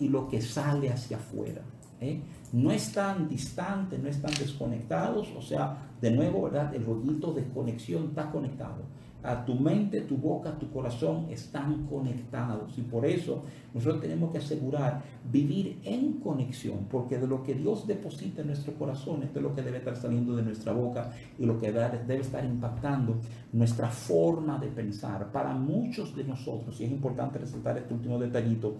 y 0.00 0.08
lo 0.08 0.28
que 0.28 0.40
sale 0.40 0.90
hacia 0.90 1.18
afuera. 1.18 1.62
¿eh? 2.00 2.20
no 2.52 2.70
están 2.70 3.28
distantes, 3.28 4.00
no 4.00 4.08
están 4.08 4.32
desconectados, 4.34 5.28
o 5.36 5.42
sea, 5.42 5.76
de 6.00 6.10
nuevo, 6.10 6.42
¿verdad? 6.42 6.74
El 6.74 6.84
rollito 6.84 7.32
de 7.32 7.44
conexión 7.44 8.04
está 8.08 8.30
conectado. 8.30 8.82
A 9.22 9.44
tu 9.44 9.54
mente, 9.54 10.02
tu 10.02 10.16
boca, 10.16 10.56
tu 10.56 10.70
corazón 10.70 11.26
están 11.30 11.86
conectados 11.86 12.78
y 12.78 12.82
por 12.82 13.04
eso 13.04 13.42
nosotros 13.74 14.00
tenemos 14.00 14.30
que 14.30 14.38
asegurar 14.38 15.02
vivir 15.30 15.80
en 15.82 16.20
conexión, 16.20 16.86
porque 16.88 17.18
de 17.18 17.26
lo 17.26 17.42
que 17.42 17.54
Dios 17.54 17.86
deposita 17.86 18.42
en 18.42 18.48
nuestro 18.48 18.74
corazón, 18.74 19.24
es 19.24 19.34
lo 19.34 19.54
que 19.54 19.62
debe 19.62 19.78
estar 19.78 19.96
saliendo 19.96 20.36
de 20.36 20.42
nuestra 20.42 20.72
boca 20.72 21.10
y 21.38 21.44
lo 21.44 21.58
que 21.58 21.72
debe 21.72 22.20
estar 22.20 22.44
impactando 22.44 23.16
nuestra 23.52 23.88
forma 23.88 24.58
de 24.58 24.68
pensar. 24.68 25.32
Para 25.32 25.54
muchos 25.54 26.14
de 26.14 26.22
nosotros, 26.22 26.80
y 26.80 26.84
es 26.84 26.90
importante 26.92 27.38
resaltar 27.38 27.78
este 27.78 27.94
último 27.94 28.18
detallito, 28.18 28.76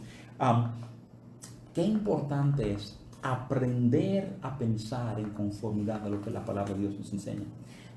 qué 1.75 1.83
importante 1.83 2.73
es 2.73 3.01
aprender 3.23 4.37
a 4.43 4.57
pensar 4.57 5.19
en 5.19 5.31
conformidad 5.31 6.05
a 6.05 6.09
lo 6.09 6.21
que 6.21 6.31
la 6.31 6.45
palabra 6.45 6.75
de 6.75 6.81
Dios 6.81 6.99
nos 6.99 7.13
enseña. 7.13 7.47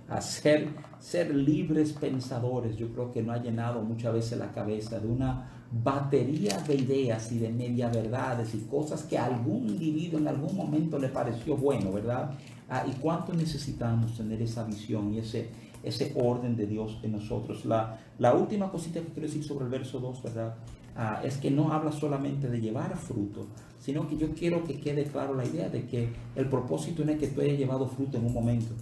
A 0.10 0.22
ser, 0.22 1.36
libres 1.36 1.93
pensadores, 1.93 2.76
yo 2.78 2.91
creo 2.93 3.12
que 3.12 3.22
no 3.22 3.32
ha 3.32 3.38
llenado 3.38 3.84
muchas 3.84 4.14
veces 4.14 4.39
la 4.39 4.51
cabeza 4.51 4.99
de 4.99 5.07
una 5.07 5.51
batería 5.72 6.57
de 6.62 6.76
ideas 6.76 7.32
y 7.32 7.38
de 7.38 7.49
media 7.49 7.89
verdades 7.89 8.55
y 8.55 8.60
cosas 8.62 9.03
que 9.03 9.20
a 9.20 9.26
algún 9.26 9.70
individuo 9.70 10.20
en 10.20 10.28
algún 10.28 10.55
momento 10.55 10.97
le 10.97 11.10
pareció 11.10 11.55
bueno, 11.55 11.91
¿verdad? 11.91 12.32
Ah, 12.68 12.86
¿Y 12.88 12.99
cuánto 12.99 13.34
necesitamos 13.34 14.18
tener 14.18 14.41
esa 14.41 14.64
visión 14.64 15.14
y 15.14 15.20
ese, 15.20 15.49
ese 15.84 16.12
orden 16.16 16.55
de 16.55 16.66
Dios 16.66 16.99
en 17.03 17.12
nosotros? 17.12 17.64
La, 17.66 17.99
la 18.18 18.34
última 18.34 18.72
cosita 18.72 19.01
que 19.01 19.07
quiero 19.07 19.28
decir 19.28 19.43
sobre 19.43 19.66
el 19.66 19.72
verso 19.72 19.99
2, 19.99 20.24
¿verdad? 20.24 20.55
Ah, 20.95 21.22
es 21.24 21.38
que 21.38 21.51
no 21.51 21.72
habla 21.72 21.91
solamente 21.91 22.49
de 22.49 22.60
llevar 22.60 22.97
fruto, 22.97 23.45
sino 23.80 24.07
que 24.07 24.18
yo 24.18 24.34
quiero 24.34 24.64
que 24.64 24.80
quede 24.80 25.03
claro 25.03 25.36
la 25.36 25.45
idea 25.45 25.70
de 25.70 25.86
que 25.86 26.10
el 26.36 26.49
propósito 26.49 27.05
no 27.05 27.12
es 27.12 27.20
que 27.20 27.28
tú 27.28 27.41
hayas 27.41 27.60
llevado 27.60 27.88
fruto 27.88 28.18
en 28.18 28.26
un 28.26 28.34
momento, 28.34 28.74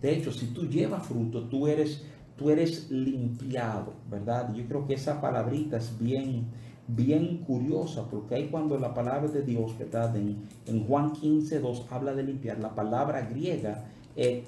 De 0.00 0.12
hecho, 0.12 0.30
si 0.30 0.46
tú 0.48 0.68
llevas 0.68 1.06
fruto, 1.06 1.44
tú 1.44 1.66
eres, 1.66 2.02
tú 2.36 2.50
eres 2.50 2.90
limpiado, 2.90 3.94
¿verdad? 4.10 4.52
Yo 4.54 4.66
creo 4.66 4.86
que 4.86 4.94
esa 4.94 5.20
palabrita 5.20 5.78
es 5.78 5.98
bien, 5.98 6.46
bien 6.86 7.38
curiosa, 7.38 8.06
porque 8.08 8.34
ahí 8.34 8.48
cuando 8.48 8.78
la 8.78 8.92
palabra 8.92 9.28
de 9.28 9.42
Dios, 9.42 9.76
¿verdad? 9.78 10.14
En, 10.16 10.36
en 10.66 10.86
Juan 10.86 11.12
15, 11.12 11.60
2 11.60 11.86
habla 11.90 12.14
de 12.14 12.22
limpiar, 12.22 12.58
la 12.58 12.74
palabra 12.74 13.22
griega, 13.22 13.84
eh, 14.16 14.44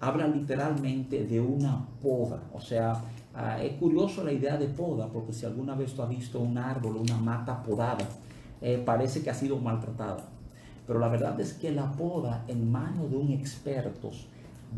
habla 0.00 0.28
literalmente 0.28 1.24
de 1.24 1.40
una 1.40 1.86
poda, 2.02 2.42
o 2.52 2.60
sea, 2.60 3.00
ah, 3.34 3.62
es 3.62 3.72
curioso 3.78 4.22
la 4.22 4.32
idea 4.32 4.56
de 4.58 4.66
poda, 4.66 5.08
porque 5.08 5.32
si 5.32 5.46
alguna 5.46 5.74
vez 5.74 5.94
tú 5.94 6.02
has 6.02 6.08
visto 6.10 6.40
un 6.40 6.58
árbol, 6.58 6.96
una 6.96 7.16
mata 7.16 7.62
podada, 7.62 8.06
eh, 8.60 8.82
parece 8.84 9.22
que 9.22 9.30
ha 9.30 9.34
sido 9.34 9.58
maltratada. 9.58 10.24
Pero 10.86 10.98
la 10.98 11.08
verdad 11.08 11.40
es 11.40 11.54
que 11.54 11.70
la 11.70 11.90
poda 11.92 12.44
en 12.48 12.70
manos 12.70 13.10
de 13.10 13.16
un 13.16 13.30
experto 13.32 14.10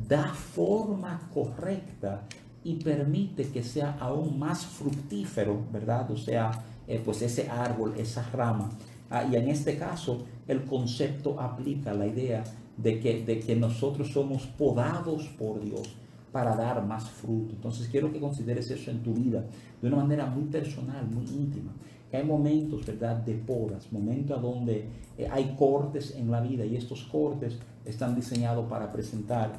da 0.08 0.28
forma 0.28 1.28
correcta 1.32 2.22
y 2.64 2.74
permite 2.74 3.48
que 3.48 3.62
sea 3.62 3.96
aún 4.00 4.38
más 4.38 4.66
fructífero, 4.66 5.62
¿verdad? 5.72 6.10
O 6.10 6.16
sea, 6.16 6.50
eh, 6.88 7.00
pues 7.04 7.22
ese 7.22 7.48
árbol, 7.48 7.94
esa 7.96 8.22
rama. 8.30 8.70
Ah, 9.08 9.24
y 9.24 9.36
en 9.36 9.48
este 9.48 9.78
caso, 9.78 10.24
el 10.48 10.64
concepto 10.64 11.40
aplica 11.40 11.94
la 11.94 12.06
idea 12.06 12.42
de 12.76 13.00
que, 13.00 13.24
de 13.24 13.40
que 13.40 13.56
nosotros 13.56 14.10
somos 14.12 14.46
podados 14.46 15.26
por 15.38 15.60
Dios 15.60 15.96
para 16.32 16.54
dar 16.54 16.84
más 16.84 17.08
fruto. 17.08 17.54
Entonces 17.54 17.88
quiero 17.88 18.12
que 18.12 18.20
consideres 18.20 18.70
eso 18.70 18.90
en 18.90 19.02
tu 19.02 19.14
vida 19.14 19.44
de 19.80 19.88
una 19.88 19.98
manera 19.98 20.26
muy 20.26 20.44
personal, 20.44 21.06
muy 21.06 21.24
íntima. 21.24 21.72
Que 22.10 22.18
hay 22.18 22.24
momentos, 22.24 22.84
¿verdad?, 22.84 23.16
de 23.16 23.34
podas, 23.34 23.90
momentos 23.92 24.40
donde 24.40 24.86
eh, 25.18 25.28
hay 25.30 25.56
cortes 25.58 26.14
en 26.16 26.30
la 26.30 26.40
vida 26.40 26.64
y 26.64 26.76
estos 26.76 27.04
cortes 27.04 27.58
están 27.84 28.14
diseñados 28.14 28.68
para 28.68 28.92
presentar 28.92 29.58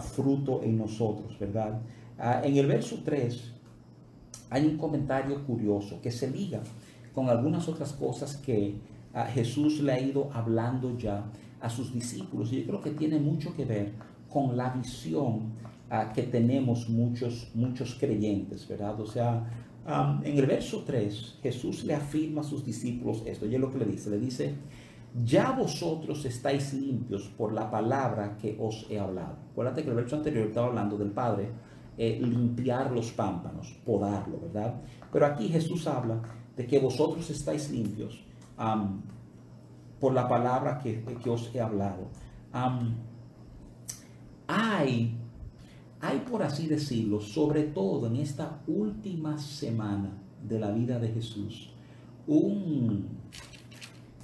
fruto 0.00 0.62
en 0.62 0.78
nosotros, 0.78 1.38
¿verdad? 1.38 1.80
Ah, 2.18 2.42
en 2.44 2.56
el 2.56 2.66
verso 2.66 2.98
3 3.04 3.54
hay 4.50 4.66
un 4.66 4.76
comentario 4.76 5.44
curioso 5.44 6.00
que 6.02 6.10
se 6.10 6.30
liga 6.30 6.60
con 7.14 7.28
algunas 7.28 7.68
otras 7.68 7.92
cosas 7.92 8.36
que 8.36 8.74
ah, 9.14 9.26
Jesús 9.26 9.80
le 9.80 9.92
ha 9.92 10.00
ido 10.00 10.30
hablando 10.32 10.96
ya 10.98 11.24
a 11.60 11.70
sus 11.70 11.92
discípulos. 11.92 12.52
Y 12.52 12.60
yo 12.60 12.66
creo 12.66 12.80
que 12.82 12.90
tiene 12.90 13.18
mucho 13.18 13.54
que 13.54 13.64
ver 13.64 13.92
con 14.28 14.56
la 14.56 14.70
visión 14.70 15.52
ah, 15.90 16.12
que 16.12 16.24
tenemos 16.24 16.88
muchos, 16.88 17.50
muchos 17.54 17.96
creyentes, 17.98 18.68
¿verdad? 18.68 19.00
O 19.00 19.06
sea, 19.06 19.48
en 20.22 20.36
el 20.36 20.44
verso 20.44 20.84
3, 20.86 21.38
Jesús 21.42 21.84
le 21.84 21.94
afirma 21.94 22.42
a 22.42 22.44
sus 22.44 22.62
discípulos 22.62 23.22
esto. 23.24 23.46
Y 23.46 23.56
lo 23.56 23.72
que 23.72 23.78
le 23.78 23.86
dice. 23.86 24.10
Le 24.10 24.18
dice, 24.18 24.54
ya 25.14 25.52
vosotros 25.52 26.24
estáis 26.24 26.72
limpios 26.74 27.28
por 27.36 27.52
la 27.52 27.70
palabra 27.70 28.36
que 28.36 28.56
os 28.60 28.86
he 28.90 28.98
hablado. 28.98 29.36
Acuérdate 29.52 29.82
que 29.82 29.90
el 29.90 29.96
verso 29.96 30.16
anterior 30.16 30.46
estaba 30.46 30.68
hablando 30.68 30.96
del 30.96 31.10
Padre, 31.10 31.50
eh, 31.96 32.18
limpiar 32.20 32.92
los 32.92 33.10
pámpanos, 33.12 33.76
podarlo, 33.84 34.38
¿verdad? 34.40 34.80
Pero 35.12 35.26
aquí 35.26 35.48
Jesús 35.48 35.86
habla 35.86 36.20
de 36.56 36.66
que 36.66 36.78
vosotros 36.78 37.28
estáis 37.30 37.70
limpios 37.70 38.24
por 40.00 40.12
la 40.12 40.28
palabra 40.28 40.78
que, 40.78 41.04
os 41.28 41.54
he 41.54 41.60
hablado. 41.60 42.08
hay, 44.46 45.16
hay, 46.00 46.18
por 46.30 46.42
así 46.42 46.66
decirlo, 46.66 47.20
sobre 47.20 47.64
todo 47.64 48.06
en 48.06 48.16
esta 48.16 48.60
última 48.66 49.38
semana 49.38 50.10
de 50.42 50.58
la 50.58 50.70
vida 50.70 50.98
de 50.98 51.08
Jesús, 51.08 51.72
un, 52.26 53.08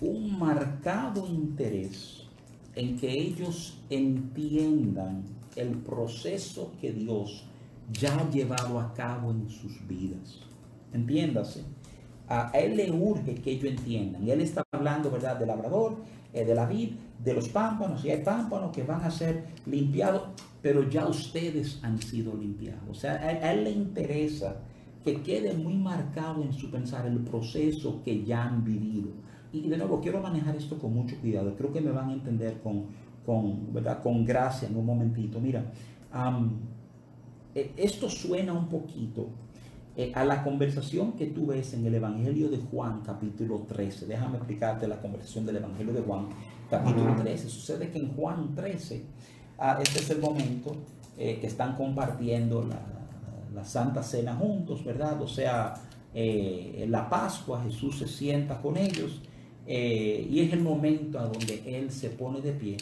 un 0.01 0.38
marcado 0.38 1.26
interés 1.26 2.26
en 2.74 2.99
que 2.99 3.11
ellos 3.11 3.78
entiendan 3.90 5.22
el 5.57 5.78
proceso 5.78 6.72
que 6.80 6.92
Dios 6.92 7.45
ya 7.92 8.18
ha 8.18 8.30
llevado 8.30 8.80
a 8.80 8.92
cabo 8.95 9.30
en 9.30 9.49
sus 9.49 9.86
vidas. 9.86 10.40
Entiéndase 10.92 11.62
a 12.28 12.51
él 12.55 12.76
le 12.76 12.90
urge 12.90 13.34
que 13.34 13.53
ellos 13.53 13.70
entiendan. 13.70 14.26
Y 14.26 14.30
él 14.30 14.40
está 14.40 14.64
hablando, 14.72 15.11
¿verdad?, 15.11 15.38
del 15.38 15.49
labrador, 15.49 15.97
eh, 16.32 16.45
de 16.45 16.55
la 16.55 16.66
vid, 16.66 16.92
de 17.22 17.34
los 17.34 17.49
pámpanos. 17.49 18.05
Y 18.05 18.11
hay 18.11 18.22
pámpanos 18.22 18.72
que 18.72 18.82
van 18.82 19.03
a 19.03 19.11
ser 19.11 19.45
limpiados, 19.66 20.22
pero 20.62 20.88
ya 20.88 21.07
ustedes 21.07 21.78
han 21.82 22.01
sido 22.01 22.34
limpiados. 22.34 22.82
O 22.90 22.95
sea, 22.95 23.14
a, 23.14 23.53
él 23.53 23.64
le 23.64 23.70
interesa 23.70 24.57
que 25.05 25.20
quede 25.22 25.53
muy 25.53 25.74
marcado 25.74 26.42
en 26.42 26.53
su 26.55 26.70
pensar 26.70 27.07
el 27.07 27.18
proceso 27.18 28.01
que 28.03 28.24
ya 28.24 28.45
han 28.45 28.64
vivido. 28.64 29.11
Y 29.55 29.68
de 29.68 29.76
nuevo, 29.76 30.00
quiero 30.00 30.20
manejar 30.20 30.57
esto 30.57 30.76
con 30.78 30.92
mucho 30.92 31.16
cuidado. 31.20 31.55
Creo 31.57 31.72
que 31.72 31.80
me 31.80 31.92
van 31.92 32.11
a 32.11 32.12
entender 32.12 32.61
con, 32.61 32.86
con, 33.24 33.72
¿verdad? 33.72 34.02
con 34.02 34.24
gracia 34.24 34.66
en 34.66 34.76
un 34.76 34.84
momentito. 34.84 35.40
Mira, 35.40 35.64
eh, 37.55 37.72
esto 37.76 38.11
suena 38.11 38.52
un 38.52 38.68
poquito 38.68 39.28
eh, 39.96 40.11
a 40.12 40.24
la 40.24 40.42
conversación 40.42 41.12
que 41.12 41.26
tú 41.26 41.46
ves 41.46 41.72
en 41.72 41.86
el 41.86 41.94
Evangelio 41.94 42.48
de 42.48 42.59
Juan, 42.59 43.02
capítulo 43.07 43.61
13. 43.68 44.07
Déjame 44.07 44.38
explicarte 44.38 44.88
la 44.88 45.00
conversación 45.00 45.46
del 45.46 45.59
Evangelio 45.59 45.92
de 45.92 46.00
Juan, 46.00 46.26
capítulo 46.68 47.14
13. 47.14 47.48
Sucede 47.48 47.90
que 47.90 48.00
en 48.00 48.12
Juan 48.16 48.57
13, 48.57 49.05
ah, 49.57 49.78
este 49.80 50.00
es 50.00 50.11
el 50.11 50.20
momento 50.20 50.74
eh, 51.16 51.38
que 51.40 51.46
están 51.46 51.76
compartiendo 51.76 52.64
la, 52.64 53.64
Santa 53.64 54.02
Cena 54.02 54.34
juntos, 54.34 54.84
¿verdad? 54.84 55.22
O 55.22 55.28
sea, 55.28 55.74
eh, 56.12 56.86
la 56.88 57.09
Pascua 57.09 57.62
Jesús 57.62 57.98
se 57.98 58.09
sienta 58.09 58.61
con 58.61 58.76
ellos 58.76 59.22
y 59.66 60.40
es 60.40 60.52
el 60.52 60.60
momento 60.60 61.18
a 61.18 61.24
donde 61.24 61.62
Él 61.66 61.90
se 61.90 62.10
pone 62.10 62.40
de 62.40 62.52
pie 62.52 62.76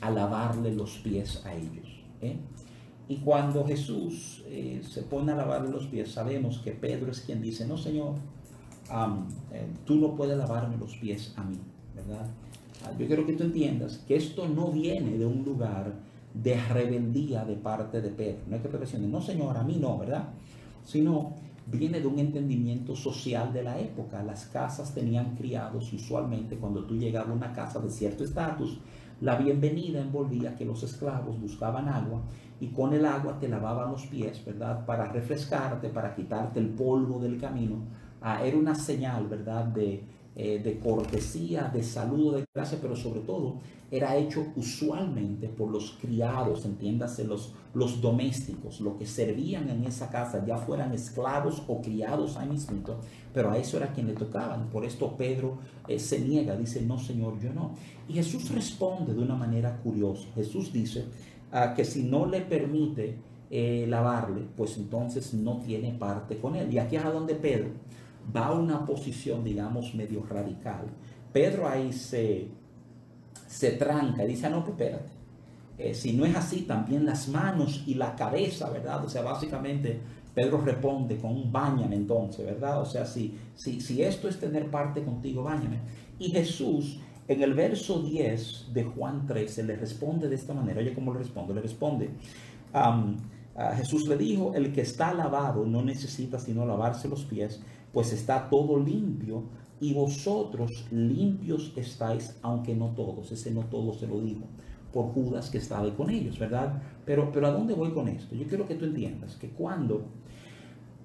a 0.00 0.10
lavarle 0.10 0.74
los 0.74 0.98
pies 0.98 1.42
a 1.44 1.54
ellos. 1.54 1.86
Y 3.08 3.16
cuando 3.18 3.64
Jesús 3.64 4.42
eh, 4.46 4.82
se 4.88 5.02
pone 5.02 5.32
a 5.32 5.36
lavarle 5.36 5.70
los 5.70 5.86
pies, 5.86 6.10
sabemos 6.10 6.58
que 6.58 6.72
Pedro 6.72 7.12
es 7.12 7.20
quien 7.20 7.40
dice, 7.40 7.66
no 7.66 7.76
Señor, 7.76 8.14
eh, 9.52 9.66
tú 9.84 9.96
no 9.96 10.16
puedes 10.16 10.36
lavarme 10.36 10.76
los 10.76 10.96
pies 10.96 11.32
a 11.36 11.44
mí, 11.44 11.58
¿verdad? 11.94 12.26
Ah, 12.84 12.90
yo 12.98 13.06
quiero 13.06 13.24
que 13.24 13.34
tú 13.34 13.44
entiendas 13.44 13.98
que 14.08 14.16
esto 14.16 14.48
no 14.48 14.72
viene 14.72 15.18
de 15.18 15.26
un 15.26 15.44
lugar 15.44 15.92
de 16.34 16.60
rebeldía 16.66 17.44
de 17.44 17.54
parte 17.54 18.00
de 18.00 18.10
Pedro. 18.10 18.40
No 18.48 18.56
es 18.56 18.62
que 18.62 18.68
Pedro 18.68 18.84
dice, 18.84 18.98
no 18.98 19.22
Señor, 19.22 19.56
a 19.56 19.62
mí 19.62 19.76
no, 19.80 19.98
¿verdad? 19.98 20.28
Sino 20.84 21.34
viene 21.66 22.00
de 22.00 22.06
un 22.06 22.18
entendimiento 22.18 22.94
social 22.94 23.52
de 23.52 23.62
la 23.62 23.78
época. 23.78 24.22
Las 24.22 24.46
casas 24.46 24.94
tenían 24.94 25.34
criados 25.36 25.92
usualmente 25.92 26.56
cuando 26.56 26.84
tú 26.84 26.96
llegabas 26.96 27.30
a 27.30 27.34
una 27.34 27.52
casa 27.52 27.80
de 27.80 27.90
cierto 27.90 28.24
estatus, 28.24 28.78
la 29.20 29.36
bienvenida 29.36 30.00
envolvía 30.00 30.56
que 30.56 30.66
los 30.66 30.82
esclavos 30.82 31.40
buscaban 31.40 31.88
agua 31.88 32.20
y 32.60 32.68
con 32.68 32.92
el 32.92 33.06
agua 33.06 33.38
te 33.38 33.48
lavaban 33.48 33.90
los 33.90 34.06
pies, 34.06 34.44
¿verdad? 34.44 34.84
Para 34.84 35.10
refrescarte, 35.10 35.88
para 35.88 36.14
quitarte 36.14 36.60
el 36.60 36.68
polvo 36.68 37.18
del 37.18 37.40
camino. 37.40 37.76
Ah, 38.20 38.44
era 38.44 38.56
una 38.58 38.74
señal, 38.74 39.26
¿verdad? 39.26 39.64
De, 39.64 40.04
eh, 40.36 40.60
de 40.62 40.78
cortesía, 40.78 41.70
de 41.72 41.82
saludo, 41.82 42.32
de 42.32 42.44
gracia, 42.54 42.78
pero 42.80 42.94
sobre 42.94 43.20
todo 43.20 43.56
era 43.90 44.16
hecho 44.16 44.46
usualmente 44.56 45.48
por 45.48 45.70
los 45.70 45.92
criados, 45.92 46.64
entiéndase, 46.64 47.24
los, 47.24 47.54
los 47.72 48.00
domésticos, 48.00 48.80
los 48.80 48.96
que 48.96 49.06
servían 49.06 49.70
en 49.70 49.84
esa 49.84 50.10
casa, 50.10 50.44
ya 50.44 50.58
fueran 50.58 50.92
esclavos 50.92 51.62
o 51.68 51.80
criados 51.80 52.36
ahí 52.36 52.56
pero 53.32 53.50
a 53.50 53.58
eso 53.58 53.76
era 53.76 53.92
quien 53.92 54.08
le 54.08 54.14
tocaban. 54.14 54.68
Por 54.68 54.84
esto 54.84 55.16
Pedro 55.16 55.58
eh, 55.88 55.98
se 55.98 56.20
niega, 56.20 56.56
dice, 56.56 56.82
no 56.82 56.98
Señor, 56.98 57.38
yo 57.40 57.52
no. 57.52 57.72
Y 58.08 58.14
Jesús 58.14 58.50
responde 58.50 59.14
de 59.14 59.22
una 59.22 59.36
manera 59.36 59.76
curiosa. 59.82 60.26
Jesús 60.34 60.72
dice, 60.72 61.04
que 61.74 61.84
si 61.84 62.02
no 62.02 62.26
le 62.26 62.40
permite 62.40 63.16
eh, 63.50 63.86
lavarle, 63.88 64.42
pues 64.56 64.76
entonces 64.76 65.32
no 65.34 65.58
tiene 65.58 65.92
parte 65.92 66.38
con 66.38 66.56
él. 66.56 66.72
Y 66.72 66.78
aquí 66.78 66.96
es 66.96 67.04
a 67.04 67.10
donde 67.10 67.34
Pedro 67.34 67.70
va 68.34 68.46
a 68.46 68.52
una 68.52 68.84
posición, 68.84 69.44
digamos, 69.44 69.94
medio 69.94 70.24
radical. 70.24 70.86
Pedro 71.32 71.68
ahí 71.68 71.92
se, 71.92 72.48
se 73.46 73.72
tranca 73.72 74.24
y 74.24 74.28
dice, 74.28 74.46
ah, 74.46 74.50
no, 74.50 74.64
pues 74.64 74.72
espérate. 74.72 75.10
Eh, 75.78 75.94
si 75.94 76.14
no 76.14 76.24
es 76.24 76.34
así, 76.34 76.62
también 76.62 77.04
las 77.04 77.28
manos 77.28 77.84
y 77.86 77.94
la 77.94 78.14
cabeza, 78.16 78.70
¿verdad? 78.70 79.04
O 79.04 79.08
sea, 79.08 79.22
básicamente 79.22 80.00
Pedro 80.34 80.62
responde 80.62 81.18
con 81.18 81.32
un 81.32 81.52
bañame 81.52 81.96
entonces, 81.96 82.46
¿verdad? 82.46 82.80
O 82.80 82.86
sea, 82.86 83.04
si, 83.04 83.38
si, 83.54 83.80
si 83.80 84.02
esto 84.02 84.28
es 84.28 84.40
tener 84.40 84.70
parte 84.70 85.02
contigo, 85.02 85.42
bañame. 85.42 85.80
Y 86.18 86.30
Jesús 86.30 86.98
en 87.28 87.42
el 87.42 87.54
verso 87.54 88.02
10 88.02 88.68
de 88.72 88.84
Juan 88.84 89.26
13 89.26 89.64
le 89.64 89.76
responde 89.76 90.28
de 90.28 90.36
esta 90.36 90.54
manera. 90.54 90.80
Oye, 90.80 90.94
¿cómo 90.94 91.12
le 91.12 91.18
responde? 91.18 91.54
Le 91.54 91.60
responde, 91.60 92.10
Jesús 93.76 94.06
le 94.06 94.16
dijo, 94.16 94.54
el 94.54 94.72
que 94.72 94.82
está 94.82 95.12
lavado 95.12 95.66
no 95.66 95.82
necesita 95.82 96.38
sino 96.38 96.64
lavarse 96.64 97.08
los 97.08 97.24
pies, 97.24 97.60
pues 97.92 98.12
está 98.12 98.48
todo 98.48 98.78
limpio 98.78 99.44
y 99.80 99.94
vosotros 99.94 100.86
limpios 100.90 101.72
estáis, 101.76 102.36
aunque 102.42 102.74
no 102.74 102.88
todos. 102.90 103.32
Ese 103.32 103.50
no 103.50 103.62
todos 103.62 103.98
se 103.98 104.06
lo 104.06 104.20
dijo 104.20 104.46
por 104.92 105.12
Judas 105.12 105.50
que 105.50 105.58
estaba 105.58 105.94
con 105.94 106.08
ellos, 106.10 106.38
¿verdad? 106.38 106.80
Pero, 107.04 107.30
pero 107.30 107.48
¿a 107.48 107.50
dónde 107.50 107.74
voy 107.74 107.90
con 107.90 108.08
esto? 108.08 108.34
Yo 108.34 108.46
quiero 108.46 108.66
que 108.66 108.76
tú 108.76 108.86
entiendas 108.86 109.36
que 109.36 109.50
cuando 109.50 110.06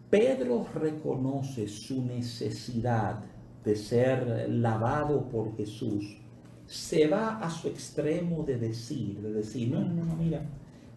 Pedro 0.09 0.65
reconoce 0.73 1.67
su 1.67 2.05
necesidad 2.05 3.23
de 3.65 3.75
ser 3.75 4.49
lavado 4.49 5.27
por 5.27 5.55
Jesús, 5.57 6.17
se 6.65 7.07
va 7.07 7.39
a 7.39 7.49
su 7.49 7.67
extremo 7.67 8.43
de 8.43 8.57
decir, 8.57 9.19
de 9.21 9.33
decir, 9.33 9.69
no, 9.69 9.81
no, 9.81 10.05
no, 10.05 10.15
mira, 10.15 10.41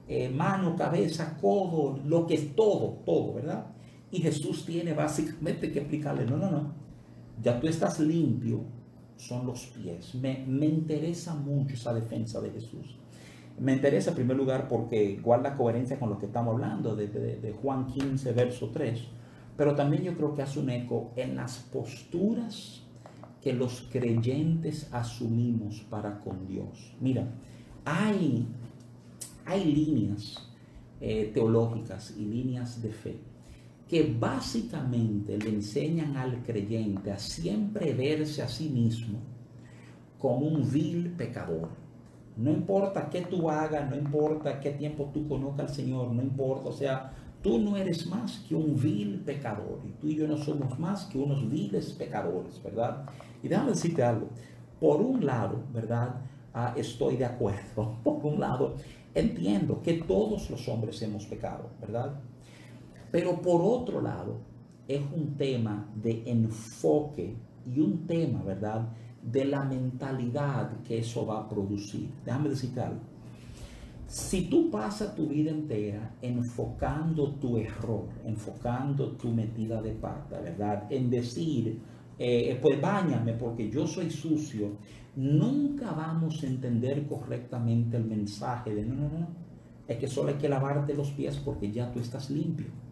eh, 0.07 0.29
mano, 0.29 0.77
cabeza, 0.77 1.37
codo, 1.41 1.99
lo 2.07 2.27
que 2.27 2.35
es 2.35 2.55
todo, 2.55 3.01
todo, 3.05 3.35
¿verdad? 3.35 3.74
Y 4.15 4.21
Jesús 4.21 4.65
tiene 4.65 4.93
básicamente 4.93 5.73
que 5.73 5.81
explicarle, 5.81 6.25
no, 6.25 6.37
no, 6.37 6.49
no, 6.49 6.73
ya 7.43 7.59
tú 7.59 7.67
estás 7.67 7.99
limpio, 7.99 8.61
son 9.17 9.45
los 9.45 9.67
pies. 9.67 10.15
Me, 10.15 10.45
me 10.47 10.67
interesa 10.67 11.35
mucho 11.35 11.75
esa 11.75 11.93
defensa 11.93 12.41
de 12.41 12.53
Jesús. 12.53 12.97
Me 13.59 13.73
interesa 13.73 14.11
en 14.11 14.15
primer 14.15 14.37
lugar 14.37 14.69
porque 14.69 15.19
guarda 15.21 15.57
coherencia 15.57 15.99
con 15.99 16.11
lo 16.11 16.19
que 16.21 16.27
estamos 16.27 16.55
hablando 16.55 16.95
de, 16.95 17.57
Juan 17.61 17.89
15, 17.89 18.33
verso 18.35 18.71
3, 18.73 19.01
pero 19.57 19.75
también 19.75 20.05
yo 20.05 20.15
creo 20.15 20.33
que 20.33 20.43
hace 20.43 20.61
un 20.61 20.71
eco 20.71 21.11
en 21.17 21.35
las 21.35 21.57
posturas 21.73 22.85
que 23.43 23.53
los 23.53 23.89
creyentes 23.91 24.91
asumimos 24.93 25.81
para 25.91 26.21
con 26.21 26.47
Dios. 26.47 26.95
Mira, 27.01 27.27
hay, 27.85 28.47
hay 29.45 29.65
líneas 29.65 30.37
eh, 31.01 31.33
teológicas 31.35 32.15
y 32.17 32.25
líneas 32.27 32.81
de 32.81 32.93
fe 32.93 33.34
que 33.95 34.13
básicamente 34.19 35.39
le 35.39 35.51
enseñan 35.51 36.17
al 36.17 36.43
creyente 36.43 37.13
a 37.13 37.17
siempre 37.17 37.95
verse 37.95 38.43
a 38.43 38.49
sí 38.49 38.69
mismo 38.69 39.21
como 40.19 40.49
un 40.49 40.69
vil 40.69 41.13
pecador. 41.13 41.69
No 42.37 42.51
importa 42.51 43.09
qué 43.09 43.21
tú 43.21 43.49
hagas, 43.49 43.89
no 43.89 43.95
importa 43.95 44.59
qué 44.59 44.71
tiempo 44.71 45.13
tú 45.15 45.29
conozcas 45.29 45.69
al 45.69 45.77
Señor, 45.77 46.11
no 46.11 46.23
importa, 46.23 46.71
o 46.71 46.73
sea, 46.73 47.13
tú 47.41 47.61
no 47.61 47.77
eres 47.77 48.05
más 48.09 48.41
que 48.49 48.57
un 48.57 48.75
vil 48.75 49.21
pecador 49.21 49.79
y 49.87 49.93
tú 49.93 50.09
y 50.09 50.17
yo 50.17 50.27
no 50.27 50.39
somos 50.39 50.77
más 50.77 51.05
que 51.05 51.17
unos 51.17 51.49
viles 51.49 51.93
pecadores, 51.93 52.61
¿verdad? 52.65 53.05
Y 53.45 53.47
déjame 53.47 53.71
decirte 53.71 54.03
algo, 54.03 54.27
por 54.81 55.01
un 55.01 55.25
lado, 55.25 55.63
¿verdad? 55.73 56.17
Ah, 56.53 56.75
estoy 56.77 57.17
de 57.17 57.27
acuerdo, 57.27 57.99
por 58.03 58.27
un 58.27 58.41
lado, 58.41 58.75
entiendo 59.15 59.81
que 59.81 59.93
todos 59.93 60.51
los 60.51 60.69
hombres 60.69 61.01
hemos 61.01 61.27
pecado, 61.27 61.71
¿verdad? 61.81 62.21
Pero 63.15 63.41
por 63.41 63.63
otro 63.63 64.03
lado, 64.03 64.41
es 64.89 65.01
un 65.15 65.37
tema 65.37 65.89
de 65.95 66.25
enfoque 66.27 67.37
y 67.65 67.79
un 67.79 68.09
tema, 68.09 68.43
¿verdad? 68.43 68.89
De 69.23 69.45
la 69.45 69.63
mentalidad 69.65 70.83
que 70.83 70.99
eso 70.99 71.25
va 71.25 71.43
a 71.43 71.49
producir. 71.49 72.11
Déjame 72.25 72.49
decirte 72.49 72.81
algo. 72.81 72.99
Si 74.09 74.49
tú 74.49 74.69
pasas 74.69 75.15
tu 75.15 75.29
vida 75.29 75.53
entera 75.53 76.17
enfocando 76.23 77.37
tu 77.37 77.57
error, 77.57 78.09
enfocando 78.25 79.13
tu 79.13 79.29
metida 79.29 79.81
de 79.81 79.93
pata, 79.93 80.41
¿verdad? 80.41 80.89
En 80.91 81.09
decir, 81.09 81.81
eh, 82.19 82.59
pues 82.61 82.81
bañame 82.81 83.35
porque 83.35 83.71
yo 83.71 83.87
soy 83.87 84.11
sucio, 84.11 84.73
nunca 85.15 85.93
vamos 85.93 86.43
a 86.43 86.49
entender 86.49 87.07
correctamente 87.07 87.97
el 87.97 88.07
mensaje 88.07 88.75
de 88.75 88.85
no, 88.85 88.97
no, 88.97 89.09
no, 89.21 89.29
es 89.87 89.99
que 89.99 90.09
solo 90.09 90.31
hay 90.31 90.35
que 90.35 90.49
lavarte 90.49 90.95
los 90.95 91.13
pies 91.13 91.37
porque 91.37 91.71
ya 91.71 91.93
tú 91.93 92.01
estás 92.01 92.29
limpio. 92.29 92.83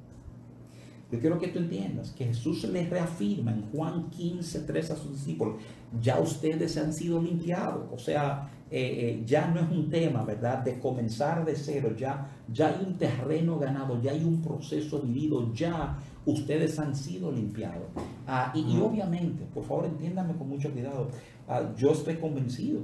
Yo 1.13 1.21
quiero 1.21 1.39
que 1.39 1.49
tú 1.49 1.59
entiendas 1.59 2.11
que 2.13 2.25
Jesús 2.25 2.65
le 2.65 2.89
reafirma 2.89 3.53
en 3.53 3.71
Juan 3.71 4.09
15, 4.09 4.61
3 4.61 4.91
a 4.93 4.97
sus 4.97 5.13
discípulos, 5.13 5.57
ya 6.01 6.19
ustedes 6.19 6.79
han 6.79 6.91
sido 6.91 7.21
limpiados. 7.21 7.85
O 7.93 7.99
sea, 7.99 8.51
eh, 8.71 9.21
eh, 9.21 9.23
ya 9.27 9.49
no 9.49 9.61
es 9.61 9.71
un 9.71 9.91
tema, 9.91 10.25
¿verdad? 10.25 10.65
De 10.65 10.81
comenzar 10.81 11.45
de 11.45 11.55
cero, 11.55 11.95
ya, 11.95 12.27
ya 12.51 12.69
hay 12.69 12.87
un 12.87 12.97
terreno 12.97 13.59
ganado, 13.59 14.01
ya 14.01 14.13
hay 14.13 14.25
un 14.25 14.41
proceso 14.41 15.01
vivido, 15.01 15.53
ya 15.53 15.99
ustedes 16.25 16.79
han 16.79 16.97
sido 16.97 17.31
limpiados. 17.31 17.89
Ah, 18.27 18.51
y, 18.55 18.79
obviamente, 18.79 19.45
por 19.53 19.65
favor, 19.65 19.85
entiéndame 19.85 20.35
con 20.35 20.49
mucho 20.49 20.71
cuidado, 20.71 21.09
ah, 21.47 21.75
yo 21.77 21.93
estoy 21.93 22.15
convencido 22.15 22.81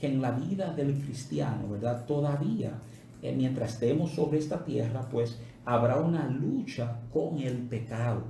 que 0.00 0.06
en 0.06 0.22
la 0.22 0.30
vida 0.30 0.72
del 0.72 0.94
cristiano, 0.94 1.68
¿verdad? 1.68 2.06
Todavía, 2.06 2.78
eh, 3.20 3.34
mientras 3.36 3.74
estemos 3.74 4.12
sobre 4.12 4.38
esta 4.38 4.64
tierra, 4.64 5.06
pues 5.10 5.38
habrá 5.68 6.00
una 6.00 6.26
lucha 6.28 6.98
con 7.12 7.38
el 7.40 7.58
pecado. 7.68 8.22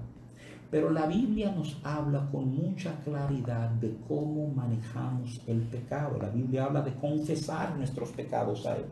Pero 0.72 0.90
la 0.90 1.06
Biblia 1.06 1.52
nos 1.52 1.80
habla 1.84 2.28
con 2.32 2.52
mucha 2.52 3.00
claridad 3.04 3.70
de 3.70 3.96
cómo 4.08 4.48
manejamos 4.48 5.40
el 5.46 5.60
pecado. 5.60 6.18
La 6.20 6.30
Biblia 6.30 6.64
habla 6.64 6.82
de 6.82 6.94
confesar 6.94 7.76
nuestros 7.76 8.10
pecados 8.10 8.66
a 8.66 8.76
Él. 8.76 8.86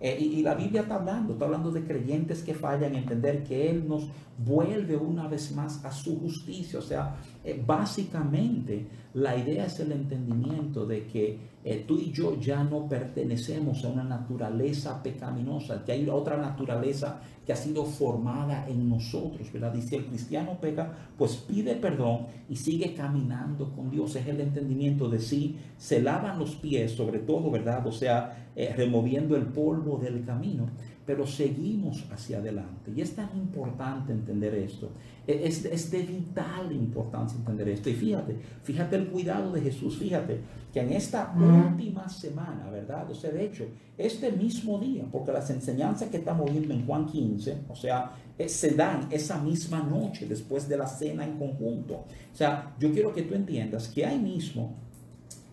Eh, 0.00 0.16
y, 0.18 0.40
la 0.40 0.54
Biblia 0.54 0.80
está 0.80 0.94
hablando, 0.94 1.34
está 1.34 1.44
hablando 1.44 1.70
de 1.70 1.84
creyentes 1.84 2.42
que 2.42 2.54
fallan, 2.54 2.94
entender 2.94 3.44
que 3.44 3.68
Él 3.68 3.86
nos 3.86 4.08
vuelve 4.38 4.96
una 4.96 5.28
vez 5.28 5.54
más 5.54 5.84
a 5.84 5.92
su 5.92 6.18
justicia. 6.18 6.78
O 6.78 6.82
sea, 6.82 7.16
eh, 7.44 7.62
básicamente 7.66 8.86
la 9.12 9.36
idea 9.36 9.66
es 9.66 9.78
el 9.78 9.92
entendimiento 9.92 10.86
de 10.86 11.06
que 11.06 11.49
eh, 11.62 11.84
tú 11.86 11.98
y 11.98 12.10
yo 12.10 12.40
ya 12.40 12.64
no 12.64 12.88
pertenecemos 12.88 13.84
a 13.84 13.88
una 13.88 14.04
naturaleza 14.04 15.02
pecaminosa, 15.02 15.84
que 15.84 15.92
hay 15.92 16.08
otra 16.08 16.38
naturaleza 16.38 17.20
que 17.44 17.52
ha 17.52 17.56
sido 17.56 17.84
formada 17.84 18.66
en 18.68 18.88
nosotros, 18.88 19.52
¿verdad? 19.52 19.74
Y 19.74 19.82
si 19.82 19.96
el 19.96 20.06
cristiano 20.06 20.58
peca, 20.60 20.90
pues 21.18 21.36
pide 21.36 21.74
perdón 21.74 22.26
y 22.48 22.56
sigue 22.56 22.94
caminando 22.94 23.72
con 23.72 23.90
Dios. 23.90 24.16
Es 24.16 24.26
el 24.26 24.40
entendimiento 24.40 25.08
de 25.08 25.18
sí, 25.18 25.56
se 25.76 26.00
lavan 26.00 26.38
los 26.38 26.54
pies 26.54 26.92
sobre 26.92 27.18
todo, 27.18 27.50
¿verdad? 27.50 27.86
O 27.86 27.92
sea, 27.92 28.48
eh, 28.56 28.72
removiendo 28.76 29.36
el 29.36 29.46
polvo 29.46 29.98
del 29.98 30.24
camino, 30.24 30.68
pero 31.10 31.26
seguimos 31.26 32.04
hacia 32.12 32.38
adelante. 32.38 32.92
Y 32.94 33.00
es 33.00 33.16
tan 33.16 33.36
importante 33.36 34.12
entender 34.12 34.54
esto. 34.54 34.90
E, 35.26 35.44
es, 35.44 35.64
es, 35.64 35.90
de 35.90 36.04
vital 36.04 36.70
importancia 36.70 37.36
entender 37.36 37.68
esto. 37.68 37.90
Y 37.90 37.94
fíjate, 37.94 38.36
fíjate 38.62 38.94
el 38.94 39.08
cuidado 39.08 39.50
de 39.50 39.60
Jesús, 39.60 39.98
fíjate 39.98 40.38
que 40.72 40.78
en 40.78 40.92
esta 40.92 41.34
última 41.36 42.08
semana, 42.08 42.70
¿verdad? 42.70 43.10
O 43.10 43.14
sea, 43.16 43.32
de 43.32 43.44
hecho, 43.44 43.64
este 43.98 44.30
mismo 44.30 44.78
día, 44.78 45.04
porque 45.10 45.32
las 45.32 45.50
enseñanzas 45.50 46.10
que 46.10 46.18
estamos 46.18 46.48
viendo 46.48 46.72
en 46.72 46.86
Juan 46.86 47.06
15, 47.06 47.62
o 47.68 47.74
sea, 47.74 48.12
eh, 48.38 48.48
se 48.48 48.76
dan 48.76 49.08
esa 49.10 49.42
misma 49.42 49.82
noche 49.82 50.28
después 50.28 50.68
de 50.68 50.76
la 50.76 50.86
cena 50.86 51.24
en 51.24 51.36
conjunto. 51.38 52.04
O 52.32 52.36
sea, 52.36 52.76
yo 52.78 52.92
quiero 52.92 53.12
que 53.12 53.22
tú 53.22 53.34
entiendas 53.34 53.88
que 53.88 54.06
ahí 54.06 54.20
mismo, 54.20 54.76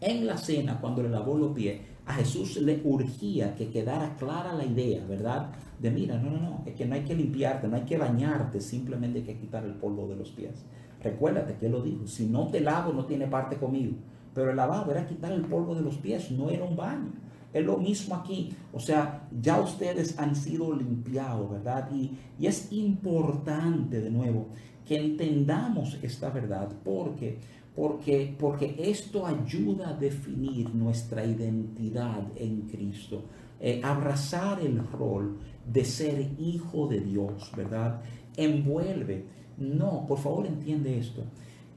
en 0.02 0.28
la 0.28 0.38
cena, 0.38 0.80
cuando 0.80 1.02
le 1.02 1.10
lavó 1.10 1.36
los 1.36 1.56
pies, 1.56 1.80
a 2.08 2.14
Jesús 2.14 2.58
le 2.58 2.82
urgía 2.86 3.54
que 3.56 3.70
quedara 3.70 4.16
clara 4.16 4.54
la 4.54 4.66
idea, 4.66 5.06
¿verdad? 5.06 5.52
De 5.80 5.92
mira, 5.92 6.18
no, 6.18 6.32
no, 6.32 6.40
no, 6.40 6.64
es 6.66 6.74
que 6.74 6.86
no 6.86 6.96
hay 6.96 7.04
que 7.04 7.14
limpiarte, 7.14 7.68
no 7.68 7.76
hay 7.76 7.84
que 7.84 7.98
bañarte, 7.98 8.62
simplemente 8.62 9.20
hay 9.20 9.26
que 9.26 9.38
quitar 9.38 9.66
el 9.66 9.74
polvo 9.74 10.08
de 10.08 10.16
los 10.16 10.32
pies. 10.32 10.66
Recuérdate 11.04 11.56
que 11.58 11.66
él 11.66 11.74
lo 11.74 11.82
dijo, 11.82 12.08
si 12.08 12.26
no 12.26 12.48
te 12.48 12.62
lavo 12.62 12.94
no 12.94 13.06
tiene 13.06 13.28
parte 13.28 13.58
conmigo. 13.58 13.98
Pero 14.34 14.52
el 14.52 14.56
lavado 14.56 14.90
era 14.92 15.06
quitar 15.06 15.34
el 15.34 15.42
polvo 15.42 15.76
de 15.76 15.82
los 15.82 15.98
pies, 15.98 16.32
no 16.32 16.50
era 16.50 16.64
un 16.64 16.78
baño. 16.78 17.12
Es 17.54 17.66
lo 17.66 17.78
mismo 17.78 18.16
aquí. 18.16 18.54
O 18.72 18.80
sea, 18.80 19.28
ya 19.42 19.60
ustedes 19.60 20.18
han 20.18 20.36
sido 20.36 20.74
limpiados, 20.74 21.50
¿verdad? 21.52 21.90
Y, 21.92 22.12
y 22.40 22.48
es 22.48 22.72
importante, 22.72 24.00
de 24.00 24.12
nuevo, 24.12 24.48
que 24.86 24.96
entendamos 24.96 25.98
esta 26.02 26.30
verdad, 26.30 26.70
porque 26.84 27.40
porque, 27.78 28.36
porque 28.40 28.76
esto 28.80 29.28
ayuda 29.28 29.90
a 29.90 29.94
definir 29.94 30.74
nuestra 30.74 31.24
identidad 31.24 32.24
en 32.36 32.62
Cristo. 32.62 33.26
Eh, 33.60 33.82
abrazar 33.84 34.60
el 34.62 34.80
rol 34.88 35.38
de 35.64 35.86
ser 35.86 36.28
hijo 36.40 36.88
de 36.88 37.02
Dios, 37.02 37.52
¿verdad? 37.56 38.02
Envuelve. 38.36 39.28
No, 39.60 40.08
por 40.08 40.18
favor 40.18 40.48
entiende 40.48 40.98
esto. 40.98 41.22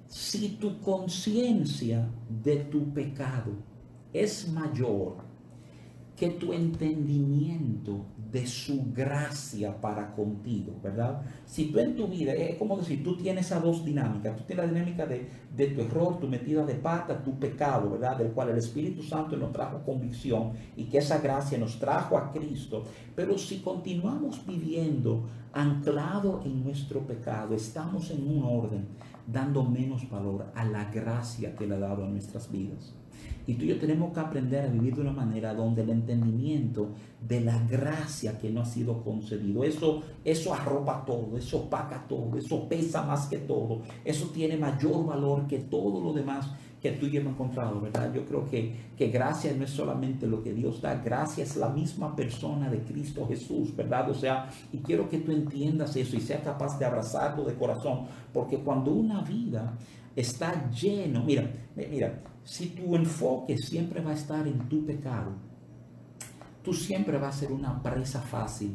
Si 0.08 0.56
tu 0.56 0.80
conciencia 0.80 2.08
de 2.30 2.56
tu 2.56 2.94
pecado 2.94 3.52
es 4.10 4.50
mayor 4.50 5.29
que 6.20 6.28
tu 6.28 6.52
entendimiento 6.52 8.04
de 8.30 8.46
su 8.46 8.92
gracia 8.92 9.80
para 9.80 10.14
contigo, 10.14 10.78
¿verdad? 10.82 11.22
Si 11.46 11.72
tú 11.72 11.78
en 11.78 11.96
tu 11.96 12.08
vida, 12.08 12.34
es 12.34 12.58
como 12.58 12.76
decir, 12.76 13.02
tú 13.02 13.16
tienes 13.16 13.46
esas 13.46 13.62
dos 13.62 13.86
dinámicas, 13.86 14.36
tú 14.36 14.44
tienes 14.44 14.66
la 14.66 14.70
dinámica 14.70 15.06
de, 15.06 15.26
de, 15.56 15.68
tu 15.68 15.80
error, 15.80 16.20
tu 16.20 16.28
metida 16.28 16.66
de 16.66 16.74
pata, 16.74 17.24
tu 17.24 17.38
pecado, 17.38 17.92
¿verdad? 17.92 18.18
Del 18.18 18.32
cual 18.32 18.50
el 18.50 18.58
Espíritu 18.58 19.02
Santo 19.02 19.34
nos 19.38 19.50
trajo 19.50 19.82
convicción 19.82 20.52
y 20.76 20.84
que 20.84 20.98
esa 20.98 21.20
gracia 21.20 21.56
nos 21.56 21.78
trajo 21.78 22.18
a 22.18 22.30
Cristo. 22.30 22.84
Pero 23.16 23.38
si 23.38 23.60
continuamos 23.60 24.44
viviendo 24.46 25.24
anclado 25.54 26.42
en 26.44 26.62
nuestro 26.62 27.00
pecado, 27.00 27.54
estamos 27.54 28.10
en 28.10 28.28
un 28.28 28.44
orden 28.44 28.88
dando 29.26 29.64
menos 29.64 30.08
valor 30.10 30.52
a 30.54 30.66
la 30.66 30.84
gracia 30.90 31.56
que 31.56 31.66
le 31.66 31.76
ha 31.76 31.78
dado 31.78 32.04
a 32.04 32.08
nuestras 32.08 32.52
vidas. 32.52 32.94
Y 33.46 33.54
tú 33.54 33.64
y 33.64 33.68
yo 33.68 33.78
tenemos 33.78 34.12
que 34.12 34.20
aprender 34.20 34.64
a 34.64 34.68
vivir 34.68 34.94
de 34.94 35.02
una 35.02 35.12
manera 35.12 35.54
donde 35.54 35.82
el 35.82 35.90
entendimiento 35.90 36.94
de 37.26 37.40
la 37.40 37.58
gracia 37.66 38.38
que 38.38 38.50
no 38.50 38.62
ha 38.62 38.64
sido 38.64 39.02
concedido, 39.02 39.64
eso, 39.64 40.02
eso 40.24 40.54
arropa 40.54 41.04
todo, 41.04 41.36
eso 41.36 41.64
opaca 41.64 42.06
todo, 42.08 42.36
eso 42.36 42.68
pesa 42.68 43.02
más 43.02 43.26
que 43.26 43.38
todo, 43.38 43.82
eso 44.04 44.28
tiene 44.28 44.56
mayor 44.56 45.06
valor 45.06 45.46
que 45.46 45.58
todo 45.58 46.00
lo 46.00 46.12
demás 46.12 46.50
que 46.80 46.92
tú 46.92 47.06
y 47.06 47.10
yo 47.10 47.20
hemos 47.20 47.34
encontrado, 47.34 47.80
¿verdad? 47.80 48.12
Yo 48.14 48.24
creo 48.24 48.48
que, 48.48 48.74
que 48.96 49.08
gracia 49.08 49.52
no 49.54 49.64
es 49.64 49.70
solamente 49.70 50.26
lo 50.26 50.42
que 50.42 50.54
Dios 50.54 50.80
da, 50.80 50.94
gracia 50.94 51.44
es 51.44 51.56
la 51.56 51.68
misma 51.68 52.16
persona 52.16 52.70
de 52.70 52.78
Cristo 52.80 53.26
Jesús, 53.28 53.76
¿verdad? 53.76 54.10
O 54.10 54.14
sea, 54.14 54.48
y 54.72 54.78
quiero 54.78 55.08
que 55.08 55.18
tú 55.18 55.30
entiendas 55.30 55.94
eso 55.96 56.16
y 56.16 56.20
seas 56.20 56.42
capaz 56.42 56.78
de 56.78 56.86
abrazarlo 56.86 57.44
de 57.44 57.54
corazón, 57.54 58.06
porque 58.32 58.58
cuando 58.58 58.92
una 58.92 59.20
vida 59.20 59.76
está 60.16 60.70
lleno, 60.70 61.22
mira, 61.22 61.50
mira, 61.76 62.22
si 62.44 62.68
tu 62.68 62.96
enfoque 62.96 63.56
siempre 63.56 64.00
va 64.00 64.10
a 64.10 64.14
estar 64.14 64.46
en 64.46 64.68
tu 64.68 64.84
pecado, 64.84 65.32
tú 66.62 66.72
siempre 66.72 67.18
vas 67.18 67.36
a 67.36 67.40
ser 67.40 67.52
una 67.52 67.82
presa 67.82 68.20
fácil 68.20 68.74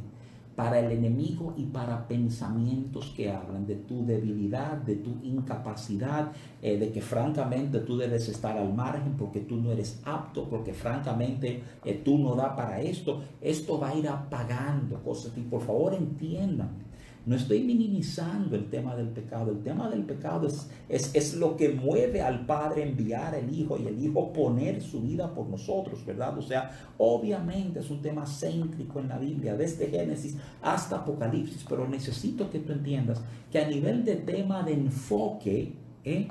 para 0.56 0.80
el 0.80 0.92
enemigo 0.92 1.54
y 1.58 1.66
para 1.66 2.08
pensamientos 2.08 3.14
que 3.16 3.30
hablan 3.30 3.68
de 3.68 3.76
tu 3.76 4.06
debilidad, 4.06 4.78
de 4.78 4.96
tu 4.96 5.18
incapacidad, 5.24 6.32
eh, 6.62 6.78
de 6.78 6.92
que 6.92 7.02
francamente 7.02 7.80
tú 7.80 7.98
debes 7.98 8.30
estar 8.30 8.58
al 8.58 8.74
margen 8.74 9.16
porque 9.18 9.42
tú 9.42 9.58
no 9.58 9.72
eres 9.72 10.02
apto, 10.06 10.48
porque 10.48 10.74
francamente 10.74 11.62
eh, 11.84 12.02
tú 12.04 12.18
no 12.18 12.36
da 12.36 12.56
para 12.56 12.80
esto. 12.82 13.22
Esto 13.42 13.78
va 13.78 13.90
a 13.90 13.96
ir 13.96 14.08
apagando 14.08 15.04
cosas 15.04 15.34
y 15.38 15.42
por 15.42 15.62
favor 15.62 15.94
entiendan 15.94 16.85
no 17.26 17.36
estoy 17.36 17.64
minimizando 17.64 18.56
el 18.56 18.70
tema 18.70 18.96
del 18.96 19.10
pecado. 19.10 19.52
El 19.52 19.64
tema 19.64 19.90
del 19.90 20.04
pecado 20.04 20.48
es, 20.48 20.70
es, 20.88 21.36
lo 21.36 21.56
que 21.58 21.70
mueve 21.70 22.22
al 22.22 22.46
Padre 22.46 22.84
enviar 22.84 23.34
al 23.34 23.52
Hijo 23.54 23.78
y 23.80 23.88
el 23.88 24.04
Hijo 24.04 24.32
poner 24.32 24.82
su 24.82 25.02
vida 25.02 25.34
por 25.34 25.48
nosotros, 25.48 26.06
¿verdad? 26.06 26.38
O 26.38 26.42
sea, 26.42 26.72
obviamente 26.98 27.80
es 27.80 27.90
un 27.90 28.02
tema 28.02 28.26
céntrico 28.28 29.00
en 29.00 29.10
la 29.10 29.18
Biblia, 29.18 29.56
desde 29.56 29.88
Génesis 29.88 30.38
hasta 30.62 30.98
Apocalipsis, 30.98 31.66
pero 31.68 31.88
necesito 31.88 32.50
que 32.50 32.60
tú 32.60 32.74
entiendas 32.74 33.22
que 33.52 33.60
a 33.60 33.68
nivel 33.68 34.06
de 34.06 34.18
tema 34.18 34.62
de 34.62 34.74
enfoque, 34.74 35.74
¿eh? 36.04 36.28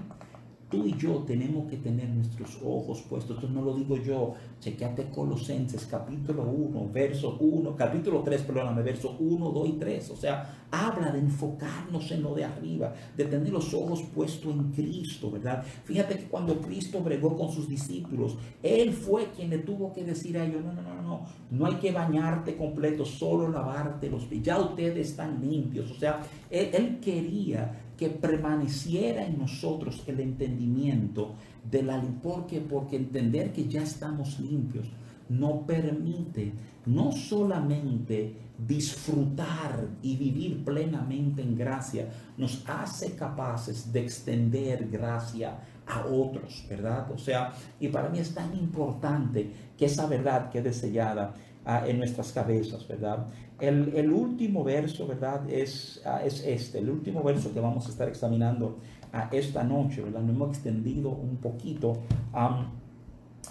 Tú 0.75 0.89
y 0.89 0.97
yo 0.97 1.19
tenemos 1.25 1.71
que 1.71 1.77
tener 1.77 2.09
nuestros 2.09 2.59
ojos 2.65 3.01
puestos. 3.03 3.37
Esto 3.37 3.49
no 3.49 3.63
lo 3.63 3.77
digo 3.77 3.97
yo. 3.97 4.35
Chequeate 4.59 5.09
Colosenses 5.09 5.87
capítulo 5.87 6.43
1, 6.43 6.91
verso 6.93 7.37
1, 7.39 7.77
capítulo 7.77 8.23
3, 8.23 8.43
perdóname, 8.43 8.83
verso 8.83 9.17
1, 9.21 9.51
2 9.51 9.69
y 9.69 9.73
3. 9.75 10.11
O 10.11 10.17
sea, 10.17 10.67
habla 10.73 11.13
de 11.13 11.21
enfocarnos 11.21 12.11
en 12.11 12.25
lo 12.25 12.35
de 12.35 12.45
arriba, 12.45 12.93
de 13.17 13.25
tener 13.27 13.53
los 13.53 13.73
ojos 13.73 14.03
puestos 14.13 14.53
en 14.53 14.73
Cristo, 14.73 15.31
¿verdad? 15.31 15.63
Fíjate 15.85 16.19
que 16.19 16.25
cuando 16.25 16.61
Cristo 16.61 17.01
bregó 17.01 17.37
con 17.37 17.53
sus 17.53 17.69
discípulos, 17.69 18.37
Él 18.61 18.93
fue 18.93 19.27
quien 19.27 19.51
le 19.51 19.59
tuvo 19.59 19.93
que 19.93 20.03
decir 20.03 20.37
a 20.39 20.45
ellos, 20.45 20.65
no, 20.65 20.73
no, 20.73 20.83
no, 20.83 21.03
no, 21.03 21.27
no 21.53 21.67
hay 21.67 21.75
que 21.75 21.93
bañarte 21.93 22.57
completo, 22.57 23.05
solo 23.05 23.49
lavarte 23.49 24.11
los 24.11 24.25
pies. 24.25 24.43
Ya 24.43 24.59
ustedes 24.59 25.11
están 25.11 25.41
limpios. 25.41 25.89
O 25.93 25.95
sea, 25.95 26.21
él, 26.51 26.71
él 26.73 26.99
quería 27.01 27.84
que 27.97 28.09
permaneciera 28.09 29.27
en 29.27 29.39
nosotros 29.39 30.03
el 30.07 30.21
entendimiento 30.21 31.35
de 31.71 31.83
la 31.83 32.03
porque 32.23 32.61
porque 32.61 32.97
entender 32.97 33.53
que 33.53 33.69
ya 33.69 33.83
estamos 33.83 34.39
limpios 34.41 34.89
no 35.29 35.67
permite 35.67 36.53
no 36.87 37.13
solamente 37.13 38.37
disfrutar 38.59 39.89
y 40.03 40.17
vivir 40.17 40.65
plenamente 40.65 41.43
en 41.43 41.57
gracia, 41.57 42.09
nos 42.37 42.63
hace 42.69 43.15
capaces 43.17 43.93
de 43.93 44.01
extender 44.01 44.89
gracia 44.89 45.59
a 45.87 46.07
otros, 46.07 46.65
¿verdad? 46.69 47.11
O 47.13 47.19
sea, 47.19 47.53
y 47.81 47.89
para 47.89 48.09
mí 48.09 48.19
es 48.19 48.35
tan 48.35 48.57
importante 48.57 49.51
que 49.77 49.87
esa 49.87 50.07
verdad 50.07 50.51
quede 50.51 50.73
sellada 50.73 51.35
ah, 51.65 51.85
en 51.87 51.99
nuestras 51.99 52.33
cabezas, 52.33 52.87
¿verdad? 52.87 53.27
El, 53.61 54.13
último 54.13 54.65
verso, 54.65 55.07
¿verdad? 55.07 55.49
Es, 55.49 56.03
ah, 56.05 56.23
es 56.25 56.45
este, 56.45 56.79
el 56.79 56.91
último 56.91 57.23
verso 57.23 57.53
que 57.53 57.61
vamos 57.61 57.87
a 57.87 57.91
estar 57.91 58.09
examinando 58.09 58.79
a 59.13 59.29
esta 59.33 59.63
noche, 59.63 60.03
¿verdad? 60.03 60.23
Lo 60.23 60.33
hemos 60.33 60.49
extendido 60.51 61.11
un 61.11 61.37
poquito. 61.37 61.99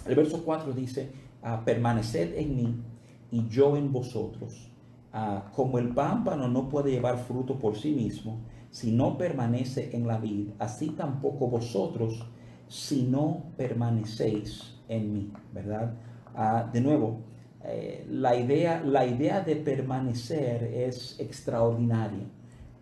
el 0.06 0.14
verso 0.14 0.44
4 0.44 0.72
dice, 0.72 1.10
ah, 1.42 1.62
permaneced 1.64 2.36
en 2.36 2.56
mí 2.56 2.74
y 3.30 3.48
yo 3.48 3.76
en 3.76 3.92
vosotros. 3.92 4.70
Ah, 5.12 5.50
como 5.54 5.78
el 5.78 5.88
pámpano 5.88 6.48
no 6.48 6.68
puede 6.68 6.90
llevar 6.90 7.18
fruto 7.18 7.58
por 7.58 7.76
sí 7.76 7.92
mismo, 7.92 8.40
si 8.70 8.90
no 8.90 9.16
permanece 9.16 9.96
en 9.96 10.06
la 10.06 10.18
vid, 10.18 10.48
así 10.58 10.88
tampoco 10.90 11.46
vosotros, 11.46 12.26
si 12.68 13.04
no 13.04 13.44
permanecéis 13.56 14.74
en 14.88 15.12
mí, 15.12 15.32
¿verdad? 15.52 15.94
de 16.72 16.80
nuevo, 16.80 17.20
eh, 17.66 18.06
la, 18.10 18.36
idea, 18.36 18.82
la 18.84 19.06
idea 19.06 19.40
de 19.40 19.56
permanecer 19.56 20.64
es 20.64 21.18
extraordinaria. 21.18 22.24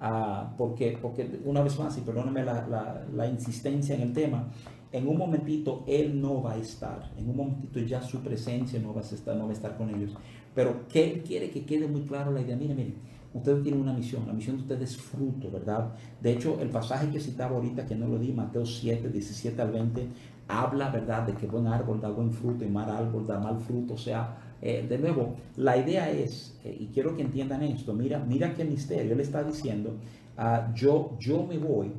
Ah, 0.00 0.52
porque, 0.58 0.98
porque 1.00 1.40
una 1.44 1.62
vez 1.62 1.78
más, 1.78 1.96
y 1.96 2.00
perdóname 2.00 2.44
la, 2.44 3.06
la, 3.14 3.26
insistencia 3.28 3.94
en 3.94 4.02
el 4.02 4.12
tema, 4.12 4.48
en 4.90 5.06
un 5.06 5.16
momentito 5.16 5.84
Él 5.86 6.20
no 6.20 6.42
va 6.42 6.54
a 6.54 6.56
estar, 6.56 7.12
en 7.16 7.30
un 7.30 7.36
momentito 7.36 7.78
ya 7.78 8.02
su 8.02 8.20
presencia 8.20 8.80
no 8.80 8.92
va 8.92 9.00
a 9.00 9.04
estar, 9.04 9.36
no 9.36 9.44
va 9.44 9.50
a 9.50 9.52
estar 9.52 9.76
con 9.76 9.90
ellos. 9.94 10.12
Pero 10.56 10.88
que 10.88 11.08
Él 11.08 11.22
quiere 11.22 11.50
que 11.50 11.64
quede 11.64 11.86
muy 11.86 12.02
claro 12.02 12.32
la 12.32 12.40
idea. 12.40 12.56
Mire, 12.56 12.74
mire, 12.74 12.94
ustedes 13.32 13.62
tienen 13.62 13.80
una 13.80 13.92
misión, 13.92 14.26
la 14.26 14.32
misión 14.32 14.56
de 14.56 14.62
ustedes 14.62 14.90
es 14.90 14.96
fruto, 14.96 15.52
¿verdad? 15.52 15.94
De 16.20 16.32
hecho, 16.32 16.60
el 16.60 16.70
pasaje 16.70 17.08
que 17.08 17.20
citaba 17.20 17.54
ahorita, 17.54 17.86
que 17.86 17.94
no 17.94 18.08
lo 18.08 18.18
di, 18.18 18.32
Mateo 18.32 18.66
7, 18.66 19.08
17 19.08 19.62
al 19.62 19.70
20, 19.70 20.08
habla, 20.48 20.90
¿verdad?, 20.90 21.28
de 21.28 21.34
que 21.34 21.46
buen 21.46 21.68
árbol 21.68 22.00
da 22.00 22.08
buen 22.08 22.32
fruto 22.32 22.64
y 22.64 22.68
mal 22.68 22.90
árbol 22.90 23.24
da 23.24 23.38
mal 23.38 23.60
fruto. 23.60 23.94
O 23.94 23.98
sea, 23.98 24.36
eh, 24.64 24.86
de 24.88 24.96
nuevo, 24.96 25.34
la 25.56 25.76
idea 25.76 26.08
es, 26.08 26.56
eh, 26.64 26.76
y 26.78 26.86
quiero 26.86 27.16
que 27.16 27.22
entiendan 27.22 27.64
esto, 27.64 27.92
mira, 27.94 28.20
mira 28.20 28.54
qué 28.54 28.64
misterio, 28.64 29.12
él 29.12 29.20
está 29.20 29.42
diciendo, 29.42 29.96
ah, 30.38 30.72
yo, 30.72 31.16
yo 31.18 31.42
me 31.42 31.58
voy, 31.58 31.90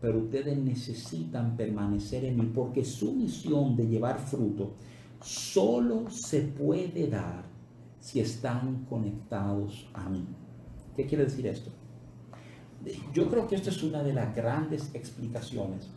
pero 0.00 0.20
ustedes 0.20 0.56
necesitan 0.56 1.54
permanecer 1.54 2.24
en 2.24 2.38
mí, 2.38 2.50
porque 2.54 2.82
su 2.82 3.12
misión 3.12 3.76
de 3.76 3.86
llevar 3.86 4.18
fruto 4.18 4.72
solo 5.20 6.08
se 6.08 6.40
puede 6.40 7.08
dar 7.08 7.44
si 8.00 8.20
están 8.20 8.86
conectados 8.88 9.86
a 9.92 10.08
mí. 10.08 10.24
¿Qué 10.96 11.04
quiere 11.04 11.24
decir 11.24 11.46
esto? 11.46 11.70
Yo 13.12 13.28
creo 13.28 13.46
que 13.46 13.56
esta 13.56 13.68
es 13.68 13.82
una 13.82 14.02
de 14.02 14.14
las 14.14 14.34
grandes 14.34 14.94
explicaciones 14.94 15.90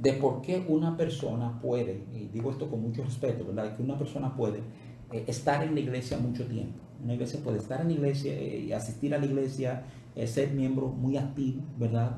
de 0.00 0.14
por 0.14 0.40
qué 0.40 0.64
una 0.66 0.96
persona 0.96 1.60
puede, 1.60 2.04
y 2.14 2.28
digo 2.28 2.50
esto 2.50 2.70
con 2.70 2.80
mucho 2.80 3.04
respeto, 3.04 3.44
¿verdad? 3.44 3.76
Que 3.76 3.82
una 3.82 3.98
persona 3.98 4.34
puede 4.34 4.60
eh, 5.12 5.24
estar 5.26 5.62
en 5.62 5.74
la 5.74 5.80
iglesia 5.80 6.16
mucho 6.16 6.46
tiempo. 6.46 6.78
Una 7.04 7.14
iglesia 7.14 7.40
puede 7.44 7.58
estar 7.58 7.82
en 7.82 7.88
la 7.88 7.92
iglesia 7.92 8.32
eh, 8.32 8.74
asistir 8.74 9.14
a 9.14 9.18
la 9.18 9.26
iglesia, 9.26 9.84
eh, 10.16 10.26
ser 10.26 10.52
miembro 10.52 10.88
muy 10.88 11.18
activo, 11.18 11.62
¿verdad? 11.78 12.16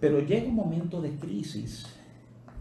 Pero 0.00 0.20
llega 0.20 0.48
un 0.48 0.56
momento 0.56 1.00
de 1.00 1.10
crisis 1.10 1.86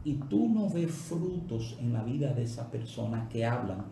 y 0.04 0.14
tú 0.14 0.48
no 0.50 0.70
ves 0.70 0.92
frutos 0.92 1.76
en 1.80 1.94
la 1.94 2.04
vida 2.04 2.32
de 2.34 2.44
esa 2.44 2.70
persona 2.70 3.28
que 3.30 3.44
hablan 3.44 3.86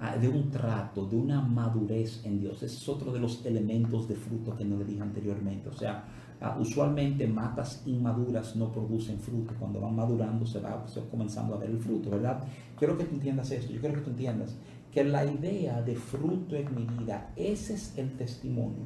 ah, 0.00 0.16
de 0.16 0.28
un 0.28 0.50
trato, 0.50 1.06
de 1.06 1.16
una 1.16 1.40
madurez 1.40 2.24
en 2.24 2.40
Dios. 2.40 2.56
Ese 2.64 2.76
es 2.76 2.88
otro 2.88 3.12
de 3.12 3.20
los 3.20 3.46
elementos 3.46 4.08
de 4.08 4.16
fruto 4.16 4.56
que 4.56 4.64
no 4.64 4.78
le 4.78 4.84
dije 4.84 5.02
anteriormente. 5.02 5.68
O 5.68 5.72
sea, 5.72 6.04
Ah, 6.40 6.56
usualmente 6.60 7.26
matas 7.26 7.82
inmaduras 7.86 8.56
no 8.56 8.70
producen 8.70 9.18
fruto. 9.18 9.54
Cuando 9.58 9.80
van 9.80 9.96
madurando 9.96 10.44
se 10.44 10.60
va, 10.60 10.84
comenzando 11.10 11.54
a 11.54 11.58
ver 11.58 11.70
el 11.70 11.78
fruto, 11.78 12.10
¿verdad? 12.10 12.42
Quiero 12.78 12.98
que 12.98 13.04
tú 13.04 13.14
entiendas 13.14 13.50
esto. 13.50 13.72
Yo 13.72 13.80
quiero 13.80 13.94
que 13.96 14.02
tú 14.02 14.10
entiendas 14.10 14.56
que 14.92 15.04
la 15.04 15.24
idea 15.24 15.82
de 15.82 15.96
fruto 15.96 16.56
en 16.56 16.74
mi 16.74 16.84
vida, 16.84 17.32
ese 17.36 17.74
es 17.74 17.96
el 17.98 18.16
testimonio 18.16 18.84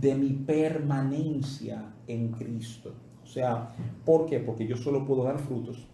de 0.00 0.14
mi 0.14 0.30
permanencia 0.30 1.92
en 2.06 2.32
Cristo. 2.32 2.92
O 3.22 3.26
sea, 3.26 3.74
¿por 4.04 4.26
qué? 4.26 4.40
Porque 4.40 4.66
yo 4.66 4.76
solo 4.76 5.04
puedo 5.04 5.24
dar 5.24 5.38
frutos 5.38 5.86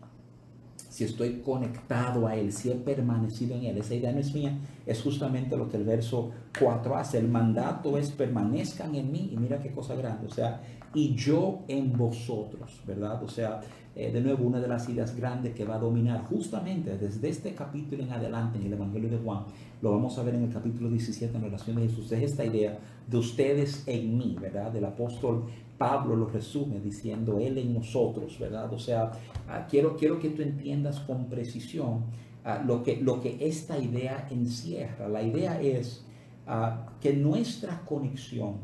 si 0.93 1.05
estoy 1.05 1.41
conectado 1.41 2.27
a 2.27 2.37
Él, 2.37 2.53
si 2.53 2.71
he 2.71 2.75
permanecido 2.75 3.57
en 3.57 3.65
Él. 3.65 3.79
Esa 3.79 3.95
idea 3.95 4.13
no 4.13 4.19
es 4.19 4.35
mía, 4.35 4.59
es 4.85 5.01
justamente 5.01 5.57
lo 5.57 5.71
que 5.71 5.79
el 5.79 5.85
verso 5.85 6.33
4 6.59 6.97
hace. 6.97 7.17
El 7.17 7.29
mandato 7.29 7.97
es 7.97 8.11
permanezcan 8.11 8.95
en 8.95 9.11
mí 9.11 9.31
y 9.33 9.39
mira 9.39 9.59
qué 9.59 9.71
cosa 9.71 9.95
grande, 9.95 10.27
o 10.27 10.31
sea, 10.31 10.61
y 10.93 11.15
yo 11.15 11.61
en 11.67 11.97
vosotros, 11.97 12.83
¿verdad? 12.87 13.23
O 13.25 13.29
sea, 13.29 13.61
eh, 13.97 14.13
de 14.13 14.21
nuevo, 14.21 14.45
una 14.45 14.61
de 14.61 14.69
las 14.69 14.87
ideas 14.91 15.17
grandes 15.17 15.55
que 15.55 15.65
va 15.65 15.77
a 15.77 15.79
dominar 15.79 16.27
justamente 16.27 16.99
desde 16.99 17.27
este 17.31 17.55
capítulo 17.55 18.03
en 18.03 18.13
adelante 18.13 18.59
en 18.59 18.67
el 18.67 18.75
Evangelio 18.75 19.09
de 19.09 19.17
Juan, 19.17 19.45
lo 19.81 19.93
vamos 19.93 20.19
a 20.19 20.23
ver 20.23 20.35
en 20.35 20.45
el 20.45 20.53
capítulo 20.53 20.91
17 20.91 21.35
en 21.35 21.43
relación 21.43 21.79
a 21.79 21.81
Jesús, 21.81 22.13
es 22.13 22.23
esta 22.23 22.45
idea 22.45 22.79
de 23.09 23.17
ustedes 23.17 23.85
en 23.87 24.19
mí, 24.19 24.37
¿verdad? 24.39 24.71
Del 24.71 24.85
apóstol 24.85 25.47
Pablo 25.83 26.15
lo 26.15 26.27
resume 26.27 26.79
diciendo 26.79 27.41
Él 27.41 27.59
en 27.59 27.75
nosotros, 27.75 28.39
¿verdad? 28.39 28.73
O 28.73 28.79
sea, 28.79 29.11
ah, 29.49 29.67
quiero, 29.69 29.97
quiero 29.97 30.21
que 30.21 30.29
tú 30.29 30.41
entiendas 30.41 31.01
con 31.01 31.27
precisión 31.27 32.05
ah, 32.45 32.63
lo, 32.65 32.85
que, 32.85 32.99
lo 32.99 33.21
que 33.21 33.37
esta 33.41 33.77
idea 33.77 34.29
encierra. 34.31 35.09
La 35.09 35.25
idea 35.25 35.61
es 35.61 36.05
ah, 36.47 36.87
que 37.01 37.13
nuestra 37.15 37.81
conexión 37.85 38.59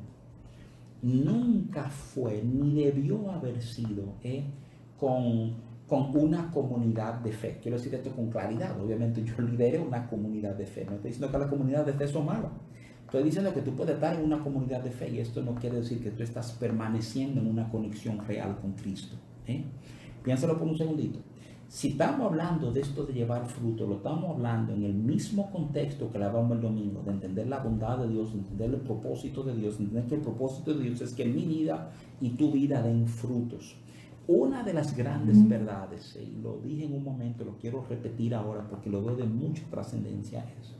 nunca 1.03 1.91
fue 1.91 2.41
ni 2.45 2.85
debió 2.85 3.33
haber 3.33 3.63
sido 3.63 4.15
eh, 4.23 4.45
con, 4.97 5.55
con 5.89 6.17
una 6.17 6.53
comunidad 6.53 7.15
de 7.15 7.33
fe. 7.33 7.59
Quiero 7.61 7.79
decir 7.79 7.93
esto 7.97 8.13
con 8.13 8.31
claridad. 8.31 8.81
Obviamente 8.81 9.25
yo 9.25 9.35
lideré 9.43 9.81
una 9.81 10.07
comunidad 10.07 10.55
de 10.55 10.67
fe. 10.67 10.85
No 10.85 10.95
estoy 10.95 11.11
diciendo 11.11 11.33
que 11.33 11.39
la 11.45 11.51
comunidad 11.51 11.85
de 11.85 11.95
fe 11.95 12.07
son 12.07 12.27
malas. 12.27 12.53
Estoy 13.09 13.23
diciendo 13.23 13.55
que 13.55 13.63
tú 13.63 13.75
puedes 13.75 13.95
estar 13.95 14.15
en 14.15 14.23
una 14.23 14.39
comunidad 14.39 14.83
de 14.83 14.91
fe 14.91 15.09
y 15.09 15.19
esto 15.19 15.41
no 15.41 15.55
quiere 15.55 15.79
decir 15.79 16.03
que 16.03 16.11
tú 16.11 16.23
estás 16.23 16.53
permaneciendo 16.53 17.41
en 17.41 17.47
una 17.47 17.71
conexión 17.71 18.19
real 18.27 18.59
con 18.61 18.73
Cristo. 18.73 19.17
¿eh? 19.47 19.65
Piénsalo 20.23 20.59
por 20.59 20.69
un 20.69 20.77
segundito. 20.77 21.19
Si 21.69 21.89
estamos 21.89 22.31
hablando 22.31 22.71
de 22.71 22.83
esto 22.83 23.07
de 23.07 23.15
llevar 23.15 23.47
fruto, 23.47 23.87
lo 23.87 23.97
estamos 23.97 24.29
hablando 24.29 24.75
en 24.75 24.85
el 24.85 24.93
mismo 24.93 25.51
contexto 25.51 26.13
que 26.13 26.23
hablamos 26.23 26.53
el 26.53 26.61
domingo, 26.61 27.01
de 27.03 27.13
entender 27.13 27.47
la 27.47 27.61
bondad 27.61 27.97
de 27.97 28.09
Dios, 28.09 28.35
de 28.35 28.41
entender 28.41 28.75
el 28.75 28.81
propósito 28.83 29.43
de 29.43 29.57
Dios, 29.57 29.79
de 29.79 29.85
entender 29.85 30.07
que 30.07 30.15
el 30.17 30.21
propósito 30.21 30.75
de 30.75 30.85
Dios 30.85 31.01
es 31.01 31.15
que 31.15 31.25
mi 31.25 31.47
vida 31.47 31.91
y 32.21 32.29
tu 32.33 32.53
vida 32.53 32.83
den 32.83 33.09
frutos. 33.09 33.75
Una 34.27 34.63
de 34.63 34.75
las 34.75 34.95
grandes 34.95 35.49
verdades, 35.49 36.19
y 36.23 36.43
lo 36.43 36.59
dije 36.59 36.85
en 36.85 36.93
un 36.93 37.05
momento, 37.05 37.47
lo 37.47 37.57
quiero 37.57 37.87
repetir 37.89 38.35
ahora 38.35 38.69
porque 38.69 38.91
lo 38.91 39.03
veo 39.03 39.17
de 39.17 39.25
mucha 39.25 39.63
trascendencia, 39.71 40.45
es 40.61 40.75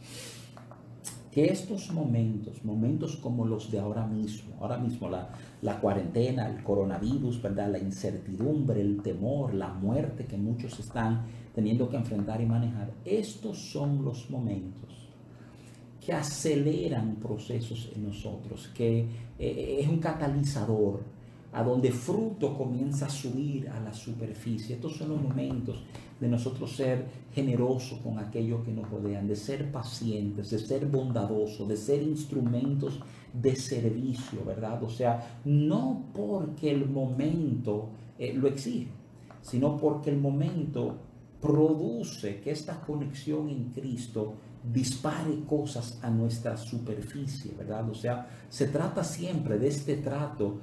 que 1.31 1.47
estos 1.47 1.91
momentos, 1.93 2.65
momentos 2.65 3.17
como 3.17 3.45
los 3.45 3.71
de 3.71 3.79
ahora 3.79 4.07
mismo, 4.07 4.57
ahora 4.61 4.79
mismo 4.79 5.09
la, 5.09 5.29
la 5.63 5.81
cuarentena, 5.81 6.49
el 6.49 6.63
coronavirus, 6.63 7.43
¿verdad? 7.43 7.71
la 7.71 7.79
incertidumbre, 7.79 8.81
el 8.81 9.03
temor, 9.03 9.55
la 9.55 9.69
muerte 9.69 10.27
que 10.27 10.37
muchos 10.37 10.79
están 10.79 11.27
teniendo 11.55 11.89
que 11.89 11.97
enfrentar 11.97 12.41
y 12.41 12.47
manejar, 12.47 12.93
estos 13.05 13.59
son 13.59 14.05
los 14.05 14.31
momentos 14.31 15.09
que 16.05 16.13
aceleran 16.13 17.17
procesos 17.17 17.91
en 17.95 18.07
nosotros, 18.07 18.69
que 18.69 19.01
eh, 19.39 19.79
es 19.81 19.89
un 19.89 19.99
catalizador 19.99 21.18
a 21.53 21.63
donde 21.63 21.91
fruto 21.93 22.57
comienza 22.57 23.07
a 23.07 23.11
subir 23.11 23.69
a 23.69 23.81
la 23.81 23.93
superficie. 23.93 24.77
Estos 24.77 24.97
son 24.97 25.11
los 25.11 25.23
momentos 25.23 25.83
de 26.21 26.29
nosotros 26.29 26.73
ser 26.75 27.07
generosos 27.33 28.01
con 28.01 28.19
aquellos 28.19 28.65
que 28.65 28.73
nos 28.73 28.91
rodean, 28.91 29.27
de 29.27 29.37
ser 29.37 29.71
pacientes, 29.71 30.51
de 30.51 30.59
ser 30.59 30.87
bondadosos, 30.87 31.69
de 31.69 31.77
ser 31.77 32.03
instrumentos 32.03 33.01
de 33.33 33.55
servicio, 33.55 34.45
¿verdad? 34.45 34.83
O 34.83 34.91
sea, 34.91 35.41
no 35.45 36.05
porque 36.15 36.71
el 36.71 36.89
momento 36.89 37.91
eh, 38.19 38.35
lo 38.35 38.49
exige, 38.49 38.89
sino 39.43 39.77
porque 39.77 40.11
el 40.11 40.19
momento 40.19 40.97
produce 41.41 42.41
que 42.41 42.51
esta 42.51 42.81
conexión 42.81 43.49
en 43.49 43.71
Cristo 43.71 44.35
dispare 44.73 45.45
cosas 45.47 45.99
a 46.03 46.11
nuestra 46.11 46.57
superficie, 46.57 47.53
¿verdad? 47.57 47.89
O 47.89 47.95
sea, 47.95 48.29
se 48.49 48.67
trata 48.67 49.05
siempre 49.05 49.59
de 49.59 49.69
este 49.69 49.97
trato 49.99 50.59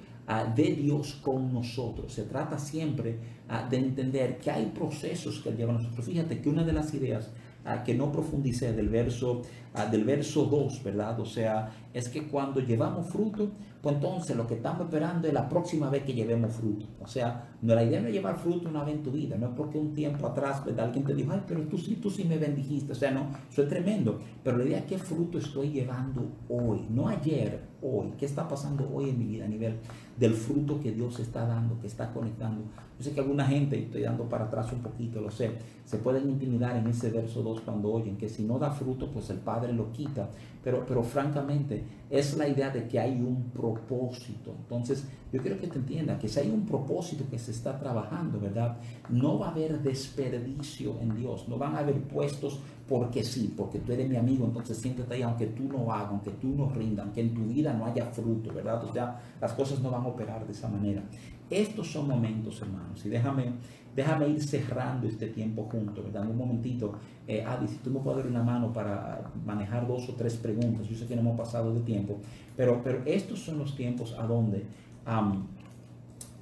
de 0.56 0.76
Dios 0.76 1.20
con 1.22 1.54
nosotros. 1.54 2.14
Se 2.14 2.24
trata 2.24 2.58
siempre 2.58 3.18
uh, 3.50 3.70
de 3.70 3.78
entender 3.78 4.38
que 4.40 4.50
hay 4.50 4.66
procesos 4.68 5.40
que 5.40 5.52
llevan 5.52 5.76
a 5.76 5.80
nosotros. 5.80 6.06
Fíjate 6.06 6.42
que 6.42 6.50
una 6.50 6.64
de 6.64 6.74
las 6.74 6.94
ideas 6.94 7.32
uh, 7.66 7.84
que 7.84 7.94
no 7.94 8.12
profundicé 8.12 8.74
del 8.74 8.90
verso, 8.90 9.44
del 9.92 10.06
verso 10.06 10.46
2, 10.46 10.84
¿verdad? 10.84 11.20
O 11.20 11.26
sea, 11.26 11.70
es 11.94 12.08
que 12.08 12.28
cuando 12.28 12.60
llevamos 12.62 13.08
fruto, 13.08 13.52
pues 13.82 13.96
entonces 13.96 14.36
lo 14.36 14.48
que 14.48 14.56
estamos 14.56 14.86
esperando 14.86 15.28
es 15.28 15.34
la 15.34 15.48
próxima 15.48 15.90
vez 15.90 16.04
que 16.04 16.14
llevemos 16.14 16.54
fruto. 16.54 16.88
O 17.00 17.08
sea, 17.08 17.56
no, 17.62 17.76
la 17.76 17.84
idea 17.84 18.02
no 18.02 18.08
es 18.08 18.14
llevar 18.14 18.38
fruto 18.38 18.70
una 18.70 18.84
vez 18.84 18.96
en 18.96 19.04
tu 19.04 19.12
vida, 19.12 19.38
no 19.38 19.48
es 19.48 19.54
porque 19.56 19.78
un 19.78 19.94
tiempo 19.94 20.26
atrás 20.28 20.66
¿verdad? 20.66 20.86
alguien 20.86 21.06
te 21.06 21.14
dijo, 21.14 21.32
ay, 21.32 21.42
pero 21.48 21.62
tú 21.64 21.78
sí, 21.78 21.96
tú 21.96 22.10
sí 22.10 22.24
me 22.24 22.38
bendijiste. 22.38 22.94
O 22.94 22.96
sea, 22.96 23.12
no, 23.12 23.28
eso 23.50 23.64
es 23.64 23.70
tremendo. 23.70 24.20
Pero 24.44 24.58
la 24.58 24.66
idea 24.66 24.80
es 24.80 24.86
qué 24.86 24.98
fruto 24.98 25.38
estoy 25.38 25.70
llevando 25.70 26.32
hoy, 26.50 26.86
no 26.90 27.08
ayer, 27.08 27.62
hoy. 27.82 28.14
¿Qué 28.18 28.26
está 28.26 28.48
pasando 28.48 28.90
hoy 28.94 29.10
en 29.10 29.20
mi 29.20 29.26
vida 29.26 29.46
a 29.46 29.48
nivel 29.48 29.78
del 30.18 30.34
fruto 30.34 30.82
que 30.82 30.92
Dios 30.92 31.20
está 31.20 31.46
dando, 31.46 31.80
que 31.80 31.88
está 31.88 32.12
conectando? 32.12 32.64
Yo 32.98 33.04
sé 33.04 33.12
que 33.12 33.20
alguna 33.20 33.46
gente, 33.46 33.78
estoy 33.78 34.04
dando 34.04 34.28
para 34.30 34.46
atrás 34.46 34.72
un 34.72 34.80
poquito, 34.80 35.20
lo 35.20 35.30
sé, 35.30 35.52
se 35.84 35.98
pueden 35.98 36.30
intimidar 36.30 36.78
en 36.78 36.88
ese 36.88 37.10
verso 37.12 37.44
2 37.44 37.62
cuando 37.62 37.92
oyen 37.92 38.18
que 38.18 38.30
si 38.30 38.44
no 38.44 38.58
da 38.58 38.72
fruto, 38.72 39.12
pues 39.12 39.30
el 39.30 39.40
Padre 39.40 39.65
lo 39.74 39.92
quita. 39.92 40.30
Pero, 40.64 40.84
pero 40.88 41.04
francamente, 41.04 41.84
es 42.10 42.36
la 42.38 42.48
idea 42.48 42.70
de 42.72 42.88
que 42.88 43.00
hay 43.00 43.22
un 43.22 43.52
propósito. 43.52 44.56
Entonces, 44.58 45.08
yo 45.32 45.42
quiero 45.42 45.60
que 45.60 45.68
te 45.68 45.78
entienda 45.78 46.18
que 46.18 46.28
si 46.28 46.40
hay 46.40 46.50
un 46.50 46.66
propósito 46.66 47.24
que 47.30 47.38
se 47.38 47.52
está 47.52 47.78
trabajando, 47.78 48.40
¿verdad? 48.40 48.78
No 49.10 49.38
va 49.38 49.50
a 49.50 49.52
haber 49.52 49.80
desperdicio 49.82 51.00
en 51.02 51.16
Dios, 51.16 51.48
no 51.48 51.58
van 51.58 51.76
a 51.76 51.80
haber 51.80 52.02
puestos 52.02 52.62
porque 52.88 53.24
sí, 53.24 53.54
porque 53.56 53.80
tú 53.80 53.92
eres 53.92 54.08
mi 54.08 54.16
amigo, 54.16 54.46
entonces 54.46 54.78
siéntate 54.78 55.16
ahí 55.16 55.22
aunque 55.24 55.48
tú 55.48 55.64
no 55.64 55.92
hagas, 55.92 56.10
aunque 56.10 56.32
tú 56.32 56.48
no 56.56 56.70
rindas, 56.70 57.06
aunque 57.06 57.22
en 57.22 57.34
tu 57.34 57.46
vida 57.46 57.74
no 57.74 57.86
haya 57.86 58.06
fruto, 58.06 58.54
¿verdad? 58.54 58.84
O 58.84 58.94
sea, 58.94 59.20
las 59.42 59.54
cosas 59.54 59.80
no 59.82 59.92
van 59.92 60.04
a 60.04 60.08
operar 60.08 60.46
de 60.46 60.52
esa 60.52 60.70
manera. 60.70 61.04
Estos 61.50 61.92
son 61.92 62.08
momentos, 62.08 62.62
hermanos, 62.62 63.06
y 63.06 63.10
déjame, 63.10 63.54
déjame 63.96 64.28
ir 64.28 64.44
cerrando 64.44 65.08
este 65.08 65.28
tiempo 65.28 65.64
juntos, 65.72 66.04
¿verdad? 66.04 66.30
Un 66.30 66.38
momentito, 66.38 66.94
eh, 67.28 67.44
Adi, 67.44 67.68
si 67.68 67.78
tú 67.78 67.90
me 67.90 68.00
puedes 68.00 68.24
dar 68.24 68.28
una 68.28 68.44
mano 68.44 68.74
para 68.74 69.32
manejar 69.46 69.88
dos 69.88 70.10
o 70.10 70.14
tres 70.14 70.36
preguntas, 70.36 70.88
yo 70.88 70.98
sé 70.98 71.08
que 71.08 71.16
no 71.16 71.22
hemos 71.22 71.38
pasado 71.38 71.74
de 71.74 71.80
tiempo, 71.82 72.18
pero, 72.58 72.82
pero 72.84 73.02
estos 73.06 73.40
son 73.40 73.58
los 73.58 73.76
tiempos 73.76 74.14
a 74.20 74.28
donde 74.28 74.66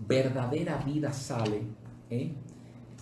verdadera 0.07 0.77
vida 0.77 1.13
sale 1.13 1.61
¿eh? 2.09 2.31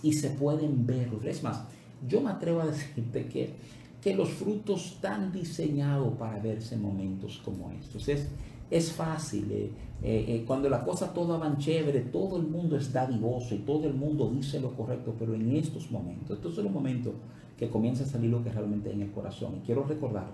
y 0.02 0.12
se 0.12 0.30
pueden 0.30 0.86
ver. 0.86 1.08
Es 1.24 1.42
más, 1.42 1.64
yo 2.06 2.20
me 2.20 2.30
atrevo 2.30 2.60
a 2.60 2.66
decirte 2.66 3.26
que, 3.26 3.54
que 4.00 4.14
los 4.14 4.28
frutos 4.30 4.86
están 4.86 5.32
diseñados 5.32 6.14
para 6.18 6.38
verse 6.38 6.74
en 6.74 6.82
momentos 6.82 7.40
como 7.44 7.70
estos. 7.70 8.08
Es, 8.08 8.28
es 8.72 8.92
fácil. 8.92 9.50
Eh, 9.52 9.70
eh, 10.02 10.24
eh, 10.28 10.44
cuando 10.46 10.68
la 10.68 10.82
cosa 10.82 11.12
toda 11.12 11.36
van 11.36 11.58
chévere, 11.58 12.00
todo 12.00 12.38
el 12.38 12.44
mundo 12.44 12.76
es 12.76 12.92
dadivoso 12.92 13.54
y 13.54 13.58
todo 13.58 13.86
el 13.86 13.94
mundo 13.94 14.30
dice 14.30 14.58
lo 14.58 14.74
correcto, 14.74 15.14
pero 15.18 15.34
en 15.34 15.54
estos 15.54 15.90
momentos, 15.90 16.38
estos 16.38 16.54
son 16.54 16.64
los 16.64 16.72
momentos 16.72 17.12
que 17.56 17.68
comienza 17.68 18.04
a 18.04 18.06
salir 18.06 18.30
lo 18.30 18.42
que 18.42 18.50
realmente 18.50 18.90
en 18.90 19.02
el 19.02 19.12
corazón. 19.12 19.56
Y 19.58 19.66
quiero 19.66 19.84
recordar, 19.84 20.26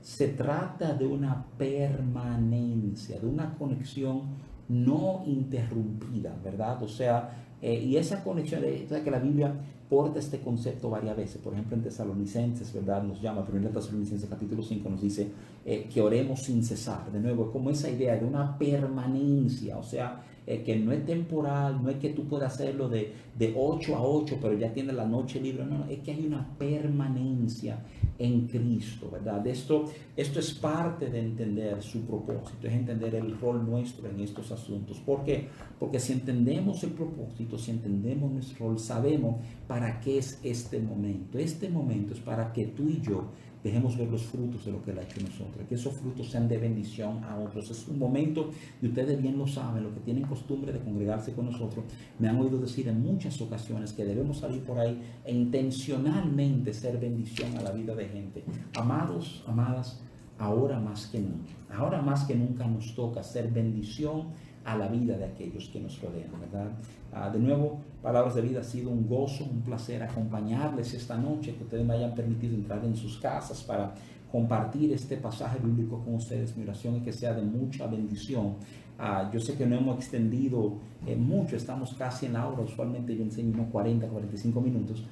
se 0.00 0.28
trata 0.28 0.94
de 0.94 1.06
una 1.06 1.46
permanencia, 1.58 3.18
de 3.18 3.26
una 3.26 3.54
conexión 3.58 4.22
no 4.68 5.22
interrumpida, 5.26 6.34
¿verdad? 6.42 6.82
O 6.82 6.88
sea, 6.88 7.40
y 7.60 7.96
esa 7.96 8.22
conexión, 8.22 8.62
o 8.62 9.04
que 9.04 9.10
la 9.10 9.18
Biblia 9.18 9.54
porta 9.94 10.18
este 10.18 10.40
concepto 10.40 10.90
varias 10.90 11.16
veces. 11.16 11.40
Por 11.40 11.52
ejemplo, 11.52 11.76
en 11.76 11.84
Tesalonicenses, 11.84 12.72
¿verdad? 12.72 13.04
Nos 13.04 13.22
llama, 13.22 13.46
primero 13.46 13.68
en 13.68 13.74
Tesalonicenses 13.74 14.28
capítulo 14.28 14.60
5 14.60 14.90
nos 14.90 15.00
dice 15.00 15.28
eh, 15.64 15.88
que 15.88 16.00
oremos 16.00 16.40
sin 16.42 16.64
cesar. 16.64 17.12
De 17.12 17.20
nuevo, 17.20 17.52
como 17.52 17.70
esa 17.70 17.88
idea 17.88 18.16
de 18.16 18.24
una 18.24 18.58
permanencia, 18.58 19.78
o 19.78 19.84
sea, 19.84 20.20
eh, 20.46 20.62
que 20.62 20.76
no 20.76 20.92
es 20.92 21.06
temporal, 21.06 21.82
no 21.82 21.88
es 21.88 21.96
que 21.96 22.10
tú 22.10 22.24
puedas 22.24 22.54
hacerlo 22.54 22.88
de, 22.88 23.12
de 23.38 23.54
8 23.56 23.96
a 23.96 24.02
8, 24.02 24.38
pero 24.42 24.58
ya 24.58 24.72
tienes 24.72 24.94
la 24.94 25.06
noche 25.06 25.40
libre, 25.40 25.64
no, 25.64 25.78
no, 25.78 25.84
es 25.86 26.00
que 26.00 26.12
hay 26.12 26.26
una 26.26 26.46
permanencia 26.58 27.78
en 28.18 28.46
Cristo, 28.46 29.10
¿verdad? 29.10 29.46
Esto, 29.46 29.86
esto 30.16 30.38
es 30.38 30.52
parte 30.54 31.08
de 31.08 31.20
entender 31.20 31.82
su 31.82 32.02
propósito, 32.02 32.66
es 32.66 32.74
entender 32.74 33.14
el 33.14 33.38
rol 33.40 33.64
nuestro 33.64 34.08
en 34.08 34.20
estos 34.20 34.52
asuntos. 34.52 34.98
¿Por 34.98 35.24
qué? 35.24 35.48
Porque 35.78 35.98
si 35.98 36.12
entendemos 36.12 36.84
el 36.84 36.90
propósito, 36.90 37.58
si 37.58 37.70
entendemos 37.70 38.30
nuestro 38.30 38.68
rol, 38.68 38.78
sabemos 38.78 39.36
para 39.66 40.00
qué 40.00 40.18
es 40.18 40.38
este 40.42 40.78
momento. 40.78 41.38
Este 41.38 41.68
momento 41.68 42.12
es 42.12 42.20
para 42.20 42.52
que 42.52 42.66
tú 42.66 42.88
y 42.88 43.00
yo 43.00 43.30
dejemos 43.64 43.96
ver 43.96 44.08
los 44.08 44.22
frutos 44.24 44.66
de 44.66 44.72
lo 44.72 44.82
que 44.82 44.90
Él 44.90 44.98
ha 44.98 45.02
hecho 45.02 45.18
en 45.20 45.26
nosotros, 45.26 45.66
que 45.66 45.74
esos 45.74 45.94
frutos 45.94 46.30
sean 46.30 46.46
de 46.46 46.58
bendición 46.58 47.24
a 47.24 47.38
otros. 47.38 47.70
Es 47.70 47.88
un 47.88 47.98
momento, 47.98 48.50
y 48.82 48.88
ustedes 48.88 49.20
bien 49.20 49.38
lo 49.38 49.46
saben, 49.46 49.84
los 49.84 49.94
que 49.94 50.00
tienen 50.00 50.24
costumbre 50.24 50.70
de 50.70 50.80
congregarse 50.80 51.32
con 51.32 51.46
nosotros, 51.46 51.86
me 52.18 52.28
han 52.28 52.38
oído 52.38 52.58
decir 52.58 52.86
en 52.88 53.02
muchas 53.02 53.40
ocasiones 53.40 53.94
que 53.94 54.04
debemos 54.04 54.38
salir 54.38 54.62
por 54.62 54.78
ahí 54.78 55.00
e 55.24 55.34
intencionalmente 55.34 56.74
ser 56.74 56.98
bendición 56.98 57.56
a 57.56 57.62
la 57.62 57.72
vida 57.72 57.94
de 57.94 58.06
gente. 58.06 58.44
Amados, 58.76 59.42
amadas, 59.46 60.02
ahora 60.38 60.78
más 60.78 61.06
que 61.06 61.20
nunca, 61.20 61.50
ahora 61.74 62.02
más 62.02 62.24
que 62.24 62.34
nunca 62.34 62.66
nos 62.66 62.94
toca 62.94 63.22
ser 63.22 63.50
bendición 63.50 64.28
a 64.64 64.76
la 64.76 64.88
vida 64.88 65.16
de 65.16 65.24
aquellos 65.24 65.68
que 65.68 65.80
nos 65.80 66.00
rodean, 66.00 66.30
¿verdad? 66.40 66.70
Ah, 67.12 67.30
de 67.30 67.38
nuevo, 67.38 67.78
Palabras 68.02 68.34
de 68.34 68.42
Vida 68.42 68.60
ha 68.60 68.64
sido 68.64 68.90
un 68.90 69.06
gozo, 69.06 69.44
un 69.44 69.60
placer 69.60 70.02
acompañarles 70.02 70.94
esta 70.94 71.16
noche, 71.16 71.54
que 71.54 71.64
ustedes 71.64 71.86
me 71.86 71.94
hayan 71.94 72.14
permitido 72.14 72.54
entrar 72.54 72.84
en 72.84 72.96
sus 72.96 73.18
casas 73.18 73.62
para 73.62 73.94
compartir 74.32 74.92
este 74.92 75.16
pasaje 75.16 75.58
bíblico 75.62 76.02
con 76.04 76.14
ustedes. 76.14 76.56
Mi 76.56 76.64
oración 76.64 76.96
es 76.96 77.02
que 77.02 77.12
sea 77.12 77.34
de 77.34 77.42
mucha 77.42 77.86
bendición. 77.86 78.54
Ah, 78.98 79.30
yo 79.32 79.38
sé 79.38 79.54
que 79.54 79.66
no 79.66 79.76
hemos 79.76 79.96
extendido 79.96 80.74
eh, 81.06 81.14
mucho, 81.14 81.56
estamos 81.56 81.94
casi 81.94 82.26
en 82.26 82.32
la 82.32 82.48
hora, 82.48 82.62
usualmente 82.62 83.14
yo 83.16 83.22
enseño 83.22 83.52
unos 83.54 83.68
40, 83.70 84.06
45 84.08 84.60
minutos. 84.60 85.04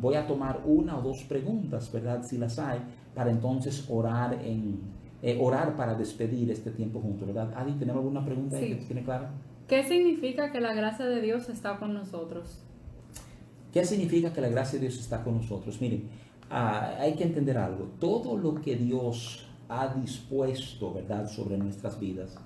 voy 0.00 0.14
a 0.14 0.26
tomar 0.26 0.62
una 0.64 0.98
o 0.98 1.02
dos 1.02 1.24
preguntas, 1.24 1.92
¿verdad? 1.92 2.22
Si 2.24 2.38
las 2.38 2.58
hay, 2.58 2.80
para 3.14 3.30
entonces 3.30 3.84
orar 3.90 4.34
en, 4.44 4.80
eh, 5.22 5.38
orar 5.40 5.76
para 5.76 5.94
despedir 5.94 6.50
este 6.50 6.70
tiempo 6.70 7.00
juntos, 7.00 7.26
¿verdad? 7.26 7.52
Adi, 7.56 7.72
¿tenemos 7.72 8.00
alguna 8.00 8.24
pregunta 8.24 8.58
sí. 8.58 8.68
que 8.68 8.74
tiene 8.76 9.02
clara? 9.02 9.30
¿Qué 9.66 9.82
significa 9.84 10.52
que 10.52 10.60
la 10.60 10.72
gracia 10.74 11.06
de 11.06 11.20
Dios 11.20 11.48
está 11.48 11.76
con 11.78 11.92
nosotros? 11.92 12.62
¿Qué 13.72 13.84
significa 13.84 14.32
que 14.32 14.40
la 14.40 14.48
gracia 14.48 14.78
de 14.78 14.86
Dios 14.86 14.98
está 14.98 15.22
con 15.22 15.36
nosotros? 15.36 15.80
Miren, 15.80 16.08
ah, 16.50 16.96
hay 16.98 17.14
que 17.14 17.24
entender 17.24 17.58
algo. 17.58 17.90
Todo 17.98 18.36
lo 18.36 18.54
que 18.54 18.76
Dios 18.76 19.46
ha 19.68 19.88
dispuesto, 19.88 20.94
¿verdad?, 20.94 21.28
sobre 21.28 21.58
nuestras 21.58 22.00
vidas, 22.00 22.36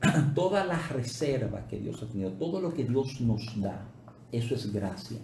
toda 0.34 0.64
la 0.64 0.78
reserva 0.88 1.66
que 1.66 1.78
Dios 1.78 2.02
ha 2.02 2.06
tenido, 2.06 2.32
todo 2.32 2.60
lo 2.60 2.72
que 2.72 2.84
Dios 2.84 3.20
nos 3.20 3.60
da, 3.60 3.88
eso 4.30 4.54
es 4.54 4.72
gracia. 4.72 5.18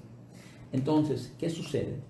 Entonces, 0.73 1.33
¿qué 1.39 1.49
sucede? 1.49 2.01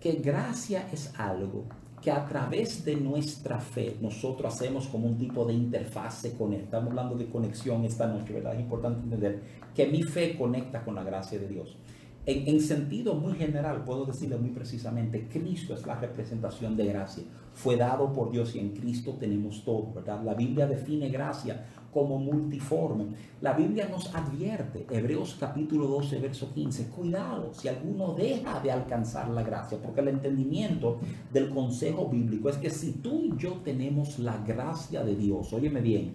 Que 0.00 0.14
gracia 0.14 0.88
es 0.92 1.12
algo 1.18 1.64
que 2.02 2.10
a 2.10 2.26
través 2.26 2.84
de 2.84 2.96
nuestra 2.96 3.60
fe 3.60 3.96
nosotros 4.00 4.52
hacemos 4.52 4.88
como 4.88 5.06
un 5.06 5.16
tipo 5.16 5.44
de 5.44 5.54
interfase 5.54 6.36
con 6.36 6.52
Él. 6.52 6.62
Estamos 6.62 6.90
hablando 6.90 7.14
de 7.14 7.26
conexión 7.26 7.84
esta 7.84 8.08
noche, 8.08 8.32
¿verdad? 8.32 8.54
Es 8.54 8.60
importante 8.60 9.04
entender 9.04 9.40
que 9.74 9.86
mi 9.86 10.02
fe 10.02 10.36
conecta 10.36 10.84
con 10.84 10.96
la 10.96 11.04
gracia 11.04 11.38
de 11.38 11.46
Dios. 11.46 11.76
En, 12.24 12.48
en, 12.48 12.60
sentido 12.60 13.14
muy 13.14 13.32
general, 13.34 13.82
puedo 13.84 14.04
decirle 14.04 14.36
muy 14.36 14.50
precisamente, 14.50 15.26
Cristo 15.28 15.74
es 15.74 15.84
la 15.86 15.96
representación 15.96 16.76
de 16.76 16.86
gracia. 16.86 17.24
Fue 17.52 17.76
dado 17.76 18.12
por 18.12 18.30
Dios 18.30 18.54
y 18.54 18.60
en 18.60 18.70
Cristo 18.70 19.16
tenemos 19.18 19.64
todo, 19.64 19.92
¿verdad? 19.92 20.22
La 20.22 20.34
Biblia 20.34 20.68
define 20.68 21.08
gracia 21.08 21.66
como 21.92 22.18
multiforme. 22.18 23.06
La 23.40 23.52
Biblia 23.52 23.88
nos 23.88 24.14
advierte, 24.14 24.86
Hebreos 24.90 25.36
capítulo 25.38 25.86
12, 25.86 26.20
verso 26.20 26.52
15, 26.52 26.88
cuidado 26.88 27.52
si 27.52 27.68
alguno 27.68 28.14
deja 28.14 28.60
de 28.60 28.72
alcanzar 28.72 29.28
la 29.28 29.42
gracia, 29.42 29.78
porque 29.82 30.00
el 30.00 30.08
entendimiento 30.08 30.98
del 31.32 31.50
consejo 31.50 32.08
bíblico 32.08 32.48
es 32.48 32.56
que 32.56 32.70
si 32.70 32.92
tú 32.92 33.20
y 33.24 33.36
yo 33.36 33.60
tenemos 33.64 34.18
la 34.18 34.38
gracia 34.38 35.04
de 35.04 35.14
Dios, 35.14 35.52
óyeme 35.52 35.80
bien, 35.80 36.14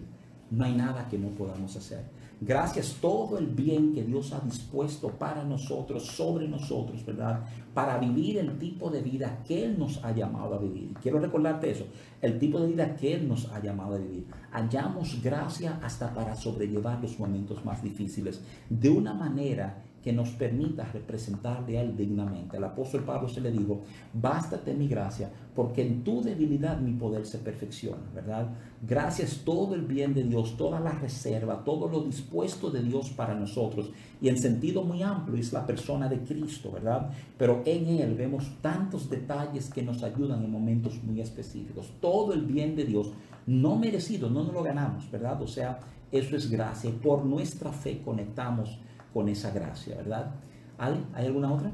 no 0.50 0.64
hay 0.64 0.74
nada 0.74 1.06
que 1.08 1.18
no 1.18 1.28
podamos 1.28 1.76
hacer. 1.76 2.17
Gracias 2.40 2.96
todo 3.00 3.36
el 3.36 3.48
bien 3.48 3.92
que 3.92 4.04
Dios 4.04 4.32
ha 4.32 4.38
dispuesto 4.38 5.08
para 5.08 5.42
nosotros, 5.42 6.04
sobre 6.04 6.46
nosotros, 6.46 7.04
¿verdad? 7.04 7.44
Para 7.74 7.98
vivir 7.98 8.38
el 8.38 8.56
tipo 8.58 8.90
de 8.90 9.02
vida 9.02 9.42
que 9.44 9.64
Él 9.64 9.76
nos 9.76 10.04
ha 10.04 10.12
llamado 10.12 10.54
a 10.54 10.58
vivir. 10.58 10.94
Quiero 11.02 11.18
recordarte 11.18 11.72
eso, 11.72 11.86
el 12.22 12.38
tipo 12.38 12.60
de 12.60 12.68
vida 12.68 12.94
que 12.94 13.14
Él 13.14 13.26
nos 13.28 13.50
ha 13.50 13.60
llamado 13.60 13.96
a 13.96 13.98
vivir. 13.98 14.26
Hallamos 14.52 15.20
gracia 15.20 15.80
hasta 15.82 16.14
para 16.14 16.36
sobrellevar 16.36 17.00
los 17.02 17.18
momentos 17.18 17.64
más 17.64 17.82
difíciles 17.82 18.40
de 18.70 18.88
una 18.88 19.14
manera 19.14 19.82
que 20.02 20.12
nos 20.12 20.30
permita 20.30 20.84
representarle 20.84 21.78
a 21.78 21.82
Él 21.82 21.96
dignamente. 21.96 22.56
El 22.56 22.64
apóstol 22.64 23.02
Pablo 23.02 23.28
se 23.28 23.40
le 23.40 23.50
dijo, 23.50 23.82
bástate 24.14 24.74
mi 24.74 24.86
gracia, 24.86 25.30
porque 25.54 25.82
en 25.82 26.04
tu 26.04 26.22
debilidad 26.22 26.78
mi 26.78 26.92
poder 26.92 27.26
se 27.26 27.38
perfecciona, 27.38 28.02
¿verdad? 28.14 28.48
Gracias 28.86 29.42
todo 29.44 29.74
el 29.74 29.82
bien 29.82 30.14
de 30.14 30.22
Dios, 30.22 30.56
toda 30.56 30.78
la 30.78 30.92
reserva, 30.92 31.64
todo 31.64 31.88
lo 31.88 32.02
dispuesto 32.02 32.70
de 32.70 32.82
Dios 32.82 33.10
para 33.10 33.34
nosotros. 33.34 33.90
Y 34.20 34.28
en 34.28 34.38
sentido 34.38 34.84
muy 34.84 35.02
amplio 35.02 35.36
es 35.36 35.52
la 35.52 35.66
persona 35.66 36.08
de 36.08 36.20
Cristo, 36.20 36.70
¿verdad? 36.70 37.10
Pero 37.36 37.62
en 37.66 37.86
Él 37.88 38.14
vemos 38.14 38.52
tantos 38.62 39.10
detalles 39.10 39.68
que 39.68 39.82
nos 39.82 40.04
ayudan 40.04 40.44
en 40.44 40.50
momentos 40.50 41.02
muy 41.02 41.20
específicos. 41.20 41.90
Todo 42.00 42.32
el 42.34 42.42
bien 42.42 42.76
de 42.76 42.84
Dios, 42.84 43.12
no 43.46 43.76
merecido, 43.76 44.30
no 44.30 44.44
nos 44.44 44.54
lo 44.54 44.62
ganamos, 44.62 45.10
¿verdad? 45.10 45.42
O 45.42 45.48
sea, 45.48 45.80
eso 46.12 46.36
es 46.36 46.48
gracia. 46.48 46.90
Por 47.02 47.24
nuestra 47.24 47.72
fe 47.72 48.00
conectamos 48.04 48.78
con 49.12 49.28
esa 49.28 49.50
gracia, 49.50 49.96
¿verdad? 49.96 50.34
¿Hay, 50.78 51.04
¿Hay 51.14 51.26
alguna 51.26 51.52
otra? 51.52 51.72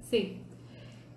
Sí. 0.00 0.38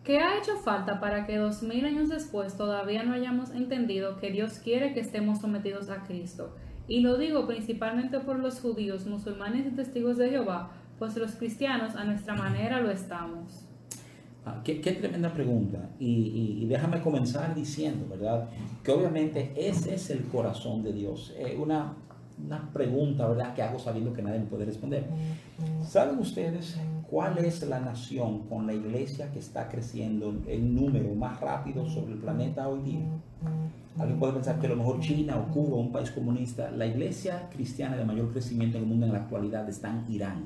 ¿Qué 0.03 0.19
ha 0.19 0.37
hecho 0.37 0.55
falta 0.57 0.99
para 0.99 1.25
que 1.25 1.37
dos 1.37 1.63
mil 1.63 1.83
años 1.85 2.09
después 2.09 2.55
todavía 2.55 3.03
no 3.03 3.13
hayamos 3.13 3.49
entendido 3.49 4.17
que 4.17 4.31
Dios 4.31 4.59
quiere 4.59 4.93
que 4.93 4.99
estemos 4.99 5.39
sometidos 5.39 5.89
a 5.89 6.03
Cristo? 6.03 6.55
Y 6.87 6.99
lo 6.99 7.17
digo 7.17 7.47
principalmente 7.47 8.19
por 8.19 8.37
los 8.37 8.59
judíos, 8.59 9.07
musulmanes 9.07 9.65
y 9.65 9.71
testigos 9.71 10.17
de 10.17 10.29
Jehová, 10.29 10.71
pues 10.99 11.17
los 11.17 11.31
cristianos 11.31 11.95
a 11.95 12.03
nuestra 12.03 12.35
manera 12.35 12.79
lo 12.81 12.91
estamos. 12.91 13.65
Ah, 14.45 14.61
qué, 14.63 14.75
tremenda 14.75 15.33
pregunta. 15.33 15.89
Y, 15.99 16.65
déjame 16.67 17.01
comenzar 17.01 17.55
diciendo, 17.55 18.05
¿verdad? 18.07 18.47
Que 18.83 18.91
obviamente 18.91 19.53
ese 19.57 19.95
es 19.95 20.11
el 20.11 20.25
corazón 20.25 20.83
de 20.83 20.93
Dios. 20.93 21.33
Eh, 21.35 21.57
una 21.59 21.95
una 22.43 22.71
pregunta, 22.71 23.27
¿verdad?, 23.27 23.53
que 23.53 23.61
hago 23.61 23.79
sabiendo 23.79 24.13
que 24.13 24.21
nadie 24.21 24.39
me 24.39 24.45
puede 24.45 24.65
responder. 24.65 25.05
¿Saben 25.83 26.19
ustedes 26.19 26.77
cuál 27.09 27.37
es 27.37 27.67
la 27.67 27.79
nación 27.79 28.47
con 28.47 28.67
la 28.67 28.73
iglesia 28.73 29.31
que 29.31 29.39
está 29.39 29.69
creciendo 29.69 30.35
en 30.47 30.75
número 30.75 31.13
más 31.15 31.39
rápido 31.39 31.87
sobre 31.87 32.13
el 32.13 32.19
planeta 32.19 32.67
hoy 32.67 32.81
día? 32.81 33.05
Alguien 33.97 34.19
puede 34.19 34.33
pensar 34.33 34.59
que 34.59 34.67
a 34.67 34.69
lo 34.69 34.75
mejor 34.75 34.99
China 34.99 35.37
o 35.37 35.53
Cuba, 35.53 35.77
un 35.77 35.91
país 35.91 36.11
comunista, 36.11 36.69
la 36.71 36.85
iglesia 36.85 37.49
cristiana 37.49 37.95
de 37.95 38.03
mayor 38.03 38.31
crecimiento 38.31 38.77
en 38.77 38.83
el 38.83 38.89
mundo 38.89 39.05
en 39.05 39.13
la 39.13 39.19
actualidad 39.19 39.67
está 39.69 39.89
en 39.89 40.13
Irán. 40.13 40.43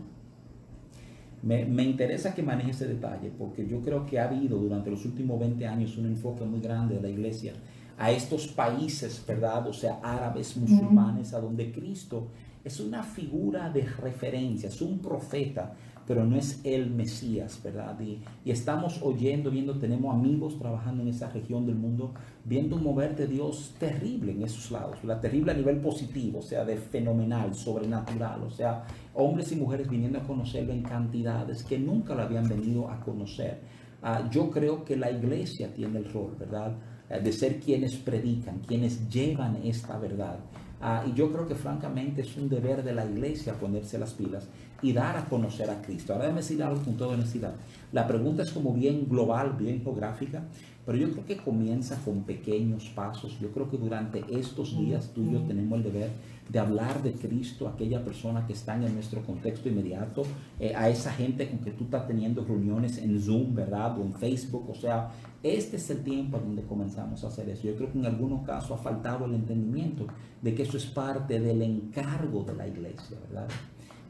Me, 1.41 1.65
me, 1.65 1.83
interesa 1.83 2.35
que 2.35 2.43
maneje 2.43 2.71
ese 2.71 2.85
detalle 2.85 3.31
porque 3.35 3.65
yo 3.65 3.79
creo 3.81 4.05
que 4.05 4.19
ha 4.19 4.25
habido 4.25 4.57
durante 4.57 4.91
los 4.91 5.05
últimos 5.05 5.39
20 5.39 5.65
años 5.67 5.97
un 5.97 6.07
enfoque 6.07 6.43
muy 6.43 6.59
grande 6.59 6.95
de 6.95 7.01
la 7.01 7.09
iglesia 7.09 7.53
a 7.99 8.11
estos 8.11 8.47
países, 8.47 9.21
¿verdad? 9.27 9.67
O 9.67 9.73
sea, 9.73 9.99
árabes, 10.01 10.55
musulmanes, 10.55 11.33
a 11.33 11.41
donde 11.41 11.69
Cristo 11.69 12.29
es 12.63 12.79
una 12.79 13.03
figura 13.03 13.69
de 13.69 13.81
referencia, 13.81 14.69
es 14.69 14.81
un 14.81 14.99
profeta, 14.99 15.73
pero 16.07 16.23
no 16.23 16.37
es 16.37 16.61
el 16.63 16.89
Mesías, 16.89 17.59
¿verdad? 17.61 17.99
Y, 17.99 18.21
estamos 18.49 19.01
oyendo, 19.03 19.51
viendo, 19.51 19.77
tenemos 19.77 20.15
amigos 20.15 20.57
trabajando 20.57 21.03
en 21.03 21.09
esa 21.09 21.29
región 21.29 21.65
del 21.65 21.75
mundo, 21.75 22.13
viendo 22.45 22.77
un 22.77 22.83
mover 22.83 23.17
de 23.17 23.27
Dios 23.27 23.75
terrible 23.77 24.31
en 24.31 24.43
esos 24.43 24.71
lados, 24.71 25.03
la 25.03 25.19
terrible 25.19 25.51
a 25.51 25.55
nivel 25.55 25.81
positivo, 25.81 26.39
o 26.39 26.41
sea, 26.41 26.63
de 26.63 26.77
fenomenal, 26.77 27.53
sobrenatural, 27.53 28.43
o 28.43 28.49
sea, 28.49 28.85
hombres 29.13 29.51
y 29.51 29.57
mujeres 29.57 29.89
viniendo 29.89 30.19
a 30.19 30.23
conocerlo 30.23 30.71
en 30.71 30.83
cantidades 30.83 31.63
que 31.63 31.77
nunca 31.77 32.15
lo 32.15 32.23
habían 32.23 32.47
venido 32.47 32.89
a 32.89 33.01
conocer. 33.01 33.59
Ah, 34.01 34.29
yo 34.31 34.49
creo 34.49 34.85
que 34.85 34.95
la 34.95 35.11
iglesia 35.11 35.73
tiene 35.73 35.99
el 35.99 36.11
rol, 36.11 36.37
¿verdad? 36.39 36.77
Eh, 37.09 37.19
de 37.19 37.31
ser 37.31 37.59
quienes 37.59 37.95
predican, 37.95 38.59
quienes 38.59 39.09
llevan 39.09 39.57
esta 39.63 39.97
verdad. 39.97 40.39
Ah, 40.81 41.03
y 41.05 41.13
yo 41.13 41.31
creo 41.31 41.47
que 41.47 41.55
francamente 41.55 42.21
es 42.21 42.37
un 42.37 42.47
deber 42.47 42.83
de 42.83 42.93
la 42.93 43.05
iglesia 43.05 43.53
ponerse 43.53 43.97
las 43.97 44.13
pilas 44.13 44.47
y 44.81 44.93
dar 44.93 45.17
a 45.17 45.25
conocer 45.25 45.69
a 45.69 45.81
Cristo. 45.81 46.13
Ahora 46.13 46.25
déjame 46.25 46.41
decir 46.41 46.63
algo 46.63 46.81
con 46.81 46.95
toda 46.95 47.13
honestidad. 47.13 47.53
La 47.91 48.07
pregunta 48.07 48.43
es 48.43 48.51
como 48.51 48.73
bien 48.73 49.07
global, 49.09 49.55
bien 49.57 49.81
geográfica, 49.81 50.43
pero 50.85 50.97
yo 50.97 51.11
creo 51.11 51.25
que 51.25 51.37
comienza 51.37 51.97
con 52.03 52.23
pequeños 52.23 52.89
pasos. 52.89 53.39
Yo 53.39 53.51
creo 53.51 53.69
que 53.69 53.77
durante 53.77 54.23
estos 54.29 54.77
días 54.77 55.11
tú 55.13 55.23
y 55.23 55.33
yo 55.33 55.39
tenemos 55.41 55.77
el 55.77 55.83
deber 55.83 56.09
de 56.49 56.57
hablar 56.57 57.03
de 57.03 57.13
Cristo 57.13 57.67
a 57.67 57.73
aquella 57.73 58.03
persona 58.03 58.47
que 58.47 58.53
está 58.53 58.75
en 58.75 58.93
nuestro 58.95 59.21
contexto 59.21 59.69
inmediato, 59.69 60.23
eh, 60.59 60.73
a 60.75 60.89
esa 60.89 61.11
gente 61.11 61.47
con 61.47 61.59
que 61.59 61.71
tú 61.71 61.83
estás 61.83 62.07
teniendo 62.07 62.43
reuniones 62.43 62.97
en 62.97 63.21
Zoom, 63.21 63.53
¿verdad? 63.53 63.99
O 63.99 64.01
en 64.01 64.13
Facebook. 64.13 64.67
O 64.67 64.73
sea, 64.73 65.11
este 65.43 65.77
es 65.77 65.89
el 65.91 66.03
tiempo 66.03 66.39
donde 66.39 66.63
comenzamos 66.63 67.23
a 67.23 67.27
hacer 67.27 67.49
eso. 67.49 67.67
Yo 67.67 67.75
creo 67.75 67.91
que 67.91 67.99
en 67.99 68.05
algunos 68.05 68.43
casos 68.45 68.71
ha 68.71 68.77
faltado 68.77 69.25
el 69.25 69.35
entendimiento 69.35 70.07
de 70.41 70.55
que 70.55 70.63
eso 70.63 70.77
es 70.77 70.87
parte 70.87 71.39
del 71.39 71.61
encargo 71.61 72.43
de 72.43 72.55
la 72.55 72.67
iglesia, 72.67 73.17
¿verdad? 73.27 73.47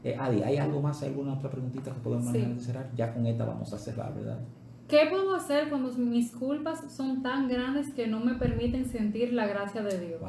Eh, 0.02 0.16
Adi, 0.18 0.42
¿hay 0.42 0.56
algo 0.56 0.80
más, 0.80 1.02
alguna 1.02 1.34
otra 1.34 1.50
preguntita 1.50 1.92
que 1.92 2.00
podemos 2.00 2.26
manejar 2.26 2.58
cerrar? 2.58 2.90
Ya 2.96 3.12
con 3.12 3.26
esta 3.26 3.44
vamos 3.44 3.72
a 3.72 3.78
cerrar, 3.78 4.14
¿verdad? 4.14 4.38
¿Qué 4.88 5.06
puedo 5.08 5.34
hacer 5.34 5.68
cuando 5.68 5.92
mis 5.92 6.32
culpas 6.32 6.90
son 6.92 7.22
tan 7.22 7.48
grandes 7.48 7.92
que 7.92 8.06
no 8.06 8.18
me 8.18 8.34
permiten 8.34 8.88
sentir 8.88 9.32
la 9.32 9.46
gracia 9.46 9.82
de 9.82 10.00
Dios? 10.00 10.20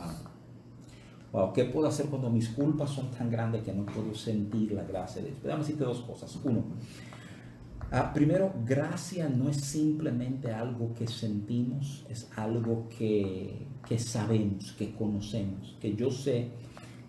Wow. 1.31 1.53
¿qué 1.53 1.63
puedo 1.63 1.87
hacer 1.87 2.07
cuando 2.07 2.29
mis 2.29 2.49
culpas 2.49 2.89
son 2.89 3.09
tan 3.09 3.31
grandes 3.31 3.63
que 3.63 3.71
no 3.71 3.85
puedo 3.85 4.13
sentir 4.13 4.73
la 4.73 4.83
gracia 4.83 5.21
de 5.21 5.29
Dios? 5.29 5.41
Déjame 5.41 5.63
decirte 5.63 5.85
dos 5.85 6.01
cosas. 6.01 6.37
Uno, 6.43 6.63
ah, 7.91 8.11
primero, 8.13 8.53
gracia 8.65 9.29
no 9.29 9.49
es 9.49 9.57
simplemente 9.57 10.53
algo 10.53 10.93
que 10.93 11.07
sentimos, 11.07 12.05
es 12.09 12.29
algo 12.35 12.89
que, 12.89 13.65
que 13.87 13.97
sabemos, 13.97 14.73
que 14.73 14.93
conocemos, 14.93 15.77
que 15.79 15.95
yo 15.95 16.11
sé 16.11 16.51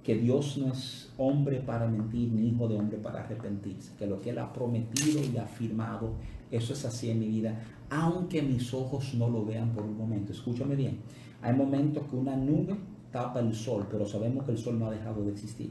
que 0.02 0.16
Dios 0.16 0.58
no 0.58 0.72
es 0.72 1.12
hombre 1.16 1.60
para 1.60 1.86
mentir, 1.86 2.30
ni 2.32 2.48
hijo 2.48 2.68
de 2.68 2.76
hombre 2.76 2.98
para 2.98 3.20
arrepentirse, 3.20 3.92
que 3.96 4.06
lo 4.06 4.20
que 4.20 4.30
Él 4.30 4.38
ha 4.38 4.52
prometido 4.52 5.20
y 5.22 5.36
afirmado, 5.36 6.14
eso 6.50 6.72
es 6.72 6.84
así 6.84 7.10
en 7.10 7.20
mi 7.20 7.28
vida, 7.28 7.60
aunque 7.88 8.42
mis 8.42 8.74
ojos 8.74 9.14
no 9.14 9.28
lo 9.28 9.44
vean 9.44 9.70
por 9.72 9.84
un 9.84 9.96
momento. 9.96 10.32
Escúchame 10.32 10.74
bien, 10.74 10.98
hay 11.40 11.54
momentos 11.54 12.04
que 12.08 12.16
una 12.16 12.36
nube 12.36 12.76
tapa 13.12 13.40
el 13.40 13.54
sol, 13.54 13.86
pero 13.90 14.06
sabemos 14.06 14.44
que 14.44 14.52
el 14.52 14.58
sol 14.58 14.78
no 14.78 14.86
ha 14.86 14.90
dejado 14.90 15.24
de 15.24 15.32
existir. 15.32 15.70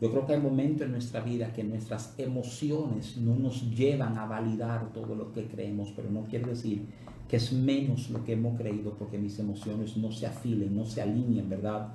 Yo 0.00 0.10
creo 0.10 0.26
que 0.26 0.34
hay 0.34 0.40
momentos 0.40 0.86
en 0.86 0.92
nuestra 0.92 1.20
vida 1.20 1.52
que 1.52 1.64
nuestras 1.64 2.14
emociones 2.18 3.16
no 3.16 3.36
nos 3.36 3.70
llevan 3.74 4.18
a 4.18 4.26
validar 4.26 4.92
todo 4.92 5.14
lo 5.14 5.32
que 5.32 5.46
creemos, 5.46 5.92
pero 5.94 6.10
no 6.10 6.24
quiere 6.24 6.46
decir 6.46 6.82
que 7.28 7.36
es 7.36 7.52
menos 7.52 8.10
lo 8.10 8.22
que 8.24 8.32
hemos 8.32 8.58
creído 8.58 8.92
porque 8.98 9.16
mis 9.16 9.38
emociones 9.38 9.96
no 9.96 10.12
se 10.12 10.26
afilen, 10.26 10.76
no 10.76 10.84
se 10.84 11.00
alineen, 11.00 11.48
¿verdad? 11.48 11.94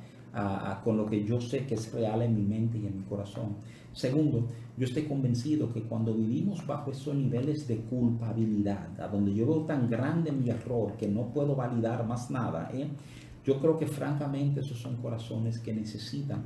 Con 0.84 0.98
lo 0.98 1.06
que 1.06 1.24
yo 1.24 1.42
sé 1.42 1.66
que 1.66 1.76
es 1.76 1.92
real 1.92 2.22
en 2.22 2.36
mi 2.36 2.44
mente 2.44 2.78
y 2.78 2.88
en 2.88 2.98
mi 2.98 3.04
corazón. 3.04 3.56
Segundo, 3.94 4.48
yo 4.78 4.86
estoy 4.86 5.04
convencido 5.04 5.74
que 5.74 5.82
cuando 5.84 6.14
vivimos 6.14 6.66
bajo 6.66 6.92
esos 6.92 7.16
niveles 7.16 7.68
de 7.68 7.78
culpabilidad, 7.78 9.00
a 9.00 9.08
donde 9.08 9.34
yo 9.34 9.46
veo 9.46 9.62
tan 9.66 9.90
grande 9.90 10.32
mi 10.32 10.50
error 10.50 10.94
que 10.98 11.08
no 11.08 11.34
puedo 11.34 11.56
validar 11.56 12.06
más 12.08 12.30
nada, 12.30 12.70
¿eh? 12.74 12.88
yo 13.46 13.60
creo 13.60 13.78
que 13.78 13.88
francamente 13.88 14.60
esos 14.60 14.80
son 14.80 14.98
corazones 14.98 15.60
que 15.60 15.74
necesitan 15.74 16.44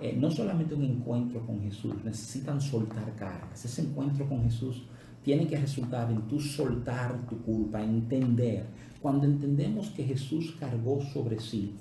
eh, 0.00 0.16
no 0.18 0.30
solamente 0.30 0.74
un 0.74 0.84
encuentro 0.84 1.46
con 1.46 1.60
Jesús, 1.60 1.94
necesitan 2.02 2.60
soltar 2.60 3.14
cargas. 3.16 3.64
Ese 3.64 3.82
encuentro 3.82 4.26
con 4.26 4.42
Jesús 4.44 4.84
tiene 5.22 5.46
que 5.46 5.58
resultar 5.58 6.10
en 6.10 6.22
tu 6.22 6.40
soltar 6.40 7.26
tu 7.28 7.42
culpa, 7.42 7.82
entender. 7.82 8.64
Cuando 9.02 9.26
entendemos 9.26 9.90
que 9.90 10.04
Jesús 10.04 10.56
cargó 10.58 11.02
sobre 11.02 11.38
sí 11.38 11.76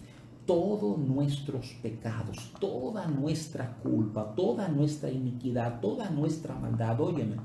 todos 0.49 0.97
nuestros 0.97 1.75
pecados, 1.79 2.51
toda 2.59 3.05
nuestra 3.05 3.77
culpa, 3.83 4.33
toda 4.35 4.67
nuestra 4.67 5.11
iniquidad, 5.11 5.79
toda 5.79 6.09
nuestra 6.09 6.55
maldad. 6.55 6.99
Óyeme, 6.99 7.35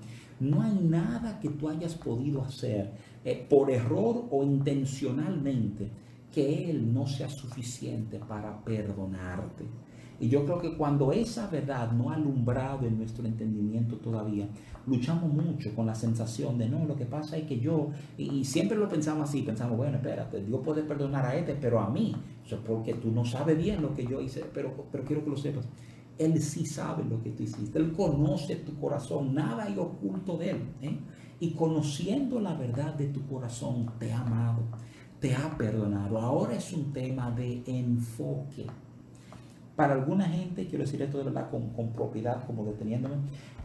no 0.41 0.63
hay 0.63 0.73
nada 0.73 1.39
que 1.39 1.51
tú 1.51 1.69
hayas 1.69 1.97
podido 1.97 2.41
hacer 2.41 2.93
eh, 3.23 3.47
por 3.51 3.71
error 3.71 4.25
o 4.31 4.43
intencionalmente 4.43 5.91
que 6.33 6.71
Él 6.71 6.95
no 6.95 7.07
sea 7.07 7.29
suficiente 7.29 8.19
para 8.21 8.65
perdonarte. 8.65 9.67
Y 10.25 10.31
yo 10.31 10.47
creo 10.47 10.59
que 10.59 10.75
cuando 10.75 11.13
esa 11.13 11.49
verdad 11.49 11.93
no 11.93 12.09
ha 12.09 12.15
alumbrado 12.15 12.87
en 12.87 12.97
nuestro 12.97 13.27
entendimiento 13.27 13.97
todavía, 13.97 14.49
luchamos 14.87 15.31
mucho 15.31 15.75
con 15.75 15.85
la 15.85 15.95
sensación 15.95 16.57
de, 16.57 16.67
no, 16.67 16.87
lo 16.87 16.97
que 16.97 17.05
pasa 17.05 17.37
es 17.37 17.47
que 17.47 17.61
yo, 17.61 17.91
y, 18.17 18.43
siempre 18.43 18.79
lo 18.79 18.89
pensamos 18.89 19.29
así, 19.29 19.43
pensamos, 19.43 19.77
bueno, 19.77 19.99
espérate, 19.99 20.43
Dios 20.43 20.63
puede 20.65 20.83
perdonar 20.83 21.27
a 21.27 21.37
este, 21.37 21.55
pero 21.55 21.79
a 21.79 21.91
mí, 21.91 22.17
es 22.43 22.55
porque 22.55 22.95
tú 22.95 23.11
no 23.11 23.27
sabes 23.27 23.59
bien 23.59 23.83
lo 23.83 23.95
que 23.95 24.07
yo 24.07 24.23
hice, 24.23 24.47
pero, 24.55 24.87
pero 24.91 25.05
quiero 25.05 25.23
que 25.23 25.29
lo 25.29 25.37
sepas. 25.37 25.69
Él 26.17 26.41
sí 26.41 26.65
sabe 26.65 27.05
lo 27.05 27.23
que 27.23 27.29
tú 27.29 27.43
hiciste, 27.43 27.79
Él 27.79 27.93
conoce 27.93 28.57
tu 28.57 28.75
corazón, 28.81 29.35
nada 29.35 29.65
hay 29.65 29.77
oculto 29.77 30.39
de 30.39 30.53
Él. 30.53 30.63
¿eh? 30.81 30.99
Y 31.39 31.51
conociendo 31.51 32.41
la 32.41 32.55
verdad 32.55 32.95
de 32.95 33.09
tu 33.09 33.27
corazón, 33.27 33.91
te 33.99 34.11
ha 34.11 34.21
amado, 34.21 34.63
te 35.21 35.35
ha 35.35 35.55
perdonado. 35.59 36.19
Ahora 36.19 36.55
es 36.55 36.73
un 36.73 36.95
tema 36.95 37.31
de 37.31 37.63
enfoque. 37.67 38.65
Para 39.77 39.95
alguna 39.95 40.27
gente, 40.27 40.69
quiero 40.69 40.85
decir 40.85 41.03
esto 41.03 41.19
de 41.19 41.25
verdad 41.25 41.51
con, 41.51 41.93
propiedad, 41.93 42.47
como 42.47 42.65
deteniéndome, 42.65 43.17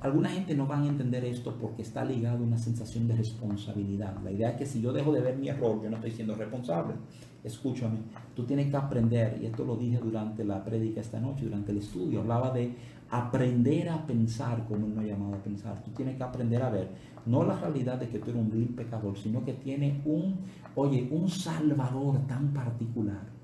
alguna 0.01 0.29
gente 0.29 0.55
no 0.55 0.65
van 0.65 0.83
a 0.83 0.87
entender 0.87 1.23
esto 1.23 1.55
porque 1.61 1.83
está 1.83 2.03
ligado 2.03 2.39
a 2.39 2.47
una 2.47 2.57
sensación 2.57 3.07
de 3.07 3.15
responsabilidad. 3.15 4.15
La 4.23 4.31
idea 4.31 4.49
es 4.49 4.55
que 4.57 4.65
si 4.65 4.81
yo 4.81 4.91
dejo 4.91 5.11
de 5.11 5.21
ver 5.21 5.37
mi 5.37 5.49
error, 5.49 5.79
yo 5.83 5.87
no 5.87 5.97
estoy 5.97 6.09
siendo 6.09 6.33
responsable. 6.33 6.95
Escúchame, 7.43 7.99
tú 8.35 8.43
tienes 8.43 8.71
que 8.71 8.77
aprender, 8.77 9.37
y 9.39 9.45
esto 9.45 9.63
lo 9.63 9.75
dije 9.75 9.99
durante 9.99 10.43
la 10.43 10.65
prédica 10.65 10.99
esta 10.99 11.19
noche, 11.19 11.45
durante 11.45 11.71
el 11.71 11.77
estudio, 11.77 12.21
hablaba 12.21 12.49
de 12.49 12.73
aprender 13.11 13.89
a 13.89 14.07
pensar 14.07 14.65
como 14.67 14.87
nos 14.87 14.97
ha 14.97 15.03
llamado 15.03 15.35
a 15.35 15.43
pensar. 15.43 15.83
Tú 15.83 15.91
tienes 15.91 16.17
que 16.17 16.23
aprender 16.23 16.63
a 16.63 16.71
ver, 16.71 16.89
no 17.27 17.43
la 17.43 17.55
realidad 17.55 17.99
de 17.99 18.09
que 18.09 18.17
tú 18.17 18.31
eres 18.31 18.41
un 18.41 18.49
vil 18.49 18.69
pecador, 18.69 19.15
sino 19.15 19.45
que 19.45 19.53
tiene 19.53 20.01
un, 20.05 20.37
oye, 20.73 21.07
un 21.11 21.29
salvador 21.29 22.25
tan 22.25 22.51
particular 22.51 23.38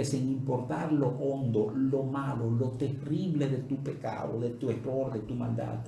que 0.00 0.06
sin 0.06 0.30
importar 0.30 0.90
lo 0.90 1.08
hondo, 1.08 1.74
lo 1.76 2.04
malo, 2.04 2.50
lo 2.50 2.70
terrible 2.70 3.46
de 3.48 3.58
tu 3.58 3.76
pecado, 3.76 4.40
de 4.40 4.48
tu 4.48 4.70
error, 4.70 5.12
de 5.12 5.18
tu 5.20 5.34
maldad, 5.34 5.80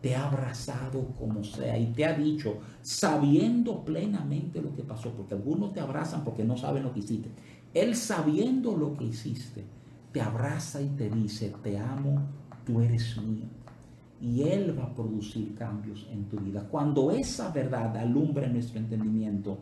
te 0.00 0.16
ha 0.16 0.26
abrazado 0.26 1.06
como 1.16 1.44
sea 1.44 1.78
y 1.78 1.92
te 1.92 2.04
ha 2.04 2.14
dicho, 2.14 2.58
sabiendo 2.82 3.84
plenamente 3.84 4.60
lo 4.60 4.74
que 4.74 4.82
pasó, 4.82 5.12
porque 5.12 5.34
algunos 5.34 5.72
te 5.72 5.78
abrazan 5.78 6.24
porque 6.24 6.42
no 6.42 6.56
saben 6.56 6.82
lo 6.82 6.92
que 6.92 6.98
hiciste. 6.98 7.30
Él 7.72 7.94
sabiendo 7.94 8.76
lo 8.76 8.96
que 8.96 9.04
hiciste, 9.04 9.62
te 10.10 10.20
abraza 10.20 10.82
y 10.82 10.88
te 10.88 11.08
dice, 11.08 11.54
te 11.62 11.78
amo, 11.78 12.22
tú 12.66 12.80
eres 12.80 13.16
mío. 13.22 13.46
Y 14.20 14.42
Él 14.48 14.76
va 14.76 14.86
a 14.86 14.94
producir 14.96 15.54
cambios 15.54 16.08
en 16.10 16.24
tu 16.24 16.38
vida. 16.38 16.66
Cuando 16.68 17.12
esa 17.12 17.52
verdad 17.52 17.96
alumbra 17.96 18.48
nuestro 18.48 18.80
entendimiento, 18.80 19.60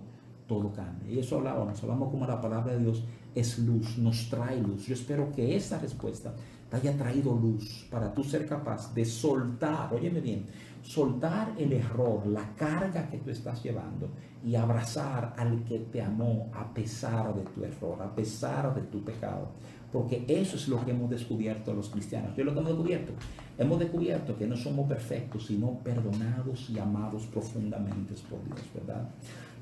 todo 0.49 0.73
cambia. 0.73 1.13
Y 1.13 1.19
eso 1.21 1.37
hablábamos, 1.37 1.81
hablamos 1.83 2.11
como 2.11 2.27
la 2.27 2.41
palabra 2.41 2.73
de 2.73 2.81
Dios 2.81 3.05
es 3.35 3.59
luz, 3.61 3.99
nos 3.99 4.29
trae 4.29 4.61
luz. 4.61 4.87
Yo 4.87 4.95
espero 4.95 5.31
que 5.31 5.55
esta 5.55 5.79
respuesta 5.79 6.35
te 6.69 6.77
haya 6.77 6.97
traído 6.97 7.35
luz 7.35 7.87
para 7.91 8.13
tú 8.13 8.25
ser 8.25 8.47
capaz 8.47 8.93
de 8.95 9.05
soltar, 9.05 9.93
óyeme 9.95 10.21
bien, 10.21 10.47
soltar 10.83 11.55
el 11.59 11.73
error, 11.73 12.27
la 12.27 12.55
carga 12.57 13.09
que 13.09 13.19
tú 13.19 13.31
estás 13.31 13.63
llevando 13.63 14.09
y 14.45 14.55
abrazar 14.55 15.35
al 15.37 15.65
que 15.65 15.79
te 15.81 16.01
amó 16.03 16.51
a 16.55 16.73
pesar 16.73 17.35
de 17.35 17.43
tu 17.43 17.65
error, 17.65 18.03
a 18.03 18.15
pesar 18.15 18.75
de 18.75 18.83
tu 18.83 19.03
pecado. 19.05 19.49
Porque 19.93 20.25
eso 20.29 20.57
es 20.57 20.69
lo 20.69 20.85
que 20.85 20.91
hemos 20.91 21.09
descubierto 21.09 21.73
los 21.73 21.89
cristianos. 21.89 22.35
¿Qué 22.35 22.43
es 22.43 22.47
lo 22.47 22.53
que 22.53 22.61
hemos 22.61 22.73
descubierto? 22.73 23.13
Hemos 23.57 23.79
descubierto 23.79 24.37
que 24.37 24.47
no 24.47 24.57
somos 24.57 24.87
perfectos, 24.87 25.47
sino 25.47 25.79
perdonados 25.79 26.69
y 26.69 26.79
amados 26.79 27.27
profundamente 27.27 28.15
por 28.29 28.45
Dios, 28.45 28.61
¿verdad? 28.75 29.09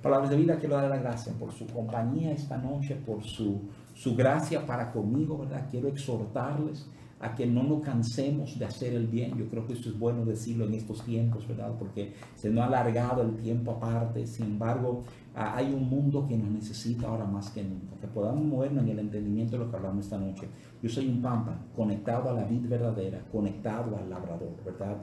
Palabras 0.03 0.31
de 0.31 0.37
vida, 0.37 0.59
quiero 0.59 0.77
dar 0.77 0.89
la 0.89 0.99
gracia 0.99 1.33
por 1.39 1.53
su 1.53 1.67
compañía 1.67 2.33
esta 2.33 2.57
noche, 2.57 2.95
por 2.95 3.25
su, 3.25 3.63
su 3.95 4.15
gracia 4.15 4.67
para 4.67 4.93
conmigo, 4.93 5.39
¿verdad? 5.39 5.67
Quiero 5.71 5.89
exhortarles 5.89 6.87
a 7.19 7.35
que 7.35 7.47
no 7.47 7.63
nos 7.63 7.81
cansemos 7.83 8.59
de 8.59 8.67
hacer 8.67 8.93
el 8.93 9.07
bien. 9.07 9.37
Yo 9.39 9.49
creo 9.49 9.67
que 9.67 9.73
eso 9.73 9.89
es 9.89 9.99
bueno 9.99 10.25
decirlo 10.25 10.67
en 10.67 10.75
estos 10.75 11.03
tiempos, 11.03 11.49
¿verdad? 11.49 11.75
Porque 11.79 12.15
se 12.35 12.51
nos 12.51 12.65
ha 12.65 12.67
alargado 12.67 13.23
el 13.23 13.37
tiempo 13.37 13.73
aparte. 13.73 14.27
Sin 14.27 14.47
embargo, 14.47 15.05
hay 15.35 15.73
un 15.73 15.89
mundo 15.89 16.27
que 16.29 16.37
nos 16.37 16.51
necesita 16.51 17.09
ahora 17.09 17.25
más 17.25 17.51
que 17.51 17.63
nunca. 17.63 17.97
Que 18.01 18.07
podamos 18.07 18.45
movernos 18.45 18.85
en 18.85 18.91
el 18.91 18.99
entendimiento 18.99 19.53
de 19.53 19.65
lo 19.65 19.71
que 19.71 19.77
hablamos 19.77 20.05
esta 20.05 20.19
noche. 20.19 20.49
Yo 20.83 20.91
soy 20.91 21.09
un 21.09 21.23
pampa 21.23 21.59
conectado 21.75 22.31
a 22.31 22.35
la 22.35 22.45
vida 22.45 22.69
verdadera, 22.69 23.21
conectado 23.33 23.97
al 23.97 24.11
labrador, 24.11 24.55
¿verdad? 24.65 24.99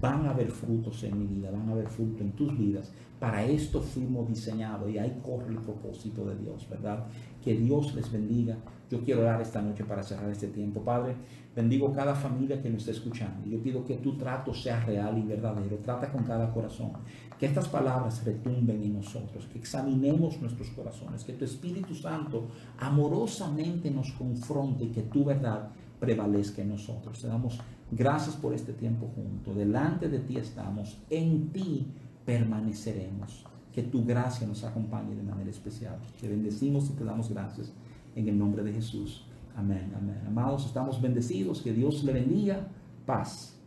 Van 0.00 0.26
a 0.26 0.30
haber 0.30 0.50
frutos 0.50 1.02
en 1.04 1.18
mi 1.18 1.26
vida, 1.26 1.50
van 1.50 1.68
a 1.68 1.72
haber 1.72 1.88
frutos 1.88 2.20
en 2.22 2.32
tus 2.32 2.56
vidas. 2.56 2.92
Para 3.20 3.44
esto 3.44 3.80
fuimos 3.80 4.28
diseñados 4.28 4.90
y 4.90 4.98
ahí 4.98 5.20
corre 5.22 5.48
el 5.48 5.58
propósito 5.58 6.24
de 6.24 6.36
Dios, 6.36 6.68
¿verdad? 6.70 7.06
Que 7.42 7.54
Dios 7.54 7.94
les 7.94 8.10
bendiga. 8.10 8.56
Yo 8.90 9.04
quiero 9.04 9.20
orar 9.20 9.40
esta 9.42 9.60
noche 9.60 9.84
para 9.84 10.02
cerrar 10.02 10.30
este 10.30 10.48
tiempo. 10.48 10.80
Padre, 10.80 11.14
bendigo 11.54 11.92
cada 11.92 12.14
familia 12.14 12.62
que 12.62 12.70
nos 12.70 12.80
está 12.80 12.92
escuchando. 12.92 13.46
Yo 13.46 13.62
pido 13.62 13.84
que 13.84 13.96
tu 13.96 14.16
trato 14.16 14.54
sea 14.54 14.80
real 14.80 15.18
y 15.18 15.22
verdadero. 15.22 15.76
Trata 15.78 16.10
con 16.10 16.24
cada 16.24 16.50
corazón. 16.52 16.92
Que 17.38 17.46
estas 17.46 17.68
palabras 17.68 18.24
retumben 18.24 18.82
en 18.82 18.94
nosotros. 18.94 19.46
Que 19.52 19.58
examinemos 19.58 20.40
nuestros 20.40 20.70
corazones. 20.70 21.22
Que 21.22 21.34
tu 21.34 21.44
Espíritu 21.44 21.94
Santo 21.94 22.48
amorosamente 22.78 23.90
nos 23.90 24.10
confronte 24.12 24.84
y 24.84 24.88
que 24.88 25.02
tu 25.02 25.22
verdad 25.22 25.68
prevalezca 26.00 26.62
en 26.62 26.70
nosotros. 26.70 27.20
Te 27.20 27.28
damos 27.28 27.58
gracias 27.90 28.36
por 28.36 28.54
este 28.54 28.72
tiempo 28.72 29.10
junto. 29.14 29.52
Delante 29.52 30.08
de 30.08 30.20
ti 30.20 30.38
estamos. 30.38 30.96
En 31.10 31.50
ti 31.50 31.86
permaneceremos. 32.24 33.44
Que 33.70 33.82
tu 33.82 34.02
gracia 34.06 34.46
nos 34.46 34.64
acompañe 34.64 35.14
de 35.14 35.22
manera 35.22 35.50
especial. 35.50 35.98
Te 36.18 36.26
bendecimos 36.26 36.88
y 36.88 36.94
te 36.94 37.04
damos 37.04 37.28
gracias 37.28 37.70
en 38.18 38.28
el 38.28 38.38
nombre 38.38 38.62
de 38.62 38.72
Jesús. 38.72 39.24
Amén, 39.56 39.92
amén. 39.96 40.20
Amados, 40.26 40.66
estamos 40.66 41.00
bendecidos. 41.00 41.62
Que 41.62 41.72
Dios 41.72 42.04
le 42.04 42.12
bendiga. 42.12 42.68
Paz. 43.06 43.57